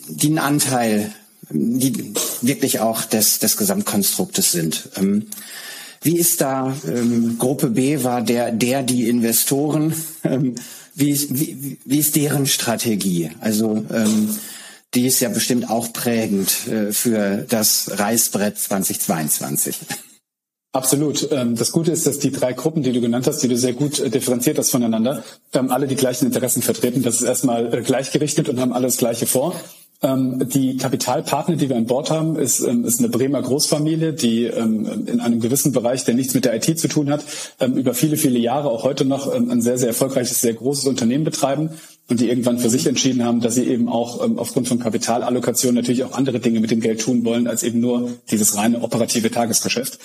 die 0.08 0.28
einen 0.28 0.38
Anteil, 0.38 1.12
die 1.50 2.14
wirklich 2.40 2.80
auch 2.80 3.04
des, 3.04 3.38
des 3.38 3.56
Gesamtkonstruktes 3.56 4.50
sind. 4.50 4.88
Ähm, 4.96 5.26
wie 6.02 6.16
ist 6.16 6.40
da 6.40 6.74
ähm, 6.86 7.36
Gruppe 7.38 7.68
B 7.68 8.02
war 8.02 8.22
der, 8.22 8.52
der 8.52 8.82
die 8.82 9.08
Investoren? 9.08 9.94
Ähm, 10.24 10.54
wie, 10.94 11.10
ist, 11.10 11.38
wie, 11.38 11.78
wie 11.84 11.98
ist 11.98 12.16
deren 12.16 12.46
Strategie? 12.46 13.30
Also 13.40 13.84
ähm, 13.92 14.38
die 14.94 15.06
ist 15.06 15.20
ja 15.20 15.28
bestimmt 15.28 15.70
auch 15.70 15.92
prägend 15.92 16.66
äh, 16.68 16.92
für 16.92 17.46
das 17.48 17.90
Reißbrett 17.98 18.58
2022. 18.58 19.76
Absolut. 20.72 21.28
Ähm, 21.32 21.56
das 21.56 21.72
Gute 21.72 21.90
ist, 21.90 22.06
dass 22.06 22.20
die 22.20 22.30
drei 22.30 22.52
Gruppen, 22.52 22.82
die 22.82 22.92
du 22.92 23.00
genannt 23.00 23.26
hast, 23.26 23.42
die 23.42 23.48
du 23.48 23.56
sehr 23.56 23.72
gut 23.72 23.98
äh, 23.98 24.08
differenziert 24.08 24.56
hast 24.56 24.70
voneinander, 24.70 25.24
ähm, 25.52 25.70
alle 25.70 25.88
die 25.88 25.96
gleichen 25.96 26.26
Interessen 26.26 26.62
vertreten. 26.62 27.02
Das 27.02 27.16
ist 27.16 27.22
erstmal 27.22 27.74
äh, 27.74 27.82
gleichgerichtet 27.82 28.48
und 28.48 28.60
haben 28.60 28.72
alle 28.72 28.86
das 28.86 28.96
Gleiche 28.96 29.26
vor. 29.26 29.56
Ähm, 30.00 30.48
die 30.48 30.76
Kapitalpartner, 30.76 31.56
die 31.56 31.68
wir 31.68 31.76
an 31.76 31.86
Bord 31.86 32.12
haben, 32.12 32.36
ist, 32.36 32.60
ist 32.60 33.00
eine 33.00 33.08
Bremer 33.08 33.42
Großfamilie, 33.42 34.12
die 34.12 34.46
in 34.46 35.20
einem 35.20 35.40
gewissen 35.40 35.72
Bereich, 35.72 36.04
der 36.04 36.14
nichts 36.14 36.32
mit 36.32 36.46
der 36.46 36.54
IT 36.54 36.78
zu 36.78 36.88
tun 36.88 37.10
hat, 37.10 37.22
über 37.60 37.92
viele, 37.92 38.16
viele 38.16 38.38
Jahre 38.38 38.70
auch 38.70 38.82
heute 38.82 39.04
noch 39.04 39.30
ein 39.30 39.60
sehr, 39.60 39.76
sehr 39.76 39.88
erfolgreiches, 39.88 40.40
sehr 40.40 40.54
großes 40.54 40.86
Unternehmen 40.86 41.24
betreiben 41.24 41.70
und 42.10 42.20
die 42.20 42.28
irgendwann 42.28 42.58
für 42.58 42.68
sich 42.68 42.86
entschieden 42.86 43.24
haben, 43.24 43.40
dass 43.40 43.54
sie 43.54 43.64
eben 43.64 43.88
auch 43.88 44.24
ähm, 44.24 44.38
aufgrund 44.38 44.66
von 44.68 44.80
Kapitalallokation 44.80 45.74
natürlich 45.74 46.02
auch 46.04 46.12
andere 46.12 46.40
Dinge 46.40 46.60
mit 46.60 46.70
dem 46.70 46.80
Geld 46.80 47.00
tun 47.00 47.24
wollen, 47.24 47.46
als 47.46 47.62
eben 47.62 47.80
nur 47.80 48.10
dieses 48.30 48.56
reine 48.56 48.82
operative 48.82 49.30
Tagesgeschäft. 49.30 49.98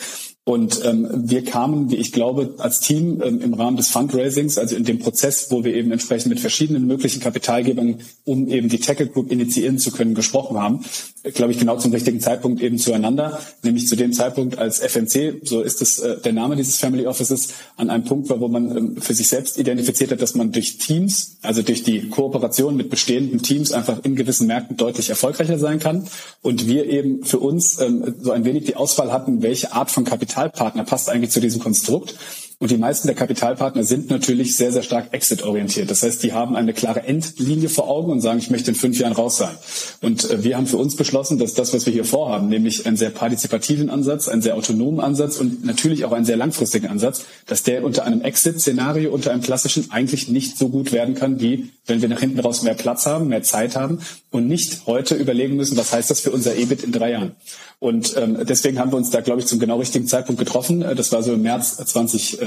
Und 0.48 0.86
ähm, 0.86 1.10
wir 1.12 1.44
kamen, 1.44 1.90
wie 1.90 1.96
ich 1.96 2.12
glaube, 2.12 2.54
als 2.60 2.80
Team 2.80 3.20
ähm, 3.24 3.42
im 3.42 3.56
Rahmen 3.56 3.78
des 3.78 3.88
Fundraisings, 3.88 4.60
also 4.60 4.76
in 4.76 4.84
dem 4.84 5.00
Prozess, 5.00 5.48
wo 5.50 5.64
wir 5.64 5.74
eben 5.74 5.92
entsprechend 5.92 6.28
mit 6.28 6.40
verschiedenen 6.40 6.86
möglichen 6.86 7.20
Kapitalgebern, 7.20 8.02
um 8.26 8.48
eben 8.48 8.70
die 8.70 8.80
Tackle 8.80 9.08
Group 9.08 9.32
initiieren 9.32 9.80
zu 9.80 9.90
können, 9.90 10.14
gesprochen 10.14 10.60
haben, 10.60 10.86
glaube 11.34 11.52
ich, 11.52 11.58
genau 11.58 11.78
zum 11.78 11.92
richtigen 11.92 12.20
Zeitpunkt 12.20 12.62
eben 12.62 12.78
zueinander, 12.78 13.40
nämlich 13.64 13.88
zu 13.88 13.96
dem 13.96 14.14
Zeitpunkt, 14.14 14.60
als 14.60 14.80
FMC, 14.80 15.42
so 15.42 15.64
ist 15.64 15.82
es 15.82 15.98
äh, 15.98 16.22
der 16.22 16.34
Name 16.34 16.56
dieses 16.56 16.76
Family 16.76 17.08
Offices, 17.08 17.50
an 17.76 17.90
einem 17.90 18.04
Punkt 18.04 18.30
war, 18.30 18.40
wo 18.40 18.48
man 18.48 18.78
ähm, 18.78 18.98
für 19.02 19.16
sich 19.16 19.28
selbst 19.28 19.58
identifiziert 19.58 20.12
hat, 20.12 20.22
dass 20.22 20.36
man 20.36 20.52
durch 20.52 20.78
Teams, 20.78 21.38
also 21.42 21.64
durch 21.64 21.82
die 21.82 21.95
Kooperation 22.10 22.76
mit 22.76 22.90
bestehenden 22.90 23.42
Teams 23.42 23.72
einfach 23.72 24.04
in 24.04 24.16
gewissen 24.16 24.48
Märkten 24.48 24.78
deutlich 24.78 25.10
erfolgreicher 25.10 25.58
sein 25.58 25.80
kann. 25.80 26.08
Und 26.42 26.68
wir 26.68 26.88
eben 26.88 27.24
für 27.24 27.40
uns 27.40 27.80
ähm, 27.80 28.16
so 28.22 28.32
ein 28.32 28.46
wenig 28.46 28.66
die 28.66 28.76
Auswahl 28.76 29.12
hatten, 29.12 29.42
welche 29.42 29.74
Art 29.74 29.92
von 29.92 30.04
Kapital 30.04 30.36
Kapitalpartner 30.36 30.84
passt 30.84 31.10
eigentlich 31.10 31.32
zu 31.32 31.40
diesem 31.40 31.62
Konstrukt. 31.62 32.16
Und 32.58 32.72
die 32.72 32.78
meisten 32.78 33.08
der 33.08 33.16
Kapitalpartner 33.18 33.84
sind 33.84 34.10
natürlich 34.10 34.56
sehr, 34.56 34.72
sehr 34.72 34.82
stark 34.82 35.14
exit-orientiert. 35.14 35.92
Das 35.92 36.04
heißt, 36.04 36.24
die 36.24 36.32
haben 36.32 36.56
eine 36.56 36.74
klare 36.74 37.04
Endlinie 37.04 37.68
vor 37.68 37.90
Augen 37.90 38.12
und 38.14 38.22
sagen, 38.22 38.40
ich 38.40 38.50
möchte 38.50 38.72
in 38.72 38.76
fünf 38.76 38.98
Jahren 38.98 39.12
raus 39.12 39.38
sein. 39.38 39.56
Und 40.02 40.30
äh, 40.30 40.42
wir 40.42 40.56
haben 40.56 40.66
für 40.66 40.78
uns 40.78 40.96
beschlossen, 40.96 41.38
dass 41.38 41.54
das, 41.54 41.74
was 41.74 41.86
wir 41.86 41.92
hier 41.92 42.06
vorhaben, 42.06 42.48
nämlich 42.48 42.86
einen 42.86 42.96
sehr 42.96 43.10
partizipativen 43.10 43.90
Ansatz, 43.90 44.30
einen 44.30 44.42
sehr 44.42 44.56
autonomen 44.56 45.02
Ansatz 45.02 45.38
und 45.38 45.66
natürlich 45.66 46.06
auch 46.06 46.14
einen 46.14 46.26
sehr 46.26 46.38
langfristigen 46.38 46.88
Ansatz, 46.88 47.24
dass 47.46 47.64
der 47.64 47.84
unter 47.84 48.06
einem 48.06 48.22
Exit-Szenario, 48.22 49.12
unter 49.12 49.32
einem 49.32 49.42
klassischen 49.42 49.92
eigentlich 49.92 50.30
nicht 50.30 50.58
so 50.58 50.70
gut 50.70 50.94
werden 50.94 51.14
kann, 51.14 51.42
wie 51.42 51.72
wenn 51.88 52.02
wir 52.02 52.10
nach 52.10 52.22
hinten 52.22 52.40
raus 52.40 52.64
mehr 52.64 52.74
Platz 52.74 53.06
haben, 53.06 53.28
mehr 53.28 53.44
Zeit 53.44 53.76
haben 53.76 54.00
und 54.32 54.48
nicht 54.48 54.86
heute 54.86 55.16
überlegen 55.16 55.56
müssen, 55.56 55.78
was 55.78 55.92
heißt 55.94 56.10
das 56.10 56.22
für 56.22 56.32
unser 56.32 56.56
EBIT 56.56 56.84
in 56.84 56.92
drei 56.92 57.12
Jahren. 57.12 57.36
Und 57.80 58.16
ähm, 58.18 58.38
deswegen 58.46 58.80
haben 58.80 58.92
wir 58.92 58.98
uns 58.98 59.12
da, 59.12 59.22
glaube 59.22 59.42
ich, 59.42 59.48
zum 59.48 59.60
genau 59.60 59.78
richtigen 59.78 60.08
Zeitpunkt 60.08 60.40
getroffen. 60.40 60.82
Äh, 60.82 60.96
das 60.96 61.12
war 61.12 61.22
so 61.24 61.34
im 61.34 61.42
März 61.42 61.78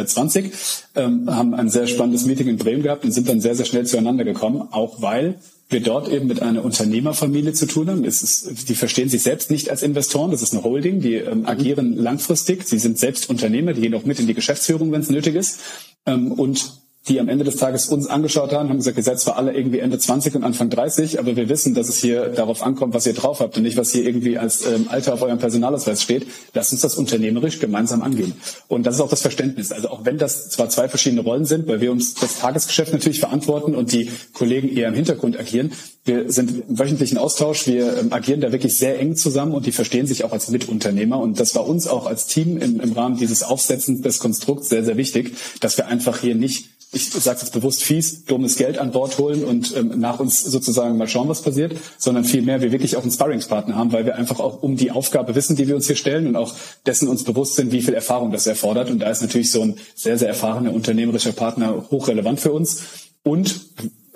2020, 0.06 0.52
ähm, 0.96 1.34
haben 1.34 1.54
ein 1.54 1.68
sehr 1.68 1.86
spannendes 1.86 2.26
Meeting 2.26 2.48
in 2.48 2.56
Bremen 2.56 2.82
gehabt 2.82 3.04
und 3.04 3.12
sind 3.12 3.28
dann 3.28 3.40
sehr, 3.40 3.54
sehr 3.54 3.66
schnell 3.66 3.86
zueinander 3.86 4.24
gekommen, 4.24 4.68
auch 4.70 5.02
weil 5.02 5.36
wir 5.68 5.80
dort 5.80 6.08
eben 6.08 6.26
mit 6.26 6.40
einer 6.40 6.64
Unternehmerfamilie 6.64 7.52
zu 7.52 7.66
tun 7.66 7.90
haben. 7.90 8.04
Ist, 8.04 8.68
die 8.68 8.74
verstehen 8.74 9.08
sich 9.08 9.22
selbst 9.22 9.50
nicht 9.50 9.70
als 9.70 9.82
Investoren, 9.82 10.30
das 10.30 10.42
ist 10.42 10.54
eine 10.54 10.64
Holding, 10.64 11.00
die 11.00 11.14
ähm, 11.14 11.46
agieren 11.46 11.94
langfristig, 11.96 12.66
sie 12.66 12.78
sind 12.78 12.98
selbst 12.98 13.28
Unternehmer, 13.28 13.74
die 13.74 13.82
gehen 13.82 13.94
auch 13.94 14.04
mit 14.04 14.18
in 14.18 14.26
die 14.26 14.34
Geschäftsführung, 14.34 14.92
wenn 14.92 15.02
es 15.02 15.10
nötig 15.10 15.34
ist. 15.34 15.60
Ähm, 16.06 16.32
und 16.32 16.87
die 17.08 17.20
am 17.20 17.28
Ende 17.28 17.44
des 17.44 17.56
Tages 17.56 17.88
uns 17.88 18.06
angeschaut 18.06 18.52
haben, 18.52 18.68
haben 18.68 18.76
gesagt, 18.76 18.96
ihr 18.98 19.02
seid 19.02 19.18
zwar 19.18 19.36
alle 19.36 19.54
irgendwie 19.54 19.78
Ende 19.78 19.98
20 19.98 20.34
und 20.34 20.44
Anfang 20.44 20.68
30, 20.68 21.18
aber 21.18 21.36
wir 21.36 21.48
wissen, 21.48 21.74
dass 21.74 21.88
es 21.88 21.98
hier 21.98 22.28
darauf 22.28 22.62
ankommt, 22.62 22.94
was 22.94 23.06
ihr 23.06 23.14
drauf 23.14 23.40
habt 23.40 23.56
und 23.56 23.62
nicht, 23.62 23.76
was 23.76 23.92
hier 23.92 24.04
irgendwie 24.04 24.38
als 24.38 24.66
ähm, 24.66 24.86
Alter 24.88 25.14
auf 25.14 25.22
eurem 25.22 25.38
Personalausweis 25.38 26.02
steht. 26.02 26.26
Lasst 26.54 26.72
uns 26.72 26.82
das 26.82 26.96
unternehmerisch 26.96 27.58
gemeinsam 27.60 28.02
angehen. 28.02 28.34
Und 28.68 28.86
das 28.86 28.96
ist 28.96 29.00
auch 29.00 29.08
das 29.08 29.22
Verständnis. 29.22 29.72
Also 29.72 29.88
auch 29.88 30.04
wenn 30.04 30.18
das 30.18 30.50
zwar 30.50 30.68
zwei 30.68 30.88
verschiedene 30.88 31.22
Rollen 31.22 31.46
sind, 31.46 31.66
weil 31.66 31.80
wir 31.80 31.92
uns 31.92 32.14
das 32.14 32.38
Tagesgeschäft 32.38 32.92
natürlich 32.92 33.20
verantworten 33.20 33.74
und 33.74 33.92
die 33.92 34.10
Kollegen 34.32 34.68
eher 34.68 34.88
im 34.88 34.94
Hintergrund 34.94 35.38
agieren, 35.38 35.72
wir 36.04 36.32
sind 36.32 36.64
im 36.68 36.78
wöchentlichen 36.78 37.18
Austausch, 37.18 37.66
wir 37.66 37.98
ähm, 37.98 38.12
agieren 38.12 38.40
da 38.40 38.50
wirklich 38.50 38.78
sehr 38.78 38.98
eng 38.98 39.14
zusammen 39.14 39.52
und 39.52 39.66
die 39.66 39.72
verstehen 39.72 40.06
sich 40.06 40.24
auch 40.24 40.32
als 40.32 40.48
Mitunternehmer. 40.48 41.18
Und 41.18 41.38
das 41.38 41.54
war 41.54 41.66
uns 41.66 41.86
auch 41.86 42.06
als 42.06 42.26
Team 42.26 42.56
im, 42.56 42.80
im 42.80 42.92
Rahmen 42.92 43.18
dieses 43.18 43.42
Aufsetzens 43.42 44.00
des 44.00 44.18
Konstrukts 44.18 44.68
sehr, 44.68 44.84
sehr 44.84 44.96
wichtig, 44.96 45.34
dass 45.60 45.76
wir 45.76 45.86
einfach 45.86 46.20
hier 46.20 46.34
nicht 46.34 46.77
ich 46.90 47.10
sage 47.10 47.40
jetzt 47.40 47.52
bewusst 47.52 47.84
fies, 47.84 48.24
dummes 48.24 48.56
Geld 48.56 48.78
an 48.78 48.92
Bord 48.92 49.18
holen 49.18 49.44
und 49.44 49.76
ähm, 49.76 50.00
nach 50.00 50.20
uns 50.20 50.42
sozusagen 50.42 50.96
mal 50.96 51.06
schauen, 51.06 51.28
was 51.28 51.42
passiert, 51.42 51.76
sondern 51.98 52.24
vielmehr 52.24 52.62
wir 52.62 52.72
wirklich 52.72 52.96
auch 52.96 53.02
einen 53.02 53.10
Sparringspartner 53.10 53.74
haben, 53.74 53.92
weil 53.92 54.06
wir 54.06 54.14
einfach 54.14 54.40
auch 54.40 54.62
um 54.62 54.76
die 54.76 54.90
Aufgabe 54.90 55.34
wissen, 55.34 55.54
die 55.54 55.68
wir 55.68 55.74
uns 55.74 55.86
hier 55.86 55.96
stellen 55.96 56.26
und 56.26 56.36
auch 56.36 56.54
dessen 56.86 57.08
uns 57.08 57.24
bewusst 57.24 57.56
sind, 57.56 57.72
wie 57.72 57.82
viel 57.82 57.92
Erfahrung 57.92 58.32
das 58.32 58.46
erfordert. 58.46 58.90
Und 58.90 59.00
da 59.00 59.10
ist 59.10 59.20
natürlich 59.20 59.50
so 59.50 59.60
ein 59.60 59.76
sehr, 59.94 60.16
sehr 60.16 60.28
erfahrener 60.28 60.72
unternehmerischer 60.72 61.32
Partner 61.32 61.84
hochrelevant 61.90 62.40
für 62.40 62.52
uns. 62.52 62.82
Und 63.22 63.60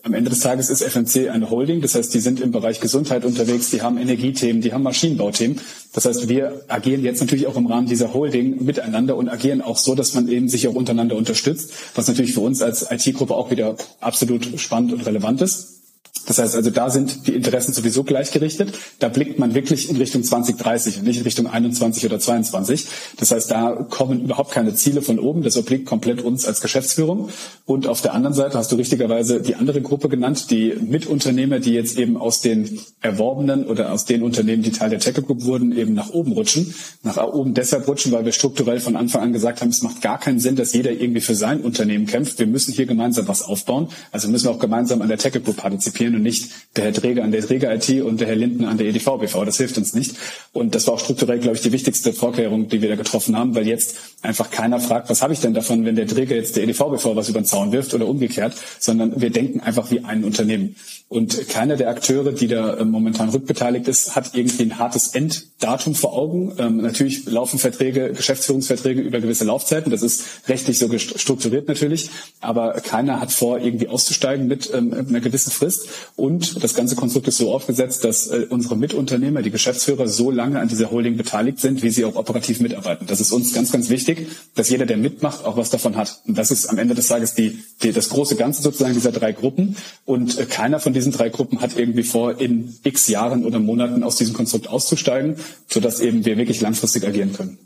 am 0.04 0.14
Ende 0.14 0.30
des 0.30 0.40
Tages 0.40 0.68
ist 0.68 0.82
FMC 0.82 1.30
eine 1.30 1.50
Holding, 1.50 1.80
das 1.80 1.94
heißt, 1.94 2.12
die 2.12 2.20
sind 2.20 2.40
im 2.40 2.50
Bereich 2.50 2.80
Gesundheit 2.80 3.24
unterwegs, 3.24 3.70
die 3.70 3.82
haben 3.82 3.98
Energiethemen, 3.98 4.60
die 4.60 4.72
haben 4.72 4.82
Maschinenbauthemen. 4.82 5.60
Das 5.92 6.06
heißt, 6.06 6.28
wir 6.28 6.62
agieren 6.68 7.04
jetzt 7.04 7.20
natürlich 7.20 7.46
auch 7.46 7.56
im 7.56 7.66
Rahmen 7.66 7.86
dieser 7.86 8.12
Holding 8.12 8.64
miteinander 8.64 9.16
und 9.16 9.28
agieren 9.28 9.60
auch 9.60 9.76
so, 9.76 9.94
dass 9.94 10.14
man 10.14 10.28
eben 10.28 10.48
sich 10.48 10.66
auch 10.66 10.74
untereinander 10.74 11.16
unterstützt, 11.16 11.72
was 11.94 12.08
natürlich 12.08 12.34
für 12.34 12.40
uns 12.40 12.62
als 12.62 12.90
IT-Gruppe 12.90 13.34
auch 13.34 13.50
wieder 13.50 13.76
absolut 14.00 14.58
spannend 14.60 14.92
und 14.92 15.06
relevant 15.06 15.40
ist. 15.40 15.81
Das 16.26 16.38
heißt 16.38 16.54
also, 16.54 16.70
da 16.70 16.88
sind 16.88 17.26
die 17.26 17.34
Interessen 17.34 17.72
sowieso 17.72 18.04
gleichgerichtet. 18.04 18.72
Da 19.00 19.08
blickt 19.08 19.38
man 19.38 19.54
wirklich 19.54 19.90
in 19.90 19.96
Richtung 19.96 20.22
2030 20.22 20.98
und 20.98 21.04
nicht 21.04 21.18
in 21.18 21.24
Richtung 21.24 21.46
21 21.46 22.06
oder 22.06 22.18
22. 22.20 22.86
Das 23.18 23.32
heißt, 23.32 23.50
da 23.50 23.86
kommen 23.90 24.22
überhaupt 24.22 24.52
keine 24.52 24.74
Ziele 24.74 25.02
von 25.02 25.18
oben. 25.18 25.42
Das 25.42 25.56
obliegt 25.56 25.86
komplett 25.86 26.22
uns 26.22 26.46
als 26.46 26.60
Geschäftsführung. 26.60 27.30
Und 27.66 27.86
auf 27.86 28.02
der 28.02 28.14
anderen 28.14 28.34
Seite 28.34 28.56
hast 28.56 28.70
du 28.70 28.76
richtigerweise 28.76 29.40
die 29.40 29.56
andere 29.56 29.82
Gruppe 29.82 30.08
genannt, 30.08 30.50
die 30.50 30.74
Mitunternehmer, 30.80 31.58
die 31.58 31.72
jetzt 31.72 31.98
eben 31.98 32.16
aus 32.16 32.40
den 32.40 32.78
erworbenen 33.00 33.66
oder 33.66 33.92
aus 33.92 34.04
den 34.04 34.22
Unternehmen, 34.22 34.62
die 34.62 34.72
Teil 34.72 34.90
der 34.90 35.00
Tech 35.00 35.14
Group 35.14 35.44
wurden, 35.44 35.76
eben 35.76 35.92
nach 35.92 36.10
oben 36.10 36.32
rutschen. 36.32 36.72
Nach 37.02 37.16
oben 37.16 37.54
deshalb 37.54 37.88
rutschen, 37.88 38.12
weil 38.12 38.24
wir 38.24 38.32
strukturell 38.32 38.78
von 38.80 38.96
Anfang 38.96 39.22
an 39.22 39.32
gesagt 39.32 39.60
haben, 39.60 39.70
es 39.70 39.82
macht 39.82 40.00
gar 40.00 40.18
keinen 40.18 40.38
Sinn, 40.38 40.54
dass 40.56 40.72
jeder 40.72 40.92
irgendwie 40.92 41.20
für 41.20 41.34
sein 41.34 41.60
Unternehmen 41.60 42.06
kämpft. 42.06 42.38
Wir 42.38 42.46
müssen 42.46 42.72
hier 42.72 42.86
gemeinsam 42.86 43.26
was 43.26 43.42
aufbauen. 43.42 43.88
Also 44.12 44.28
müssen 44.28 44.46
wir 44.46 44.52
auch 44.52 44.60
gemeinsam 44.60 45.02
an 45.02 45.08
der 45.08 45.18
Tech 45.18 45.32
Group 45.32 45.56
partizipieren 45.56 45.91
und 46.00 46.22
nicht 46.22 46.50
der 46.76 46.84
Herr 46.84 46.92
Träger 46.92 47.22
an 47.22 47.32
der 47.32 47.42
Träger 47.42 47.74
IT 47.74 48.02
und 48.02 48.20
der 48.20 48.28
Herr 48.28 48.36
Linden 48.36 48.64
an 48.64 48.78
der 48.78 48.86
EDV 48.86 49.18
BV. 49.18 49.44
Das 49.44 49.58
hilft 49.58 49.76
uns 49.78 49.94
nicht. 49.94 50.16
Und 50.52 50.74
das 50.74 50.86
war 50.86 50.94
auch 50.94 51.00
strukturell, 51.00 51.38
glaube 51.38 51.56
ich, 51.56 51.62
die 51.62 51.72
wichtigste 51.72 52.12
Vorkehrung, 52.12 52.68
die 52.68 52.80
wir 52.80 52.88
da 52.88 52.96
getroffen 52.96 53.36
haben, 53.36 53.54
weil 53.54 53.66
jetzt 53.66 53.96
einfach 54.22 54.50
keiner 54.50 54.80
fragt, 54.80 55.10
was 55.10 55.22
habe 55.22 55.32
ich 55.32 55.40
denn 55.40 55.54
davon, 55.54 55.84
wenn 55.84 55.96
der 55.96 56.06
Träger 56.06 56.34
jetzt 56.34 56.56
der 56.56 56.64
EDV 56.64 56.90
BV 56.90 57.16
was 57.16 57.28
über 57.28 57.40
den 57.40 57.44
Zaun 57.44 57.72
wirft 57.72 57.94
oder 57.94 58.06
umgekehrt, 58.06 58.54
sondern 58.78 59.20
wir 59.20 59.30
denken 59.30 59.60
einfach 59.60 59.90
wie 59.90 60.04
ein 60.04 60.24
Unternehmen. 60.24 60.76
Und 61.12 61.46
keiner 61.50 61.76
der 61.76 61.90
Akteure, 61.90 62.32
die 62.32 62.48
da 62.48 62.78
äh, 62.78 62.86
momentan 62.86 63.28
rückbeteiligt 63.28 63.86
ist, 63.86 64.16
hat 64.16 64.30
irgendwie 64.32 64.62
ein 64.62 64.78
hartes 64.78 65.08
Enddatum 65.08 65.94
vor 65.94 66.14
Augen. 66.14 66.54
Ähm, 66.56 66.78
natürlich 66.78 67.26
laufen 67.26 67.58
Verträge, 67.58 68.14
Geschäftsführungsverträge 68.14 69.02
über 69.02 69.20
gewisse 69.20 69.44
Laufzeiten. 69.44 69.90
Das 69.90 70.02
ist 70.02 70.24
rechtlich 70.48 70.78
so 70.78 70.88
strukturiert 70.96 71.68
natürlich. 71.68 72.08
Aber 72.40 72.72
keiner 72.80 73.20
hat 73.20 73.30
vor, 73.30 73.58
irgendwie 73.58 73.88
auszusteigen 73.88 74.46
mit 74.46 74.72
ähm, 74.72 74.94
einer 74.94 75.20
gewissen 75.20 75.50
Frist. 75.50 75.86
und 76.16 76.64
das 76.64 76.74
ganze 76.74 76.96
Konstrukt 76.96 77.28
ist 77.28 77.36
so 77.36 77.52
aufgesetzt, 77.52 78.04
dass 78.04 78.28
äh, 78.28 78.46
unsere 78.48 78.74
Mitunternehmer, 78.78 79.42
die 79.42 79.50
Geschäftsführer, 79.50 80.08
so 80.08 80.30
lange 80.30 80.60
an 80.60 80.68
dieser 80.68 80.90
Holding 80.90 81.18
beteiligt 81.18 81.60
sind, 81.60 81.82
wie 81.82 81.90
sie 81.90 82.06
auch 82.06 82.16
operativ 82.16 82.60
mitarbeiten. 82.60 83.06
Das 83.06 83.20
ist 83.20 83.32
uns 83.32 83.52
ganz, 83.52 83.70
ganz 83.70 83.90
wichtig, 83.90 84.28
dass 84.54 84.70
jeder, 84.70 84.86
der 84.86 84.96
mitmacht, 84.96 85.44
auch 85.44 85.58
was 85.58 85.68
davon 85.68 85.96
hat. 85.96 86.22
Und 86.26 86.38
das 86.38 86.50
ist 86.50 86.68
am 86.68 86.78
Ende 86.78 86.94
des 86.94 87.08
Tages 87.08 87.34
die, 87.34 87.58
die 87.82 87.92
das 87.92 88.08
große 88.08 88.36
Ganze 88.36 88.62
sozusagen 88.62 88.94
dieser 88.94 89.12
drei 89.12 89.32
Gruppen. 89.32 89.76
Und 90.06 90.38
äh, 90.38 90.46
keiner 90.46 90.80
von 90.80 90.94
diesen 90.94 91.01
drei 91.10 91.28
Gruppen 91.28 91.60
hat 91.60 91.76
irgendwie 91.76 92.04
vor, 92.04 92.40
in 92.40 92.74
x 92.84 93.08
Jahren 93.08 93.44
oder 93.44 93.58
Monaten 93.58 94.04
aus 94.04 94.16
diesem 94.16 94.34
Konstrukt 94.34 94.68
auszusteigen, 94.68 95.36
sodass 95.68 96.00
eben 96.00 96.24
wir 96.24 96.36
wirklich 96.36 96.60
langfristig 96.60 97.04
agieren 97.04 97.32
können. 97.32 97.58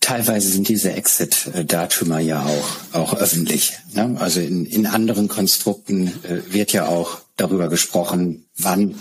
Teilweise 0.00 0.48
sind 0.48 0.68
diese 0.68 0.92
Exit-Datümer 0.92 2.20
ja 2.20 2.46
auch, 2.46 2.98
auch 2.98 3.14
öffentlich. 3.14 3.72
Ne? 3.92 4.16
Also 4.18 4.40
in, 4.40 4.64
in 4.64 4.86
anderen 4.86 5.28
Konstrukten 5.28 6.06
äh, 6.24 6.52
wird 6.52 6.72
ja 6.72 6.86
auch 6.86 7.20
darüber 7.36 7.68
gesprochen, 7.68 8.46
wann 8.56 8.94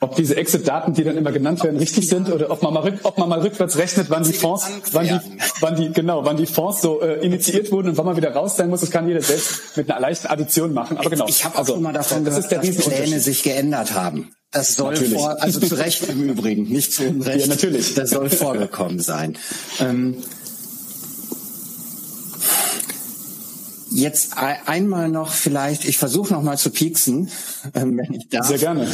ob 0.00 0.14
diese 0.14 0.36
Exit-Daten, 0.36 0.92
die 0.92 1.04
dann 1.04 1.16
immer 1.16 1.32
genannt 1.32 1.64
werden, 1.64 1.78
richtig 1.78 2.08
sind 2.08 2.30
oder 2.30 2.50
ob 2.50 2.62
man 2.62 2.74
mal, 2.74 2.80
rück, 2.80 3.00
ob 3.02 3.16
man 3.16 3.28
mal 3.28 3.40
rückwärts 3.40 3.78
rechnet, 3.78 4.10
wann 4.10 4.24
die 4.24 4.34
Fonds, 4.34 4.68
wann 4.92 5.06
die, 5.06 5.18
wann 5.60 5.76
die, 5.76 5.92
genau, 5.92 6.24
wann 6.24 6.36
die 6.36 6.46
Fonds 6.46 6.82
so 6.82 7.00
äh, 7.00 7.24
initiiert 7.24 7.72
wurden 7.72 7.88
und 7.88 7.96
wann 7.96 8.04
man 8.04 8.16
wieder 8.16 8.32
raus 8.32 8.56
sein 8.56 8.68
muss, 8.68 8.80
das 8.80 8.90
kann 8.90 9.08
jeder 9.08 9.22
selbst 9.22 9.76
mit 9.76 9.90
einer 9.90 10.00
leichten 10.00 10.26
Addition 10.26 10.74
machen. 10.74 10.98
Aber 10.98 11.08
genau. 11.08 11.26
Ich 11.28 11.44
habe 11.44 11.56
also, 11.56 11.74
schon 11.74 11.82
mal 11.82 11.94
davon 11.94 12.24
das 12.24 12.48
gehört, 12.48 12.68
dass 12.68 12.86
Pläne 12.86 13.20
sich 13.20 13.42
geändert 13.42 13.94
haben. 13.94 14.32
Das 14.52 14.76
soll 14.76 14.92
natürlich. 14.92 15.14
vor, 15.14 15.42
also 15.42 15.60
zu 15.60 15.74
Recht 15.74 16.08
im 16.08 16.28
Übrigen, 16.28 16.64
nicht 16.64 16.92
zu 16.92 17.04
Unrecht. 17.08 17.40
Ja, 17.40 17.46
natürlich. 17.46 17.94
Das 17.94 18.10
soll 18.10 18.28
vorgekommen 18.28 19.00
sein. 19.00 19.38
Ähm, 19.80 20.22
Jetzt 23.96 24.36
einmal 24.36 25.08
noch 25.08 25.32
vielleicht, 25.32 25.86
ich 25.86 25.96
versuche 25.96 26.30
noch 26.34 26.42
mal 26.42 26.58
zu 26.58 26.68
pieksen, 26.68 27.30
ähm, 27.74 27.96
wenn 27.96 28.12
ich 28.12 28.28
darf. 28.28 28.46
Sehr 28.46 28.58
gerne, 28.58 28.86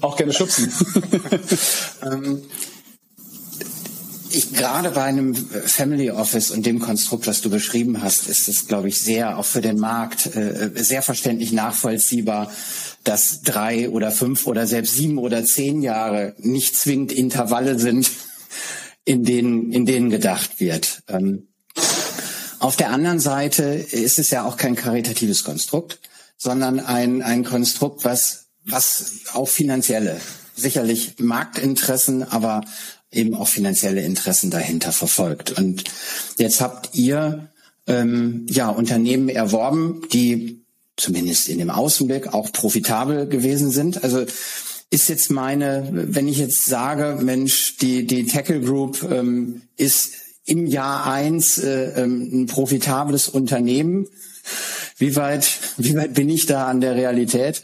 auch 0.00 0.16
gerne 0.16 0.32
schubsen. 0.32 0.72
ähm, 2.02 2.42
ich 4.32 4.52
gerade 4.52 4.90
bei 4.90 5.04
einem 5.04 5.36
Family 5.36 6.10
Office 6.10 6.50
und 6.50 6.66
dem 6.66 6.80
Konstrukt, 6.80 7.28
was 7.28 7.42
du 7.42 7.50
beschrieben 7.50 8.02
hast, 8.02 8.28
ist 8.28 8.48
es, 8.48 8.66
glaube 8.66 8.88
ich, 8.88 9.00
sehr 9.00 9.38
auch 9.38 9.44
für 9.44 9.60
den 9.60 9.78
Markt 9.78 10.34
äh, 10.34 10.70
sehr 10.74 11.02
verständlich 11.02 11.52
nachvollziehbar, 11.52 12.50
dass 13.04 13.42
drei 13.42 13.88
oder 13.88 14.10
fünf 14.10 14.48
oder 14.48 14.66
selbst 14.66 14.96
sieben 14.96 15.18
oder 15.18 15.44
zehn 15.44 15.80
Jahre 15.80 16.34
nicht 16.38 16.76
zwingend 16.76 17.12
Intervalle 17.12 17.78
sind, 17.78 18.10
in 19.04 19.22
denen 19.22 19.70
in 19.70 19.86
denen 19.86 20.10
gedacht 20.10 20.58
wird. 20.58 21.02
Ähm, 21.08 21.46
auf 22.60 22.76
der 22.76 22.90
anderen 22.90 23.20
Seite 23.20 23.64
ist 23.64 24.18
es 24.18 24.30
ja 24.30 24.44
auch 24.44 24.56
kein 24.56 24.76
karitatives 24.76 25.44
Konstrukt, 25.44 25.98
sondern 26.36 26.78
ein, 26.78 27.22
ein 27.22 27.44
Konstrukt, 27.44 28.04
was, 28.04 28.46
was 28.64 29.22
auch 29.32 29.48
finanzielle, 29.48 30.20
sicherlich 30.54 31.14
Marktinteressen, 31.18 32.22
aber 32.22 32.62
eben 33.10 33.34
auch 33.34 33.48
finanzielle 33.48 34.02
Interessen 34.02 34.50
dahinter 34.50 34.92
verfolgt. 34.92 35.52
Und 35.52 35.84
jetzt 36.36 36.60
habt 36.60 36.94
ihr 36.94 37.50
ähm, 37.86 38.46
ja 38.48 38.68
Unternehmen 38.68 39.28
erworben, 39.28 40.02
die 40.12 40.62
zumindest 40.96 41.48
in 41.48 41.58
dem 41.58 41.70
Außenblick 41.70 42.32
auch 42.34 42.52
profitabel 42.52 43.26
gewesen 43.26 43.70
sind. 43.70 44.04
Also 44.04 44.26
ist 44.90 45.08
jetzt 45.08 45.30
meine, 45.30 45.88
wenn 45.92 46.28
ich 46.28 46.38
jetzt 46.38 46.66
sage, 46.66 47.18
Mensch, 47.22 47.76
die, 47.78 48.06
die 48.06 48.26
Tackle 48.26 48.60
Group 48.60 49.02
ähm, 49.10 49.62
ist 49.76 50.12
im 50.44 50.66
Jahr 50.66 51.06
eins 51.06 51.58
äh, 51.58 52.02
ähm, 52.02 52.28
ein 52.32 52.46
profitables 52.46 53.28
Unternehmen. 53.28 54.08
Wie 54.96 55.16
weit, 55.16 55.48
wie 55.76 55.96
weit 55.96 56.14
bin 56.14 56.28
ich 56.28 56.46
da 56.46 56.66
an 56.66 56.80
der 56.80 56.94
Realität? 56.94 57.62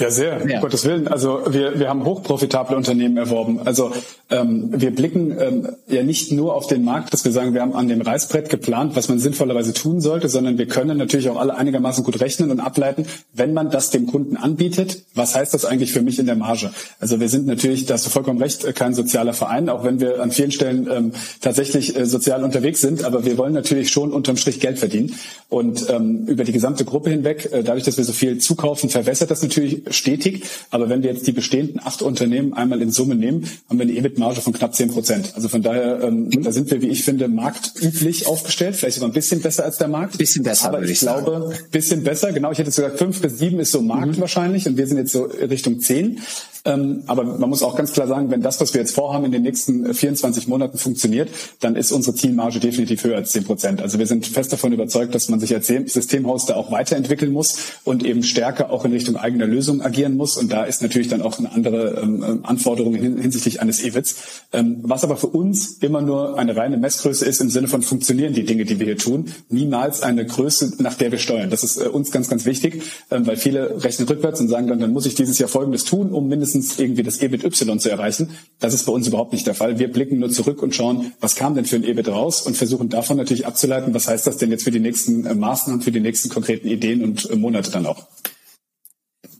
Ja, 0.00 0.10
sehr, 0.10 0.46
ja. 0.46 0.56
um 0.56 0.62
Gottes 0.62 0.84
Willen. 0.84 1.08
Also 1.08 1.42
wir, 1.52 1.78
wir 1.78 1.88
haben 1.88 2.04
hochprofitable 2.04 2.76
Unternehmen 2.76 3.18
erworben. 3.18 3.60
Also 3.66 3.92
ähm, 4.30 4.70
wir 4.72 4.94
blicken 4.94 5.36
ähm, 5.38 5.68
ja 5.88 6.02
nicht 6.02 6.30
nur 6.32 6.54
auf 6.54 6.66
den 6.66 6.84
Markt, 6.84 7.12
dass 7.12 7.24
wir 7.24 7.32
sagen, 7.32 7.52
wir 7.52 7.62
haben 7.62 7.74
an 7.74 7.88
dem 7.88 8.00
Reißbrett 8.00 8.48
geplant, 8.48 8.94
was 8.94 9.08
man 9.08 9.18
sinnvollerweise 9.18 9.72
tun 9.72 10.00
sollte, 10.00 10.28
sondern 10.28 10.56
wir 10.56 10.66
können 10.66 10.96
natürlich 10.98 11.28
auch 11.28 11.36
alle 11.36 11.56
einigermaßen 11.56 12.04
gut 12.04 12.20
rechnen 12.20 12.50
und 12.50 12.60
ableiten, 12.60 13.06
wenn 13.32 13.52
man 13.52 13.70
das 13.70 13.90
dem 13.90 14.06
Kunden 14.06 14.36
anbietet, 14.36 15.02
was 15.14 15.34
heißt 15.34 15.52
das 15.52 15.64
eigentlich 15.64 15.92
für 15.92 16.02
mich 16.02 16.18
in 16.18 16.26
der 16.26 16.36
Marge? 16.36 16.70
Also 17.00 17.18
wir 17.18 17.28
sind 17.28 17.46
natürlich, 17.46 17.86
da 17.86 17.94
hast 17.94 18.06
du 18.06 18.10
vollkommen 18.10 18.40
recht, 18.40 18.64
äh, 18.64 18.72
kein 18.72 18.94
sozialer 18.94 19.32
Verein, 19.32 19.68
auch 19.68 19.84
wenn 19.84 20.00
wir 20.00 20.22
an 20.22 20.30
vielen 20.30 20.52
Stellen 20.52 20.88
ähm, 20.90 21.12
tatsächlich 21.40 21.96
äh, 21.96 22.06
sozial 22.06 22.44
unterwegs 22.44 22.80
sind, 22.80 23.04
aber 23.04 23.24
wir 23.24 23.36
wollen 23.36 23.52
natürlich 23.52 23.90
schon 23.90 24.12
unterm 24.12 24.36
Strich 24.36 24.60
Geld 24.60 24.78
verdienen. 24.78 25.14
Und 25.48 25.90
ähm, 25.90 26.26
über 26.26 26.44
die 26.44 26.52
gesamte 26.52 26.84
Gruppe 26.84 27.10
hinweg, 27.10 27.48
äh, 27.52 27.64
dadurch, 27.64 27.84
dass 27.84 27.96
wir 27.96 28.04
so 28.04 28.12
viel 28.12 28.38
zukaufen, 28.38 28.90
verwässert 28.90 29.30
das 29.30 29.42
natürlich 29.42 29.82
stetig. 29.90 30.44
Aber 30.70 30.88
wenn 30.88 31.02
wir 31.02 31.12
jetzt 31.12 31.26
die 31.26 31.32
bestehenden 31.32 31.80
acht 31.82 32.02
Unternehmen 32.02 32.54
einmal 32.54 32.80
in 32.80 32.92
Summe 32.92 33.16
nehmen, 33.16 33.48
haben 33.68 33.78
wir 33.78 33.84
eine 33.84 33.92
EBIT-Marge 34.20 34.40
von 34.40 34.52
knapp 34.52 34.74
zehn 34.74 34.90
Prozent. 34.90 35.32
Also 35.34 35.48
von 35.48 35.62
daher, 35.62 36.02
ähm, 36.02 36.24
mhm. 36.24 36.42
da 36.42 36.52
sind 36.52 36.70
wir, 36.70 36.82
wie 36.82 36.88
ich 36.88 37.02
finde, 37.02 37.28
marktüblich 37.28 38.26
aufgestellt. 38.26 38.76
Vielleicht 38.76 38.96
sogar 38.96 39.10
ein 39.10 39.14
bisschen 39.14 39.40
besser 39.40 39.64
als 39.64 39.78
der 39.78 39.88
Markt. 39.88 40.18
Bisschen 40.18 40.44
besser, 40.44 40.68
Aber 40.68 40.78
würde 40.78 40.92
ich, 40.92 40.98
ich 40.98 41.00
glaube, 41.00 41.54
bisschen 41.70 42.04
besser. 42.04 42.32
Genau, 42.32 42.52
ich 42.52 42.58
hätte 42.58 42.70
sogar 42.70 42.90
fünf 42.92 43.20
bis 43.20 43.38
sieben 43.38 43.58
ist 43.60 43.72
so 43.72 43.80
Markt 43.80 44.16
mhm. 44.16 44.20
wahrscheinlich 44.20 44.66
und 44.66 44.76
wir 44.76 44.86
sind 44.86 44.98
jetzt 44.98 45.12
so 45.12 45.24
Richtung 45.24 45.80
zehn. 45.80 46.20
Ähm, 46.64 47.04
aber 47.06 47.24
man 47.24 47.48
muss 47.48 47.62
auch 47.62 47.76
ganz 47.76 47.92
klar 47.92 48.06
sagen, 48.06 48.30
wenn 48.30 48.42
das, 48.42 48.60
was 48.60 48.74
wir 48.74 48.80
jetzt 48.80 48.94
vorhaben, 48.94 49.24
in 49.24 49.32
den 49.32 49.42
nächsten 49.42 49.94
24 49.94 50.46
Monaten 50.46 50.76
funktioniert, 50.76 51.30
dann 51.60 51.74
ist 51.74 51.90
unsere 51.90 52.14
Zielmarge 52.14 52.60
definitiv 52.60 53.04
höher 53.04 53.16
als 53.16 53.30
10 53.32 53.44
Prozent. 53.44 53.82
Also 53.82 53.98
wir 53.98 54.06
sind 54.06 54.26
fest 54.26 54.52
davon 54.52 54.72
überzeugt, 54.72 55.14
dass 55.14 55.28
man 55.28 55.40
sich 55.40 55.54
als 55.54 55.68
Systemhaus 55.68 56.46
da 56.46 56.56
auch 56.56 56.70
weiterentwickeln 56.70 57.32
muss 57.32 57.56
und 57.84 58.04
eben 58.04 58.22
stärker 58.22 58.70
auch 58.70 58.84
in 58.84 58.92
Richtung 58.92 59.16
eigener 59.16 59.46
Lösungen 59.46 59.80
agieren 59.80 60.16
muss. 60.16 60.36
Und 60.36 60.52
da 60.52 60.64
ist 60.64 60.82
natürlich 60.82 61.08
dann 61.08 61.22
auch 61.22 61.38
eine 61.38 61.50
andere 61.52 62.00
ähm, 62.02 62.40
Anforderung 62.42 62.94
hinsichtlich 62.94 63.62
eines 63.62 63.82
EWITs. 63.82 64.09
Ähm, 64.52 64.78
was 64.82 65.04
aber 65.04 65.16
für 65.16 65.28
uns 65.28 65.78
immer 65.80 66.02
nur 66.02 66.38
eine 66.38 66.56
reine 66.56 66.76
Messgröße 66.76 67.24
ist 67.24 67.40
im 67.40 67.50
Sinne 67.50 67.68
von 67.68 67.82
funktionieren 67.82 68.32
die 68.34 68.44
Dinge, 68.44 68.64
die 68.64 68.78
wir 68.78 68.86
hier 68.86 68.98
tun, 68.98 69.32
niemals 69.48 70.02
eine 70.02 70.26
Größe, 70.26 70.74
nach 70.78 70.94
der 70.94 71.10
wir 71.10 71.18
steuern. 71.18 71.50
Das 71.50 71.64
ist 71.64 71.80
äh, 71.80 71.88
uns 71.88 72.10
ganz, 72.10 72.28
ganz 72.28 72.44
wichtig, 72.44 72.82
ähm, 73.10 73.26
weil 73.26 73.36
viele 73.36 73.82
rechnen 73.82 74.08
rückwärts 74.08 74.40
und 74.40 74.48
sagen 74.48 74.66
dann, 74.66 74.80
dann 74.80 74.92
muss 74.92 75.06
ich 75.06 75.14
dieses 75.14 75.38
Jahr 75.38 75.48
Folgendes 75.48 75.84
tun, 75.84 76.10
um 76.10 76.28
mindestens 76.28 76.60
mindestens 76.60 76.78
irgendwie 76.78 77.02
das 77.02 77.20
EBIT 77.20 77.44
Y 77.44 77.78
zu 77.78 77.90
erreichen. 77.90 78.30
Das 78.58 78.74
ist 78.74 78.84
bei 78.86 78.92
uns 78.92 79.06
überhaupt 79.06 79.32
nicht 79.32 79.46
der 79.46 79.54
Fall. 79.54 79.78
Wir 79.78 79.90
blicken 79.90 80.18
nur 80.18 80.30
zurück 80.30 80.62
und 80.62 80.74
schauen, 80.74 81.12
was 81.20 81.34
kam 81.34 81.54
denn 81.54 81.64
für 81.64 81.76
ein 81.76 81.84
EBIT 81.84 82.08
raus 82.08 82.42
und 82.42 82.56
versuchen 82.56 82.88
davon 82.88 83.16
natürlich 83.16 83.46
abzuleiten, 83.46 83.94
was 83.94 84.08
heißt 84.08 84.26
das 84.26 84.36
denn 84.36 84.50
jetzt 84.50 84.64
für 84.64 84.70
die 84.70 84.80
nächsten 84.80 85.26
äh, 85.26 85.34
Maßnahmen, 85.34 85.82
für 85.82 85.92
die 85.92 86.00
nächsten 86.00 86.28
konkreten 86.28 86.68
Ideen 86.68 87.02
und 87.02 87.30
äh, 87.30 87.36
Monate 87.36 87.70
dann 87.70 87.86
auch. 87.86 88.06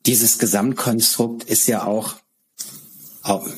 Dieses 0.07 0.39
Gesamtkonstrukt 0.39 1.45
ist 1.45 1.67
ja 1.67 1.85
auch 1.85 2.15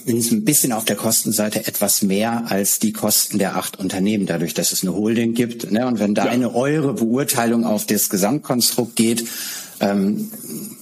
mindestens 0.05 0.33
ein 0.33 0.45
bisschen 0.45 0.73
auf 0.73 0.85
der 0.85 0.97
Kostenseite 0.97 1.67
etwas 1.67 2.03
mehr 2.03 2.51
als 2.51 2.79
die 2.79 2.93
Kosten 2.93 3.39
der 3.39 3.57
acht 3.57 3.79
Unternehmen, 3.79 4.27
dadurch, 4.27 4.55
dass 4.55 4.73
es 4.73 4.83
eine 4.83 4.95
Holding 4.95 5.35
gibt. 5.35 5.71
Ne? 5.71 5.87
Und 5.87 5.99
wenn 5.99 6.15
da 6.15 6.27
ja. 6.27 6.31
eine 6.31 6.55
eure 6.55 6.95
Beurteilung 6.95 7.65
auf 7.65 7.87
das 7.87 8.09
Gesamtkonstrukt 8.09 8.97
geht, 8.97 9.25
ähm, 9.81 10.31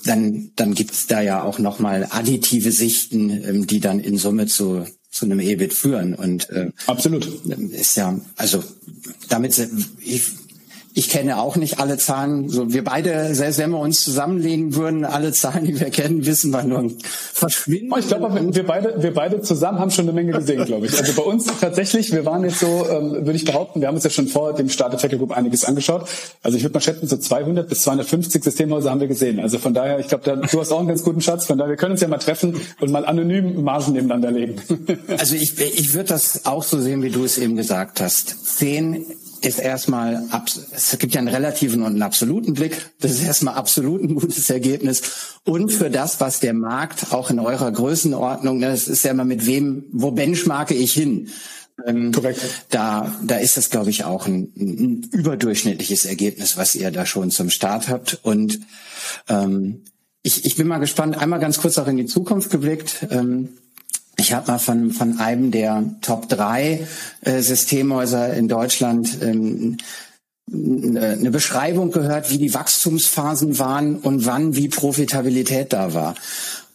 dann, 0.05 0.51
dann 0.57 0.75
gibt 0.75 0.93
es 0.93 1.07
da 1.07 1.21
ja 1.21 1.43
auch 1.43 1.59
nochmal 1.59 2.07
additive 2.11 2.73
Sichten, 2.73 3.31
ähm, 3.31 3.67
die 3.67 3.81
dann 3.81 4.01
in 4.01 4.17
Summe 4.17 4.47
zu, 4.47 4.87
zu 5.11 5.25
einem 5.25 5.41
EBIT 5.41 5.75
führen. 5.75 6.15
Und 6.15 6.49
äh, 6.51 6.71
absolut 6.87 7.27
ist 7.73 7.97
ja, 7.97 8.19
also 8.37 8.63
damit 9.29 9.59
ich, 10.01 10.23
ich 10.93 11.09
kenne 11.09 11.41
auch 11.41 11.57
nicht 11.57 11.79
alle 11.79 11.99
Zahlen. 11.99 12.49
So, 12.49 12.73
wir 12.73 12.83
beide, 12.83 13.35
selbst 13.35 13.59
wenn 13.59 13.71
wir 13.71 13.79
uns 13.79 14.03
zusammenlegen 14.03 14.75
würden, 14.75 15.05
alle 15.05 15.33
Zahlen, 15.33 15.65
die 15.65 15.79
wir 15.79 15.91
kennen, 15.91 16.27
wissen 16.27 16.51
wir 16.51 16.65
nur 16.65 16.91
verschwinden. 17.33 17.93
Ich 17.99 18.09
glaube, 18.09 18.55
wir 18.55 18.67
beide, 18.67 19.01
wir 19.01 19.15
beide 19.15 19.41
zusammen 19.41 19.79
haben 19.79 19.91
schon 19.91 20.07
eine 20.07 20.13
Menge 20.13 20.33
gesehen, 20.33 20.65
glaube 20.65 20.87
ich. 20.87 20.99
Also 20.99 21.13
bei 21.15 21.23
uns 21.23 21.47
tatsächlich, 21.61 22.13
wir 22.13 22.27
waren 22.27 22.43
jetzt 22.45 22.59
so, 22.59 22.87
ähm, 22.91 23.13
würde 23.13 23.35
ich 23.35 23.45
behaupten, 23.45 23.81
wir 23.81 23.89
haben 23.89 23.95
uns 23.95 24.05
ja 24.05 24.11
schon 24.11 24.27
vor 24.27 24.53
dem 24.55 24.69
Start 24.69 24.93
der 24.93 24.99
Tackle 24.99 25.19
Group 25.19 25.33
einiges 25.33 25.65
angeschaut. 25.65 26.09
Also 26.43 26.57
ich 26.57 26.65
würde 26.65 26.75
mal 26.75 26.81
schätzen, 26.81 27.07
so 27.07 27.17
200 27.17 27.69
bis 27.69 27.83
250 27.83 28.43
Systemhäuser 28.43 28.91
haben 28.91 29.01
wir 29.01 29.09
gesehen. 29.09 29.39
Also 29.39 29.59
von 29.59 29.75
daher, 29.75 30.01
ich 30.01 30.09
glaube, 30.09 30.41
du 30.51 30.61
hast 30.61 30.73
auch 30.73 30.81
einen 30.81 30.89
ganz 30.89 31.05
guten 31.05 31.21
Schatz. 31.21 31.47
Von 31.47 31.59
daher, 31.59 31.71
wir 31.71 31.77
können 31.77 31.93
uns 31.93 32.01
ja 32.01 32.09
mal 32.09 32.19
treffen 32.19 32.61
und 32.81 32.91
mal 32.91 33.05
anonym 33.05 33.63
Margen 33.63 33.93
nebeneinander 33.93 34.33
legen. 34.33 34.57
Also 35.17 35.35
ich, 35.35 35.59
ich 35.59 35.95
würde 35.95 36.09
das 36.09 36.47
auch 36.47 36.63
so 36.63 36.81
sehen, 36.81 37.03
wie 37.03 37.11
du 37.11 37.25
es 37.25 37.39
eben 37.39 37.57
gesagt 37.57 38.01
hast. 38.01 38.59
Zehn 38.59 39.05
ist 39.45 39.59
erstmal, 39.59 40.23
es 40.73 40.97
gibt 40.99 41.15
ja 41.15 41.19
einen 41.19 41.29
relativen 41.29 41.83
und 41.83 41.89
einen 41.89 42.03
absoluten 42.03 42.55
Blick. 42.55 42.91
Das 43.01 43.13
ist 43.13 43.23
erstmal 43.23 43.55
absolut 43.55 44.03
ein 44.03 44.15
gutes 44.15 44.51
Ergebnis. 44.51 45.03
Und 45.45 45.71
für 45.71 45.91
das, 45.91 46.21
was 46.21 46.41
der 46.41 46.55
Markt 46.55 47.13
auch 47.13 47.31
in 47.31 47.39
eurer 47.39 47.71
Größenordnung, 47.71 48.59
ne, 48.59 48.69
das 48.69 48.89
ist 48.89 49.05
ja 49.05 49.13
immer 49.13 49.25
mit 49.25 49.47
wem, 49.47 49.85
wo 49.93 50.11
benchmarke 50.11 50.75
ich 50.75 50.93
hin? 50.93 51.31
Ähm, 51.87 52.13
Korrekt. 52.13 52.67
Da, 52.71 53.15
da 53.23 53.37
ist 53.37 53.57
das, 53.57 53.71
glaube 53.71 53.91
ich, 53.91 54.05
auch 54.05 54.27
ein, 54.27 54.53
ein, 54.57 55.09
überdurchschnittliches 55.13 56.05
Ergebnis, 56.05 56.57
was 56.57 56.75
ihr 56.75 56.91
da 56.91 57.07
schon 57.07 57.31
zum 57.31 57.51
Start 57.51 57.89
habt. 57.89 58.19
Und 58.23 58.61
ähm, 59.29 59.85
ich, 60.23 60.45
ich 60.45 60.57
bin 60.57 60.67
mal 60.67 60.79
gespannt, 60.79 61.17
einmal 61.17 61.41
ganz 61.41 61.59
kurz 61.59 61.79
auch 61.79 61.89
in 61.89 61.97
die 61.97 62.07
Zukunft 62.07 62.51
geblickt. 62.51 63.07
Ähm, 63.11 63.51
ich 64.21 64.33
habe 64.33 64.53
mal 64.53 64.59
von, 64.59 64.93
von 64.93 65.19
einem 65.19 65.51
der 65.51 65.85
Top 66.03 66.29
3 66.29 66.87
äh, 67.23 67.41
Systemhäuser 67.41 68.35
in 68.35 68.49
Deutschland 68.49 69.19
ähm, 69.23 69.79
eine 70.53 71.31
Beschreibung 71.31 71.91
gehört, 71.91 72.31
wie 72.31 72.39
die 72.39 72.55
Wachstumsphasen 72.55 73.59
waren 73.59 73.97
und 73.97 74.27
wann 74.27 74.57
wie 74.57 74.69
Profitabilität 74.69 75.73
da 75.73 75.95
war. 75.95 76.15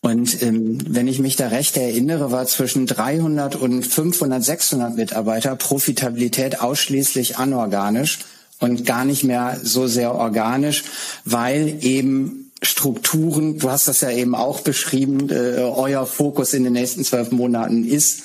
Und 0.02 0.41
ähm, 0.43 0.78
wenn 0.88 1.08
ich 1.08 1.20
mich 1.20 1.36
da 1.36 1.48
recht 1.48 1.78
erinnere, 1.78 2.32
war 2.32 2.46
zwischen 2.46 2.86
300 2.86 3.56
und 3.56 3.86
500, 3.86 4.43
600 4.43 4.96
Mitarbeiter 4.96 5.56
Profitabilität 5.56 6.62
ausschließlich 6.62 7.38
anorganisch 7.38 8.20
und 8.60 8.86
gar 8.86 9.04
nicht 9.04 9.24
mehr 9.24 9.60
so 9.62 9.88
sehr 9.88 10.14
organisch, 10.16 10.84
weil 11.26 11.78
eben 11.82 12.45
Strukturen, 12.66 13.59
du 13.59 13.70
hast 13.70 13.88
das 13.88 14.01
ja 14.01 14.09
eben 14.09 14.36
auch 14.36 14.61
beschrieben, 14.61 15.30
äh, 15.30 15.59
euer 15.59 16.05
Fokus 16.05 16.53
in 16.53 16.63
den 16.63 16.74
nächsten 16.74 17.03
zwölf 17.03 17.32
Monaten 17.32 17.86
ist, 17.86 18.24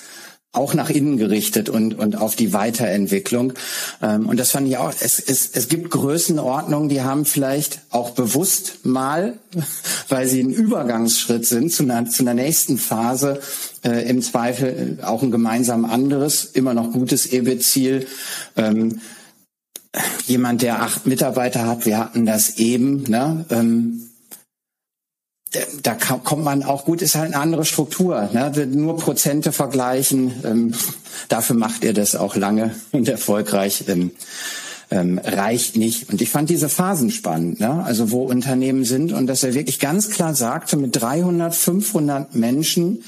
auch 0.52 0.74
nach 0.74 0.90
innen 0.90 1.16
gerichtet 1.16 1.68
und, 1.68 1.96
und 1.96 2.16
auf 2.16 2.34
die 2.34 2.52
Weiterentwicklung. 2.52 3.52
Ähm, 4.02 4.26
und 4.26 4.38
das 4.38 4.50
fand 4.50 4.66
ich 4.66 4.78
auch, 4.78 4.92
es, 5.00 5.20
es, 5.20 5.50
es 5.52 5.68
gibt 5.68 5.90
Größenordnungen, 5.90 6.88
die 6.88 7.02
haben 7.02 7.24
vielleicht 7.24 7.82
auch 7.90 8.10
bewusst 8.10 8.84
mal, 8.84 9.38
weil 10.08 10.26
sie 10.26 10.42
ein 10.42 10.50
Übergangsschritt 10.50 11.46
sind 11.46 11.70
zu 11.70 11.84
einer, 11.84 12.06
zu 12.06 12.22
einer 12.22 12.34
nächsten 12.34 12.78
Phase, 12.78 13.40
äh, 13.84 14.08
im 14.08 14.22
Zweifel 14.22 14.98
auch 15.02 15.22
ein 15.22 15.30
gemeinsam 15.30 15.84
anderes, 15.84 16.44
immer 16.46 16.74
noch 16.74 16.92
gutes 16.92 17.26
EBIT-Ziel. 17.26 18.06
Ähm, 18.56 19.00
jemand, 20.26 20.62
der 20.62 20.82
acht 20.82 21.06
Mitarbeiter 21.06 21.66
hat, 21.66 21.86
wir 21.86 21.98
hatten 21.98 22.26
das 22.26 22.56
eben, 22.56 23.04
ne? 23.04 23.44
Ähm, 23.50 24.09
da 25.82 25.94
kommt 25.94 26.44
man 26.44 26.62
auch 26.62 26.84
gut, 26.84 27.02
ist 27.02 27.16
halt 27.16 27.34
eine 27.34 27.42
andere 27.42 27.64
Struktur. 27.64 28.28
Ne? 28.32 28.52
Nur 28.66 28.96
Prozente 28.96 29.50
vergleichen, 29.52 30.32
ähm, 30.44 30.74
dafür 31.28 31.56
macht 31.56 31.82
ihr 31.82 31.92
das 31.92 32.14
auch 32.14 32.36
lange 32.36 32.74
und 32.92 33.08
erfolgreich. 33.08 33.84
Ähm, 33.88 34.12
ähm, 34.92 35.20
reicht 35.22 35.76
nicht. 35.76 36.10
Und 36.10 36.20
ich 36.20 36.30
fand 36.30 36.50
diese 36.50 36.68
Phasen 36.68 37.10
spannend, 37.10 37.60
ne? 37.60 37.84
also 37.84 38.10
wo 38.10 38.24
Unternehmen 38.24 38.84
sind 38.84 39.12
und 39.12 39.28
dass 39.28 39.44
er 39.44 39.54
wirklich 39.54 39.78
ganz 39.78 40.10
klar 40.10 40.34
sagte, 40.34 40.76
mit 40.76 41.00
300, 41.00 41.54
500 41.54 42.34
Menschen 42.34 43.04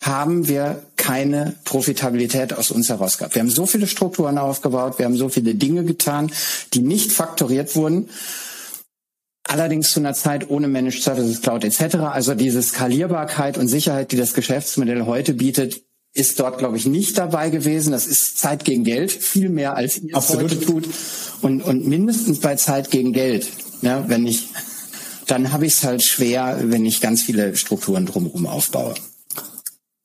haben 0.00 0.48
wir 0.48 0.82
keine 0.96 1.54
Profitabilität 1.64 2.52
aus 2.54 2.70
uns 2.70 2.88
heraus 2.88 3.18
gehabt. 3.18 3.34
Wir 3.34 3.40
haben 3.42 3.50
so 3.50 3.66
viele 3.66 3.86
Strukturen 3.86 4.38
aufgebaut, 4.38 4.98
wir 4.98 5.06
haben 5.06 5.16
so 5.16 5.28
viele 5.28 5.54
Dinge 5.54 5.84
getan, 5.84 6.30
die 6.74 6.80
nicht 6.80 7.12
faktoriert 7.12 7.76
wurden. 7.76 8.08
Allerdings 9.48 9.92
zu 9.92 10.00
einer 10.00 10.14
Zeit 10.14 10.50
ohne 10.50 10.66
Managed 10.66 11.02
Services 11.02 11.40
Cloud 11.40 11.64
etc. 11.64 11.96
Also 11.96 12.34
diese 12.34 12.62
Skalierbarkeit 12.62 13.58
und 13.58 13.68
Sicherheit, 13.68 14.10
die 14.10 14.16
das 14.16 14.34
Geschäftsmodell 14.34 15.06
heute 15.06 15.34
bietet, 15.34 15.82
ist 16.14 16.40
dort, 16.40 16.58
glaube 16.58 16.76
ich, 16.78 16.86
nicht 16.86 17.16
dabei 17.18 17.50
gewesen. 17.50 17.92
Das 17.92 18.06
ist 18.06 18.38
Zeit 18.38 18.64
gegen 18.64 18.84
Geld, 18.84 19.12
viel 19.12 19.48
mehr 19.48 19.76
als 19.76 19.98
ihr 19.98 20.16
es 20.16 20.30
heute 20.30 20.58
tut. 20.58 20.88
Und, 21.42 21.62
und 21.62 21.86
mindestens 21.86 22.40
bei 22.40 22.56
Zeit 22.56 22.90
gegen 22.90 23.12
Geld. 23.12 23.46
Ja, 23.82 24.08
wenn 24.08 24.26
ich, 24.26 24.48
dann 25.26 25.52
habe 25.52 25.66
ich 25.66 25.74
es 25.74 25.84
halt 25.84 26.02
schwer, 26.02 26.58
wenn 26.64 26.86
ich 26.86 27.00
ganz 27.00 27.22
viele 27.22 27.54
Strukturen 27.54 28.06
drumherum 28.06 28.46
aufbaue. 28.46 28.94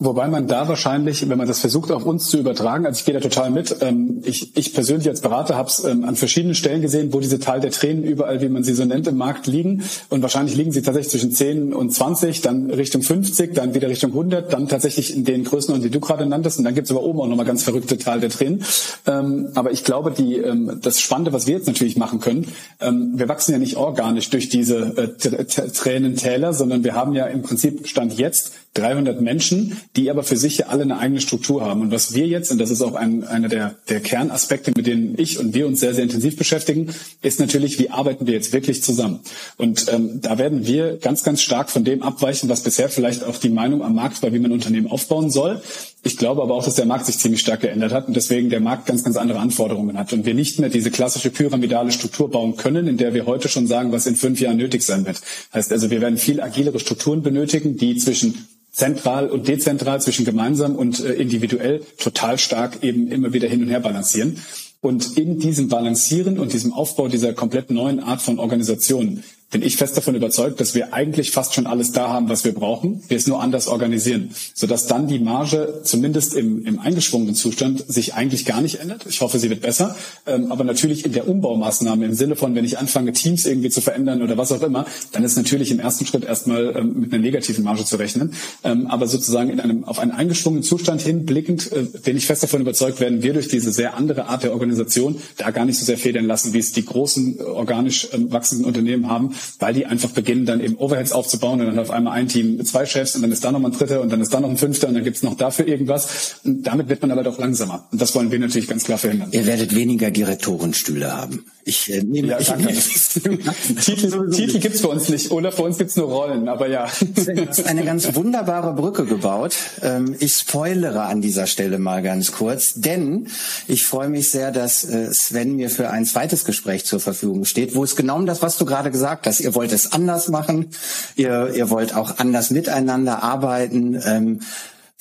Wobei 0.03 0.27
man 0.27 0.47
da 0.47 0.67
wahrscheinlich, 0.67 1.29
wenn 1.29 1.37
man 1.37 1.47
das 1.47 1.59
versucht, 1.59 1.91
auf 1.91 2.07
uns 2.07 2.25
zu 2.25 2.39
übertragen, 2.39 2.87
also 2.87 2.97
ich 2.97 3.05
gehe 3.05 3.13
da 3.13 3.19
total 3.19 3.51
mit. 3.51 3.75
Ähm, 3.81 4.23
ich, 4.23 4.57
ich 4.57 4.73
persönlich 4.73 5.07
als 5.07 5.21
Berater 5.21 5.55
habe 5.55 5.69
es 5.69 5.83
ähm, 5.83 6.05
an 6.05 6.15
verschiedenen 6.15 6.55
Stellen 6.55 6.81
gesehen, 6.81 7.13
wo 7.13 7.19
diese 7.19 7.39
Tal 7.39 7.59
der 7.59 7.69
Tränen 7.69 8.03
überall, 8.03 8.41
wie 8.41 8.49
man 8.49 8.63
sie 8.63 8.73
so 8.73 8.83
nennt, 8.83 9.05
im 9.05 9.17
Markt 9.17 9.45
liegen. 9.45 9.83
Und 10.09 10.23
wahrscheinlich 10.23 10.55
liegen 10.55 10.71
sie 10.71 10.81
tatsächlich 10.81 11.11
zwischen 11.11 11.31
10 11.31 11.71
und 11.75 11.93
20, 11.93 12.41
dann 12.41 12.71
Richtung 12.71 13.03
50, 13.03 13.53
dann 13.53 13.75
wieder 13.75 13.89
Richtung 13.89 14.09
100, 14.09 14.51
dann 14.51 14.67
tatsächlich 14.67 15.15
in 15.15 15.23
den 15.23 15.43
Größen, 15.43 15.79
die 15.79 15.91
du 15.91 15.99
gerade 15.99 16.25
nanntest. 16.25 16.57
Und 16.57 16.63
dann 16.63 16.73
gibt 16.73 16.85
es 16.85 16.91
aber 16.91 17.03
oben 17.03 17.19
auch 17.19 17.27
nochmal 17.27 17.45
ganz 17.45 17.61
verrückte 17.61 17.99
Tal 17.99 18.21
der 18.21 18.31
Tränen. 18.31 18.63
Ähm, 19.05 19.49
aber 19.53 19.71
ich 19.71 19.83
glaube, 19.83 20.09
die, 20.09 20.41
das 20.81 20.99
Spannende, 20.99 21.31
was 21.31 21.45
wir 21.45 21.53
jetzt 21.53 21.67
natürlich 21.67 21.95
machen 21.95 22.19
können, 22.19 22.47
wir 22.79 23.29
wachsen 23.29 23.51
ja 23.51 23.59
nicht 23.59 23.77
organisch 23.77 24.31
durch 24.31 24.49
diese 24.49 24.97
äh, 24.97 25.45
Tränentäler, 25.45 26.53
sondern 26.53 26.83
wir 26.83 26.95
haben 26.95 27.13
ja 27.13 27.27
im 27.27 27.43
Prinzip 27.43 27.87
Stand 27.87 28.17
jetzt 28.17 28.53
300 28.73 29.19
Menschen, 29.19 29.77
die 29.97 30.09
aber 30.09 30.23
für 30.23 30.37
sich 30.37 30.59
ja 30.59 30.67
alle 30.67 30.83
eine 30.83 30.97
eigene 30.97 31.19
Struktur 31.19 31.61
haben. 31.61 31.81
Und 31.81 31.91
was 31.91 32.13
wir 32.13 32.25
jetzt, 32.25 32.51
und 32.51 32.57
das 32.57 32.71
ist 32.71 32.81
auch 32.81 32.95
ein, 32.95 33.25
einer 33.25 33.49
der, 33.49 33.75
der 33.89 33.99
Kernaspekte, 33.99 34.71
mit 34.75 34.87
denen 34.87 35.15
ich 35.17 35.39
und 35.39 35.53
wir 35.53 35.67
uns 35.67 35.81
sehr, 35.81 35.93
sehr 35.93 36.03
intensiv 36.03 36.37
beschäftigen, 36.37 36.93
ist 37.21 37.39
natürlich, 37.41 37.79
wie 37.79 37.89
arbeiten 37.89 38.27
wir 38.27 38.33
jetzt 38.33 38.53
wirklich 38.53 38.81
zusammen? 38.81 39.19
Und 39.57 39.91
ähm, 39.91 40.21
da 40.21 40.37
werden 40.37 40.65
wir 40.65 40.97
ganz, 40.97 41.23
ganz 41.23 41.41
stark 41.41 41.69
von 41.69 41.83
dem 41.83 42.01
abweichen, 42.01 42.47
was 42.47 42.63
bisher 42.63 42.87
vielleicht 42.87 43.25
auch 43.25 43.37
die 43.37 43.49
Meinung 43.49 43.83
am 43.83 43.95
Markt 43.95 44.23
war, 44.23 44.31
wie 44.31 44.39
man 44.39 44.53
Unternehmen 44.53 44.87
aufbauen 44.87 45.29
soll. 45.29 45.61
Ich 46.03 46.17
glaube 46.17 46.41
aber 46.41 46.55
auch, 46.55 46.65
dass 46.65 46.75
der 46.75 46.87
Markt 46.87 47.05
sich 47.05 47.19
ziemlich 47.19 47.41
stark 47.41 47.61
geändert 47.61 47.91
hat 47.91 48.07
und 48.07 48.15
deswegen 48.15 48.49
der 48.49 48.59
Markt 48.59 48.87
ganz, 48.87 49.03
ganz 49.03 49.17
andere 49.17 49.37
Anforderungen 49.37 49.99
hat 49.99 50.13
und 50.13 50.25
wir 50.25 50.33
nicht 50.33 50.57
mehr 50.59 50.69
diese 50.69 50.89
klassische 50.89 51.29
pyramidale 51.29 51.91
Struktur 51.91 52.31
bauen 52.31 52.55
können, 52.55 52.87
in 52.87 52.97
der 52.97 53.13
wir 53.13 53.27
heute 53.27 53.49
schon 53.49 53.67
sagen, 53.67 53.91
was 53.91 54.07
in 54.07 54.15
fünf 54.15 54.39
Jahren 54.39 54.57
nötig 54.57 54.81
sein 54.81 55.05
wird. 55.05 55.21
Heißt 55.53 55.71
also, 55.71 55.91
wir 55.91 56.01
werden 56.01 56.17
viel 56.17 56.41
agilere 56.41 56.79
Strukturen 56.79 57.21
benötigen, 57.21 57.77
die 57.77 57.97
zwischen 57.97 58.47
zentral 58.71 59.29
und 59.29 59.47
dezentral, 59.47 60.01
zwischen 60.01 60.25
gemeinsam 60.25 60.75
und 60.75 61.03
äh, 61.03 61.13
individuell 61.13 61.81
total 61.97 62.39
stark 62.39 62.83
eben 62.83 63.11
immer 63.11 63.33
wieder 63.33 63.47
hin 63.47 63.61
und 63.61 63.69
her 63.69 63.81
balancieren. 63.81 64.41
Und 64.79 65.17
in 65.17 65.37
diesem 65.37 65.69
Balancieren 65.69 66.39
und 66.39 66.53
diesem 66.53 66.73
Aufbau 66.73 67.07
dieser 67.07 67.33
komplett 67.33 67.69
neuen 67.69 67.99
Art 67.99 68.23
von 68.23 68.39
Organisation 68.39 69.23
bin 69.51 69.61
ich 69.61 69.75
fest 69.75 69.97
davon 69.97 70.15
überzeugt, 70.15 70.59
dass 70.59 70.73
wir 70.73 70.93
eigentlich 70.93 71.31
fast 71.31 71.53
schon 71.53 71.67
alles 71.67 71.91
da 71.91 72.09
haben, 72.09 72.29
was 72.29 72.45
wir 72.45 72.53
brauchen, 72.53 73.03
wir 73.09 73.17
es 73.17 73.27
nur 73.27 73.41
anders 73.41 73.67
organisieren, 73.67 74.31
sodass 74.53 74.87
dann 74.87 75.07
die 75.07 75.19
Marge 75.19 75.81
zumindest 75.83 76.33
im, 76.33 76.65
im 76.65 76.79
eingeschwungenen 76.79 77.35
Zustand 77.35 77.83
sich 77.87 78.13
eigentlich 78.13 78.45
gar 78.45 78.61
nicht 78.61 78.79
ändert. 78.79 79.05
Ich 79.07 79.19
hoffe, 79.19 79.39
sie 79.39 79.49
wird 79.49 79.61
besser, 79.61 79.95
ähm, 80.25 80.51
aber 80.51 80.63
natürlich 80.63 81.05
in 81.05 81.11
der 81.11 81.27
Umbaumaßnahme 81.27 82.05
im 82.05 82.13
Sinne 82.13 82.37
von, 82.37 82.55
wenn 82.55 82.63
ich 82.63 82.79
anfange, 82.79 83.11
Teams 83.11 83.45
irgendwie 83.45 83.69
zu 83.69 83.81
verändern 83.81 84.21
oder 84.21 84.37
was 84.37 84.51
auch 84.53 84.61
immer, 84.61 84.85
dann 85.11 85.23
ist 85.23 85.35
natürlich 85.35 85.69
im 85.71 85.79
ersten 85.79 86.05
Schritt 86.05 86.23
erstmal 86.23 86.73
ähm, 86.77 87.01
mit 87.01 87.13
einer 87.13 87.21
negativen 87.21 87.65
Marge 87.65 87.83
zu 87.83 87.97
rechnen. 87.97 88.33
Ähm, 88.63 88.87
aber 88.87 89.07
sozusagen 89.07 89.49
in 89.49 89.59
einem, 89.59 89.83
auf 89.83 89.99
einen 89.99 90.11
eingeschwungenen 90.11 90.63
Zustand 90.63 91.01
hin 91.01 91.25
blickend, 91.25 91.71
äh, 91.73 91.83
bin 92.03 92.15
ich 92.15 92.25
fest 92.25 92.43
davon 92.43 92.61
überzeugt, 92.61 93.01
werden 93.01 93.21
wir 93.21 93.33
durch 93.33 93.49
diese 93.49 93.73
sehr 93.73 93.95
andere 93.95 94.27
Art 94.27 94.43
der 94.43 94.53
Organisation 94.53 95.17
da 95.37 95.51
gar 95.51 95.65
nicht 95.65 95.77
so 95.77 95.85
sehr 95.85 95.97
federn 95.97 96.25
lassen, 96.25 96.53
wie 96.53 96.59
es 96.59 96.71
die 96.71 96.85
großen 96.85 97.39
äh, 97.39 97.43
organisch 97.43 98.05
äh, 98.13 98.31
wachsenden 98.31 98.65
Unternehmen 98.65 99.09
haben, 99.09 99.35
weil 99.59 99.73
die 99.73 99.85
einfach 99.85 100.09
beginnen, 100.09 100.45
dann 100.45 100.61
eben 100.61 100.75
Overheads 100.75 101.11
aufzubauen 101.11 101.61
und 101.61 101.67
dann 101.67 101.79
auf 101.79 101.91
einmal 101.91 102.13
ein 102.13 102.27
Team 102.27 102.63
zwei 102.65 102.85
Chefs 102.85 103.15
und 103.15 103.21
dann 103.21 103.31
ist 103.31 103.43
da 103.43 103.51
noch 103.51 103.63
ein 103.63 103.71
dritter 103.71 104.01
und 104.01 104.11
dann 104.11 104.21
ist 104.21 104.33
da 104.33 104.39
noch 104.39 104.49
ein 104.49 104.57
fünfter 104.57 104.87
und 104.87 104.95
dann 104.95 105.03
gibt's 105.03 105.23
noch 105.23 105.35
dafür 105.35 105.67
irgendwas. 105.67 106.35
Und 106.43 106.63
damit 106.63 106.89
wird 106.89 107.01
man 107.01 107.11
aber 107.11 107.23
doch 107.23 107.37
langsamer. 107.37 107.87
Und 107.91 108.01
das 108.01 108.15
wollen 108.15 108.31
wir 108.31 108.39
natürlich 108.39 108.67
ganz 108.67 108.83
klar 108.83 108.97
verhindern. 108.97 109.29
Ihr 109.31 109.45
werdet 109.45 109.75
weniger 109.75 110.11
Direktorenstühle 110.11 111.11
haben. 111.11 111.45
Ich 111.63 111.93
äh, 111.93 112.01
nehme 112.01 112.29
ja, 112.29 112.39
ich 112.39 112.55
nehme 112.55 112.71
Titel, 113.81 114.31
Titel 114.31 114.59
gibt's 114.59 114.81
bei 114.81 114.89
uns 114.89 115.09
nicht, 115.09 115.31
oder? 115.31 115.51
Für 115.51 115.63
uns 115.63 115.77
gibt's 115.77 115.95
nur 115.95 116.07
Rollen, 116.07 116.49
aber 116.49 116.67
ja. 116.67 116.87
Du 116.99 117.47
hast 117.47 117.65
eine 117.67 117.83
ganz 117.83 118.15
wunderbare 118.15 118.73
Brücke 118.73 119.05
gebaut. 119.05 119.55
Ähm, 119.81 120.15
ich 120.19 120.33
spoilere 120.33 121.03
an 121.03 121.21
dieser 121.21 121.47
Stelle 121.47 121.77
mal 121.77 122.01
ganz 122.01 122.31
kurz, 122.31 122.73
denn 122.75 123.27
ich 123.67 123.85
freue 123.85 124.09
mich 124.09 124.31
sehr, 124.31 124.51
dass 124.51 124.83
äh, 124.83 125.13
Sven 125.13 125.55
mir 125.55 125.69
für 125.69 125.89
ein 125.89 126.05
zweites 126.05 126.45
Gespräch 126.45 126.85
zur 126.85 126.99
Verfügung 126.99 127.45
steht, 127.45 127.75
wo 127.75 127.83
es 127.83 127.95
genau 127.95 128.17
um 128.17 128.25
das, 128.25 128.41
was 128.41 128.57
du 128.57 128.65
gerade 128.65 128.91
gesagt 128.91 129.27
hast. 129.27 129.39
Ihr 129.39 129.53
wollt 129.53 129.71
es 129.71 129.91
anders 129.91 130.29
machen, 130.29 130.67
ihr, 131.15 131.53
ihr 131.53 131.69
wollt 131.69 131.95
auch 131.95 132.17
anders 132.17 132.49
miteinander 132.49 133.21
arbeiten. 133.21 134.01
Ähm, 134.03 134.39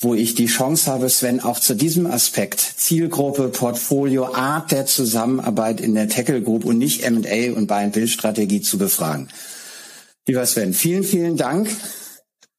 wo 0.01 0.15
ich 0.15 0.33
die 0.33 0.47
Chance 0.47 0.91
habe, 0.91 1.09
Sven, 1.09 1.39
auch 1.39 1.59
zu 1.59 1.75
diesem 1.75 2.07
Aspekt 2.07 2.59
Zielgruppe, 2.59 3.49
Portfolio, 3.49 4.33
Art 4.33 4.71
der 4.71 4.87
Zusammenarbeit 4.87 5.79
in 5.79 5.93
der 5.93 6.09
Tackle 6.09 6.41
Group 6.41 6.65
und 6.65 6.79
nicht 6.79 7.03
M&A 7.03 7.55
und 7.55 7.67
Buy-and-Build-Strategie 7.67 8.61
zu 8.61 8.79
befragen. 8.79 9.29
Lieber 10.27 10.45
Sven, 10.45 10.73
vielen, 10.73 11.03
vielen 11.03 11.37
Dank. 11.37 11.69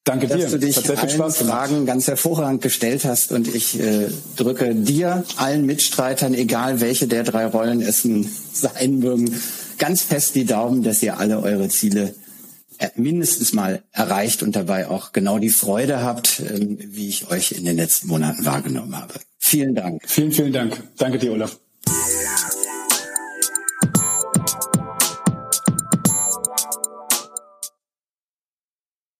Danke 0.04 0.26
dass 0.26 0.40
dir. 0.40 0.48
du 0.48 0.58
dich 0.58 0.88
allen 0.88 1.10
Spaß 1.10 1.36
Fragen 1.38 1.86
ganz 1.86 2.08
hervorragend 2.08 2.62
gestellt 2.62 3.04
hast 3.04 3.30
und 3.30 3.52
ich 3.52 3.78
äh, 3.78 4.08
drücke 4.36 4.74
dir, 4.74 5.24
allen 5.36 5.64
Mitstreitern, 5.64 6.34
egal 6.34 6.80
welche 6.80 7.06
der 7.06 7.22
drei 7.22 7.46
Rollen 7.46 7.80
es 7.80 8.02
sein 8.52 8.98
mögen, 8.98 9.34
ganz 9.78 10.02
fest 10.02 10.34
die 10.34 10.44
Daumen, 10.44 10.82
dass 10.82 11.02
ihr 11.02 11.18
alle 11.18 11.40
eure 11.40 11.68
Ziele 11.68 12.14
mindestens 12.96 13.52
mal 13.52 13.82
erreicht 13.92 14.42
und 14.42 14.56
dabei 14.56 14.88
auch 14.88 15.12
genau 15.12 15.38
die 15.38 15.50
Freude 15.50 16.02
habt, 16.02 16.40
ähm, 16.40 16.78
wie 16.80 17.08
ich 17.08 17.30
euch 17.30 17.52
in 17.52 17.64
den 17.64 17.76
letzten 17.76 18.08
Monaten 18.08 18.44
wahrgenommen 18.44 18.96
habe. 18.96 19.14
Vielen 19.38 19.74
Dank. 19.74 20.02
Vielen, 20.06 20.32
vielen 20.32 20.52
Dank. 20.52 20.82
Danke 20.96 21.18
dir, 21.18 21.32
Olaf. 21.32 21.58